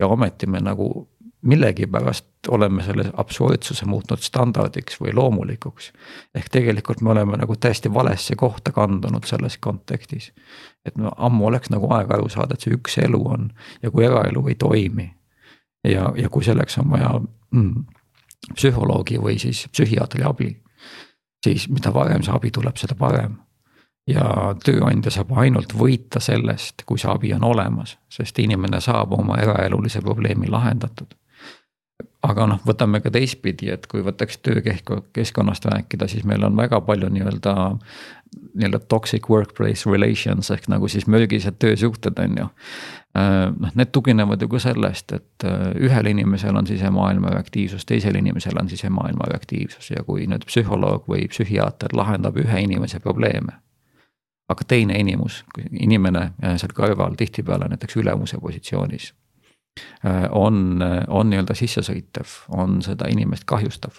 ja 0.00 0.08
ometi 0.08 0.46
me 0.46 0.60
nagu 0.60 1.08
millegipärast 1.42 2.26
oleme 2.48 2.82
selle 2.82 3.10
absurdsuse 3.16 3.86
muutnud 3.86 4.18
standardiks 4.18 5.00
või 5.00 5.14
loomulikuks. 5.14 5.92
ehk 6.34 6.48
tegelikult 6.52 7.00
me 7.00 7.10
oleme 7.10 7.36
nagu 7.36 7.56
täiesti 7.56 7.94
valesse 7.94 8.36
kohta 8.36 8.72
kandunud 8.72 9.24
selles 9.24 9.58
kontekstis. 9.58 10.32
et 10.84 10.96
no 10.96 11.12
ammu 11.16 11.46
oleks 11.46 11.70
nagu 11.70 11.92
aeg 11.94 12.10
aru 12.10 12.28
saada, 12.28 12.54
et 12.54 12.60
see 12.60 12.74
üks 12.74 12.98
elu 12.98 13.22
on 13.28 13.50
ja 13.82 13.90
kui 13.90 14.04
eraelu 14.04 14.48
ei 14.48 14.54
toimi. 14.54 15.14
ja, 15.84 16.12
ja 16.16 16.28
kui 16.28 16.44
selleks 16.44 16.78
on 16.78 16.90
vaja 16.90 17.20
mm, 17.50 17.84
psühholoogi 18.54 19.18
või 19.22 19.38
siis 19.38 19.68
psühhiaatri 19.72 20.24
abi. 20.24 20.62
siis 21.44 21.68
mida 21.68 21.94
varem 21.94 22.22
see 22.22 22.34
abi 22.34 22.50
tuleb, 22.50 22.76
seda 22.76 22.94
parem 22.94 23.38
ja 24.08 24.54
tööandja 24.64 25.12
saab 25.12 25.32
ainult 25.36 25.74
võita 25.76 26.20
sellest, 26.20 26.82
kui 26.88 26.98
see 26.98 27.10
abi 27.12 27.32
on 27.36 27.44
olemas, 27.44 27.96
sest 28.12 28.38
inimene 28.38 28.80
saab 28.80 29.12
oma 29.12 29.38
eraelulise 29.42 30.00
probleemi 30.00 30.48
lahendatud. 30.48 31.14
Aga 32.26 32.46
noh, 32.50 32.60
võtame 32.66 33.00
ka 33.02 33.12
teistpidi, 33.14 33.68
et 33.70 33.86
kui 33.90 34.02
võtaks 34.02 34.40
töökeskkonnast 34.42 35.68
rääkida, 35.70 36.08
siis 36.10 36.24
meil 36.26 36.44
on 36.46 36.56
väga 36.56 36.80
palju 36.86 37.10
nii-öelda. 37.14 37.54
nii-öelda 38.58 38.78
toxic 38.92 39.30
workplace 39.30 39.90
relations 39.90 40.50
ehk 40.50 40.66
nagu 40.68 40.88
siis 40.88 41.06
mürgised 41.06 41.56
töösuhted 41.58 42.18
on 42.18 42.34
ju. 42.38 42.48
Noh, 43.14 43.70
need 43.74 43.92
tuginevad 43.92 44.42
ju 44.42 44.48
ka 44.48 44.58
sellest, 44.62 45.12
et 45.12 45.46
äh, 45.48 45.70
ühel 45.74 46.06
inimesel 46.06 46.56
on 46.56 46.66
sisemaailma 46.66 47.32
reaktiivsus, 47.34 47.86
teisel 47.86 48.14
inimesel 48.14 48.58
on 48.60 48.68
sisemaailma 48.68 49.30
reaktiivsus 49.32 49.90
ja 49.90 50.04
kui 50.06 50.26
nüüd 50.30 50.44
psühholoog 50.46 51.08
või 51.08 51.24
psühhiaater 51.32 51.96
lahendab 51.96 52.36
ühe 52.38 52.60
inimese 52.62 53.00
probleeme 53.00 53.56
aga 54.48 54.64
teine 54.64 54.96
inimus, 54.98 55.42
inimene 55.80 56.30
äh, 56.44 56.56
seal 56.60 56.72
kõrval 56.76 57.16
tihtipeale 57.20 57.68
näiteks 57.68 57.98
ülemuse 58.00 58.40
positsioonis. 58.40 59.12
Äh, 60.06 60.24
on, 60.30 60.80
on 61.08 61.30
nii-öelda 61.30 61.54
sissesõitev, 61.58 62.34
on 62.48 62.82
seda 62.82 63.08
inimest 63.10 63.44
kahjustav. 63.44 63.98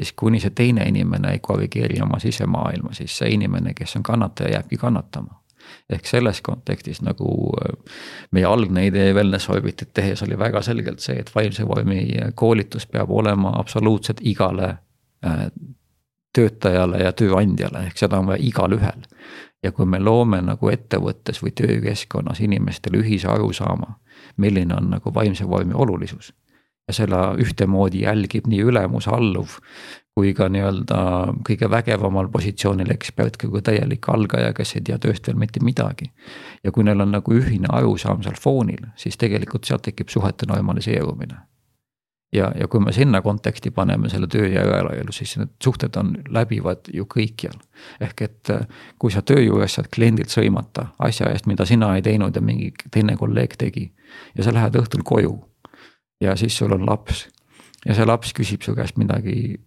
siis 0.00 0.12
kuni 0.16 0.40
see 0.40 0.50
teine 0.56 0.84
inimene 0.88 1.32
ei 1.32 1.38
korrigeeri 1.38 2.00
oma 2.02 2.18
sisemaailma, 2.18 2.92
siis 2.96 3.18
see 3.18 3.30
inimene, 3.34 3.74
kes 3.74 3.96
on 3.96 4.02
kannataja, 4.02 4.50
jääbki 4.50 4.76
kannatama 4.76 5.36
ehk 5.90 6.06
selles 6.06 6.40
kontekstis 6.40 7.02
nagu 7.02 7.52
äh, 7.60 7.74
meie 8.30 8.44
algne 8.44 8.86
idee 8.86 9.14
Wellness 9.14 9.48
Orbitit 9.50 9.92
tehes 9.94 10.22
oli 10.22 10.38
väga 10.38 10.62
selgelt 10.62 11.00
see, 11.00 11.20
et 11.20 11.30
vaimse 11.34 11.66
vormi 11.68 12.06
koolitus 12.34 12.86
peab 12.86 13.10
olema 13.10 13.52
absoluutselt 13.60 14.20
igale 14.20 14.74
töötajale 16.32 17.02
ja 17.02 17.12
tööandjale, 17.12 17.84
ehk 17.86 17.98
seda 17.98 18.18
on 18.18 18.30
vaja 18.30 18.40
igalühel 18.42 19.02
ja 19.62 19.72
kui 19.72 19.86
me 19.86 20.00
loome 20.00 20.40
nagu 20.42 20.70
ettevõttes 20.72 21.42
või 21.42 21.52
töökeskkonnas 21.56 22.40
inimestele 22.40 23.02
ühise 23.02 23.28
arusaama, 23.28 23.98
milline 24.36 24.74
on 24.76 24.90
nagu 24.96 25.14
vaimse 25.14 25.48
vormi 25.48 25.74
olulisus, 25.74 26.32
ja 26.88 26.94
selle 26.94 27.18
ühtemoodi 27.42 28.02
jälgib 28.02 28.48
nii 28.50 28.62
ülemus, 28.66 29.08
alluv 29.08 29.58
kui 30.20 30.32
ka 30.34 30.48
nii-öelda 30.52 30.96
kõige 31.46 31.68
vägevamal 31.70 32.28
positsioonil 32.32 32.90
ekspert 32.92 33.38
kui 33.40 33.62
täielik 33.64 34.08
algaja, 34.12 34.52
kes 34.56 34.74
ei 34.76 34.82
tea 34.88 34.98
tööst 35.00 35.28
veel 35.28 35.38
mitte 35.40 35.62
midagi. 35.64 36.10
ja 36.64 36.72
kui 36.72 36.84
neil 36.84 37.00
on 37.00 37.14
nagu 37.14 37.32
ühine 37.32 37.70
arusaam 37.72 38.22
seal 38.22 38.36
foonil, 38.40 38.90
siis 38.96 39.16
tegelikult 39.16 39.64
sealt 39.64 39.86
tekib 39.86 40.08
suhete 40.08 40.46
normaliseerumine. 40.50 41.38
Ja, 42.32 42.52
ja 42.60 42.68
kui 42.68 42.80
me 42.80 42.92
sinna 42.92 43.22
konteksti 43.22 43.70
paneme 43.70 44.08
selle 44.08 44.26
töö 44.26 44.48
ja 44.48 44.62
eraelu, 44.62 45.12
siis 45.12 45.36
need 45.38 45.52
suhted 45.64 45.96
on 45.96 46.14
läbivad 46.28 46.90
ju 46.94 47.06
kõikjal. 47.14 47.56
ehk 48.00 48.22
et 48.22 48.52
kui 48.98 49.10
sa 49.10 49.22
töö 49.22 49.40
juures 49.42 49.74
saad 49.74 49.88
kliendilt 49.94 50.30
sõimata 50.30 50.86
asja 50.98 51.30
eest, 51.30 51.46
mida 51.46 51.64
sina 51.64 51.94
ei 51.96 52.02
teinud 52.02 52.36
ja 52.36 52.42
mingi 52.42 52.72
teine 52.90 53.16
kolleeg 53.16 53.56
tegi. 53.58 53.92
ja 54.34 54.44
sa 54.44 54.54
lähed 54.54 54.76
õhtul 54.76 55.02
koju 55.04 55.38
ja 56.20 56.36
siis 56.36 56.58
sul 56.58 56.72
on 56.72 56.86
laps 56.86 57.28
ja 57.86 57.94
see 57.94 58.06
laps 58.06 58.32
küsib 58.36 58.62
su 58.62 58.74
käest 58.76 58.98
midagi 59.00 59.58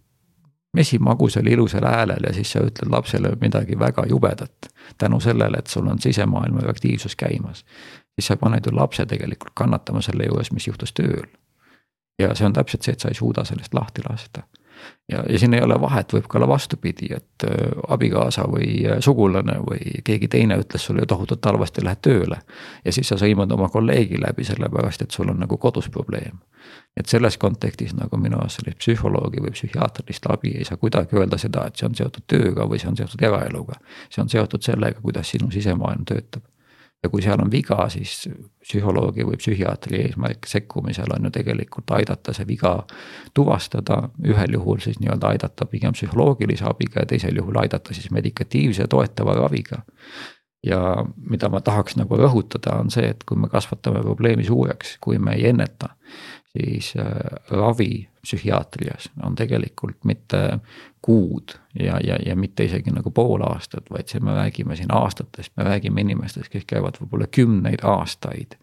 mesimagusal 0.74 1.46
ilusal 1.46 1.86
häälel 1.86 2.26
ja 2.26 2.32
siis 2.34 2.52
sa 2.52 2.62
ütled 2.66 2.90
lapsele 2.90 3.36
midagi 3.40 3.78
väga 3.78 4.06
jubedat. 4.08 4.70
tänu 4.98 5.20
sellele, 5.20 5.56
et 5.58 5.66
sul 5.66 5.86
on 5.86 6.00
sisemaailma 6.00 6.60
aktiivsus 6.68 7.16
käimas. 7.16 7.64
siis 8.14 8.26
sa 8.26 8.36
paned 8.36 8.66
ju 8.66 8.76
lapse 8.76 9.06
tegelikult 9.06 9.52
kannatama 9.54 10.02
selle 10.02 10.24
juures, 10.24 10.52
mis 10.52 10.66
juhtus 10.66 10.92
tööl. 10.92 11.26
Ja 12.18 12.34
see 12.34 12.46
on 12.46 12.52
täpselt 12.52 12.82
see, 12.82 12.92
et 12.92 13.00
sa 13.00 13.08
ei 13.08 13.18
suuda 13.18 13.44
sellest 13.44 13.74
lahti 13.74 14.02
lasta 14.08 14.44
ja, 15.08 15.24
ja 15.28 15.38
siin 15.38 15.54
ei 15.54 15.62
ole 15.62 15.80
vahet, 15.80 16.12
võib 16.12 16.26
ka 16.28 16.38
olla 16.38 16.48
vastupidi, 16.48 17.10
et 17.16 17.46
äh, 17.46 17.72
abikaasa 17.88 18.46
või 18.50 18.68
äh, 18.86 19.00
sugulane 19.04 19.58
või 19.64 20.00
keegi 20.04 20.28
teine 20.28 20.58
ütles 20.60 20.86
sulle 20.86 21.06
tohutult 21.08 21.44
halvasti, 21.44 21.84
lähed 21.84 22.02
tööle. 22.02 22.40
ja 22.84 22.92
siis 22.92 23.08
sa 23.08 23.18
sõimad 23.20 23.52
oma 23.52 23.68
kolleegi 23.68 24.20
läbi, 24.20 24.44
sellepärast 24.44 25.02
et 25.02 25.10
sul 25.10 25.30
on 25.30 25.40
nagu 25.40 25.58
kodus 25.58 25.88
probleem. 25.90 26.38
et 26.96 27.06
selles 27.06 27.36
kontekstis 27.38 27.94
nagu 27.94 28.16
minu 28.16 28.38
arust 28.38 28.60
sellist 28.60 28.78
psühholoogi 28.78 29.42
või 29.42 29.52
psühhiaatrilist 29.52 30.26
abi 30.30 30.56
ei 30.58 30.64
saa 30.64 30.76
kuidagi 30.76 31.16
öelda 31.16 31.38
seda, 31.38 31.66
et 31.66 31.76
see 31.76 31.88
on 31.88 31.94
seotud 31.94 32.24
tööga 32.26 32.68
või 32.70 32.80
see 32.80 32.88
on 32.88 32.96
seotud 32.96 33.22
eraeluga. 33.22 33.80
see 34.10 34.22
on 34.22 34.28
seotud 34.28 34.62
sellega, 34.62 35.00
kuidas 35.00 35.30
sinu 35.30 35.50
sisemaailm 35.50 36.04
töötab 36.04 36.42
ja 37.04 37.10
kui 37.12 37.22
seal 37.22 37.40
on 37.42 37.50
viga, 37.52 37.84
siis 37.92 38.28
psühholoogi 38.64 39.26
või 39.28 39.36
psühhiaatri 39.40 40.00
eesmärk 40.06 40.48
sekkumisel 40.48 41.12
on 41.16 41.28
ju 41.28 41.32
tegelikult 41.34 41.90
aidata 41.98 42.32
see 42.32 42.46
viga 42.48 42.74
tuvastada. 43.36 44.08
ühel 44.24 44.56
juhul 44.56 44.80
siis 44.80 45.00
nii-öelda 45.00 45.34
aidata 45.34 45.66
pigem 45.66 45.92
psühholoogilise 45.92 46.64
abiga 46.70 47.04
ja 47.04 47.10
teisel 47.12 47.36
juhul 47.36 47.60
aidata 47.60 47.94
siis 47.94 48.10
medikatiivse 48.10 48.86
toetava 48.88 49.34
raviga. 49.34 49.82
ja 50.64 51.04
mida 51.30 51.48
ma 51.52 51.60
tahaks 51.60 51.96
nagu 52.00 52.16
rõhutada, 52.16 52.78
on 52.80 52.90
see, 52.90 53.10
et 53.12 53.24
kui 53.28 53.36
me 53.36 53.48
kasvatame 53.52 54.00
probleemi 54.00 54.44
suureks, 54.44 54.96
kui 55.00 55.18
me 55.18 55.34
ei 55.36 55.50
enneta, 55.50 55.90
siis 56.58 56.94
äh, 56.98 57.06
ravi 57.50 58.08
psühhiaatrias 58.22 59.10
on 59.22 59.34
tegelikult 59.34 60.04
mitte 60.04 60.58
kuud 61.02 61.54
ja, 61.80 61.98
ja, 62.04 62.16
ja 62.26 62.36
mitte 62.36 62.64
isegi 62.64 62.90
nagu 62.94 63.10
pool 63.10 63.42
aastat, 63.44 63.90
vaid 63.90 64.08
siin 64.08 64.24
me 64.24 64.34
räägime 64.34 64.76
siin 64.76 64.92
aastatest, 64.94 65.52
me 65.56 65.64
räägime 65.64 66.00
inimestest, 66.00 66.48
kes 66.52 66.64
käivad 66.66 67.00
võib-olla 67.00 67.26
kümneid 67.26 67.82
aastaid 67.82 68.56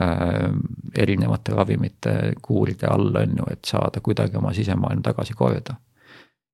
äh, 0.00 0.48
erinevate 0.96 1.54
ravimite 1.54 2.16
kuuride 2.42 2.88
all, 2.90 3.12
on 3.14 3.36
ju, 3.42 3.50
et 3.52 3.64
saada 3.64 4.00
kuidagi 4.00 4.40
oma 4.40 4.52
sisemaailm 4.56 5.02
tagasi 5.02 5.36
korda. 5.36 5.76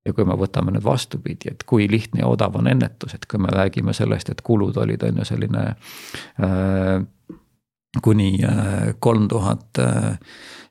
ja 0.05 0.13
kui 0.13 0.25
me 0.27 0.35
võtame 0.35 0.73
nüüd 0.75 0.83
vastupidi, 0.83 1.47
et 1.51 1.63
kui 1.63 1.87
lihtne 1.87 2.19
ja 2.19 2.27
odav 2.27 2.57
on 2.59 2.67
ennetus, 2.67 3.13
et 3.15 3.25
kui 3.25 3.39
me 3.39 3.47
räägime 3.47 3.93
sellest, 3.93 4.29
et 4.29 4.41
kulud 4.41 4.77
olid, 4.77 5.03
on 5.03 5.23
ju 5.23 5.25
selline 5.25 5.63
äh, 6.43 7.05
kuni 8.01 8.39
äh, 8.43 8.95
kolm 8.99 9.27
tuhat 9.27 9.79
äh, 9.79 10.19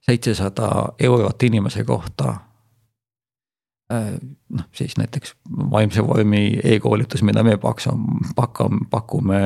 seitsesada 0.00 0.92
eurot 0.98 1.42
inimese 1.42 1.84
kohta 1.84 2.34
Äh, 3.92 4.18
noh, 4.48 4.64
siis 4.72 4.96
näiteks 4.96 5.34
vaimse 5.70 6.06
vormi 6.06 6.60
e-koolitus, 6.64 7.22
mida 7.22 7.42
me 7.42 7.56
paksame, 7.56 8.20
pakkame, 8.36 8.86
pakume, 8.90 9.40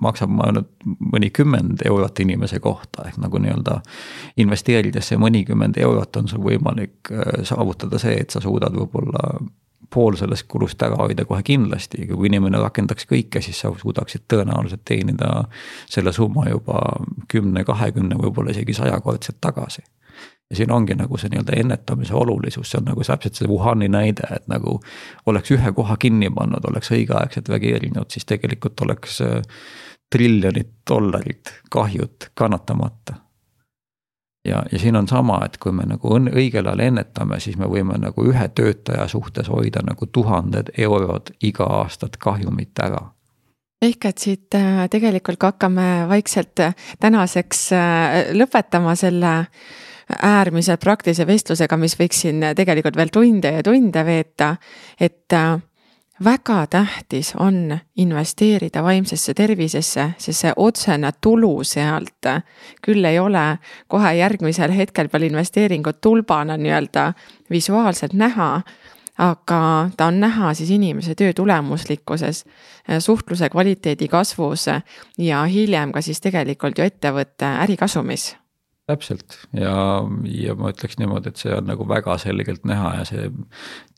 maksab 0.00 0.34
ainult 0.44 0.68
mõnikümmend 1.12 1.84
eurot 1.88 2.20
inimese 2.20 2.60
kohta 2.60 3.06
ehk 3.08 3.20
nagu 3.22 3.38
nii-öelda. 3.38 3.78
investeerides 4.36 5.08
see 5.08 5.20
mõnikümmend 5.20 5.78
eurot 5.80 6.16
on 6.20 6.28
sul 6.28 6.42
võimalik 6.44 7.12
saavutada 7.48 8.00
see, 8.02 8.18
et 8.20 8.34
sa 8.34 8.42
suudad 8.44 8.76
võib-olla 8.76 9.38
pool 9.92 10.16
sellest 10.16 10.48
kulust 10.48 10.82
ära 10.82 10.98
hoida 11.00 11.24
kohe 11.28 11.42
kindlasti, 11.46 12.06
kui 12.10 12.28
inimene 12.30 12.60
rakendaks 12.62 13.06
kõike, 13.10 13.42
siis 13.44 13.60
sa 13.62 13.72
suudaksid 13.78 14.26
tõenäoliselt 14.32 14.84
teenida 14.88 15.44
selle 15.90 16.12
summa 16.12 16.48
juba 16.50 16.80
kümne, 17.32 17.64
kahekümne, 17.68 18.18
võib-olla 18.20 18.54
isegi 18.54 18.76
sajakordselt 18.80 19.40
tagasi. 19.40 19.84
Ja 20.50 20.56
siin 20.56 20.72
ongi 20.72 20.94
nagu 20.94 21.16
see 21.16 21.30
nii-öelda 21.32 21.54
ennetamise 21.56 22.14
olulisus, 22.14 22.68
see 22.70 22.80
on 22.82 22.90
nagu 22.90 23.04
täpselt 23.06 23.38
see 23.38 23.48
Wuhani 23.48 23.88
näide, 23.88 24.26
et 24.36 24.44
nagu 24.52 24.74
oleks 25.26 25.54
ühe 25.54 25.72
koha 25.72 25.96
kinni 25.96 26.28
pannud, 26.30 26.66
oleks 26.68 26.92
õigeaegselt 26.92 27.48
reageerinud, 27.48 28.10
siis 28.12 28.28
tegelikult 28.28 28.80
oleks 28.84 29.20
äh, 29.24 29.40
triljonit 30.12 30.74
dollarit 30.90 31.54
kahjut 31.70 32.30
kannatamata. 32.34 33.16
Ja, 34.44 34.64
ja 34.72 34.78
siin 34.78 34.96
on 34.96 35.08
sama, 35.08 35.40
et 35.44 35.56
kui 35.62 35.72
me 35.72 35.86
nagu 35.88 36.16
õigel 36.18 36.66
ajal 36.66 36.84
ennetame, 36.88 37.40
siis 37.40 37.56
me 37.58 37.68
võime 37.70 37.98
nagu 38.02 38.26
ühe 38.26 38.48
töötaja 38.48 39.08
suhtes 39.08 39.48
hoida 39.48 39.82
nagu 39.86 40.06
tuhanded 40.06 40.72
eurod 40.78 41.34
iga 41.42 41.68
aastat 41.82 42.16
kahjumit 42.16 42.78
ära 42.82 43.10
ehk 43.82 44.04
et 44.06 44.18
siit 44.22 44.54
äh, 44.54 44.84
tegelikult 44.90 45.40
ka 45.42 45.54
hakkame 45.54 46.06
vaikselt 46.10 46.60
äh, 46.62 46.74
tänaseks 47.02 47.70
lõpetama 48.38 48.94
selle 48.98 49.32
äärmiselt 50.22 50.80
praktilise 50.82 51.26
vestlusega, 51.26 51.76
mis 51.80 51.94
võiks 51.98 52.22
siin 52.24 52.44
tegelikult 52.56 52.96
veel 52.98 53.12
tunde 53.12 53.52
ja 53.56 53.62
tunde 53.64 54.04
veeta. 54.06 54.56
et 55.00 55.32
äh, 55.32 55.58
väga 56.24 56.66
tähtis 56.66 57.34
on 57.36 57.78
investeerida 57.96 58.82
vaimsesse 58.82 59.34
tervisesse, 59.34 60.10
sest 60.18 60.40
see 60.40 60.52
otsene 60.56 61.12
tulu 61.20 61.64
sealt 61.64 62.28
küll 62.82 63.04
ei 63.04 63.18
ole 63.18 63.58
kohe 63.88 64.14
järgmisel 64.14 64.74
hetkel 64.76 65.08
veel 65.12 65.30
investeeringut 65.30 66.00
tulbana 66.00 66.56
nii-öelda 66.56 67.12
visuaalselt 67.50 68.12
näha 68.12 68.62
aga 69.18 69.90
ta 69.96 70.06
on 70.06 70.20
näha 70.20 70.54
siis 70.54 70.70
inimese 70.70 71.14
töö 71.14 71.32
tulemuslikkuses, 71.32 72.44
suhtluse 72.98 73.48
kvaliteedi 73.48 74.08
kasvus 74.08 74.66
ja 75.18 75.44
hiljem 75.44 75.92
ka 75.92 76.00
siis 76.00 76.20
tegelikult 76.20 76.78
ju 76.78 76.84
ettevõtte 76.84 77.46
ärikasumis 77.66 78.32
täpselt 78.86 79.38
ja, 79.54 80.02
ja 80.26 80.54
ma 80.58 80.72
ütleks 80.72 80.98
niimoodi, 80.98 81.30
et 81.30 81.38
see 81.38 81.52
on 81.54 81.68
nagu 81.70 81.84
väga 81.88 82.16
selgelt 82.18 82.64
näha 82.66 82.96
ja 82.98 83.04
see 83.06 83.28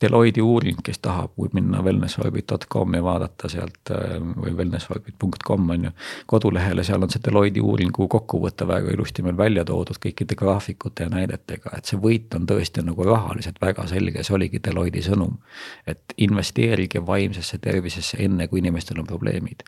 Deloitte 0.01 0.43
uuring, 0.43 0.77
kes 0.85 0.99
tahab, 1.01 1.31
võib 1.39 1.55
minna 1.57 1.79
wellnessorbit.com 1.81 2.97
ja 2.97 3.01
vaadata 3.03 3.49
sealt 3.49 3.91
äh, 3.95 4.17
või 4.19 4.53
wellnessorbit.com 4.59 5.69
on 5.73 5.87
ju. 5.87 5.91
kodulehele, 6.29 6.83
seal 6.85 7.01
on 7.01 7.09
see 7.09 7.23
Deloitte 7.25 7.63
uuringu 7.65 8.07
kokkuvõte 8.11 8.67
väga 8.69 8.93
ilusti 8.93 9.25
meil 9.25 9.37
välja 9.39 9.63
toodud 9.65 9.97
kõikide 10.03 10.37
graafikute 10.37 11.07
ja 11.07 11.13
näidetega, 11.15 11.73
et 11.77 11.89
see 11.89 11.97
võit 12.01 12.35
on 12.37 12.45
tõesti 12.45 12.83
nagu 12.85 13.07
rahaliselt 13.09 13.57
väga 13.63 13.87
selge, 13.89 14.23
see 14.23 14.37
oligi 14.37 14.61
Deloitte 14.69 15.01
sõnum. 15.07 15.39
et 15.87 16.13
investeerige 16.17 17.01
vaimsesse 17.05 17.57
tervisesse 17.57 18.21
enne, 18.21 18.47
kui 18.47 18.59
inimestel 18.61 18.99
on 19.01 19.09
probleemid. 19.09 19.63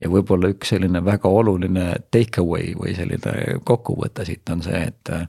ja 0.00 0.10
võib-olla 0.10 0.50
üks 0.50 0.74
selline 0.74 1.04
väga 1.04 1.28
oluline 1.28 1.86
take 2.10 2.40
away 2.42 2.74
või 2.74 2.96
selline 2.96 3.60
kokkuvõte 3.64 4.24
siit 4.24 4.48
on 4.55 4.55
see, 4.64 4.80
et 4.88 5.10
äh, 5.12 5.26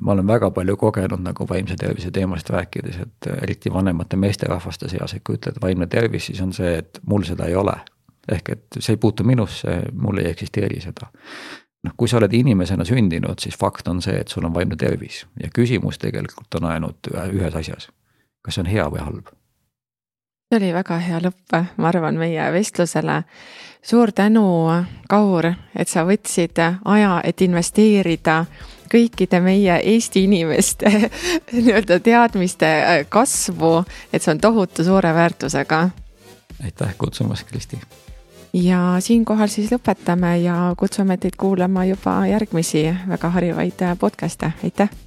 ma 0.00 0.12
olen 0.12 0.26
väga 0.26 0.50
palju 0.54 0.76
kogenud 0.80 1.22
nagu 1.24 1.46
vaimse 1.48 1.76
tervise 1.80 2.10
teemast 2.14 2.50
rääkides, 2.50 3.00
et 3.06 3.28
äh, 3.30 3.42
eriti 3.42 3.72
vanemate 3.72 4.16
meesterahvaste 4.16 4.88
seas, 4.88 5.14
et 5.14 5.24
kui 5.24 5.38
ütled 5.38 5.60
vaimne 5.62 5.86
tervis, 5.90 6.30
siis 6.30 6.40
on 6.44 6.52
see, 6.56 6.78
et 6.82 7.00
mul 7.06 7.26
seda 7.28 7.50
ei 7.50 7.58
ole. 7.58 7.76
ehk 8.32 8.48
et 8.48 8.76
see 8.80 8.94
ei 8.94 8.96
puutu 8.96 9.24
minusse, 9.24 9.82
mul 9.92 10.18
ei 10.18 10.30
eksisteeri 10.30 10.80
seda. 10.80 11.10
noh, 11.84 11.92
kui 11.96 12.08
sa 12.08 12.16
oled 12.16 12.32
inimesena 12.32 12.84
sündinud, 12.84 13.38
siis 13.38 13.58
fakt 13.60 13.88
on 13.88 14.02
see, 14.02 14.16
et 14.20 14.28
sul 14.28 14.44
on 14.44 14.54
vaimne 14.54 14.76
tervis 14.76 15.26
ja 15.40 15.50
küsimus 15.52 15.98
tegelikult 15.98 16.54
on 16.54 16.70
ainult 16.70 17.12
ühes 17.32 17.54
asjas. 17.54 17.90
kas 18.42 18.54
see 18.54 18.64
on 18.64 18.70
hea 18.72 18.88
või 18.90 19.04
halb? 19.04 19.28
See 20.54 20.62
oli 20.62 20.74
väga 20.74 20.98
hea 21.02 21.18
lõpp, 21.18 21.54
ma 21.76 21.88
arvan, 21.88 22.18
meie 22.18 22.44
vestlusele. 22.52 23.22
suur 23.82 24.12
tänu, 24.12 24.70
Kaur, 25.08 25.44
et 25.76 25.88
sa 25.88 26.04
võtsid 26.06 26.60
aja, 26.84 27.20
et 27.24 27.40
investeerida 27.42 28.44
kõikide 28.92 29.40
meie 29.42 29.80
Eesti 29.82 30.24
inimeste 30.24 31.10
nii-öelda 31.52 31.98
teadmiste 32.00 32.70
kasvu, 33.08 33.84
et 34.12 34.22
see 34.22 34.32
on 34.32 34.40
tohutu 34.40 34.84
suure 34.84 35.14
väärtusega. 35.14 35.88
aitäh 36.64 36.94
kutsumast, 36.98 37.46
Kristi. 37.50 37.80
ja 38.52 38.96
siinkohal 39.00 39.48
siis 39.48 39.72
lõpetame 39.72 40.36
ja 40.42 40.74
kutsume 40.78 41.16
teid 41.16 41.36
kuulama 41.36 41.84
juba 41.84 42.26
järgmisi 42.26 42.94
väga 43.08 43.30
harivaid 43.30 43.82
podcast'e, 43.98 44.52
aitäh 44.62 45.03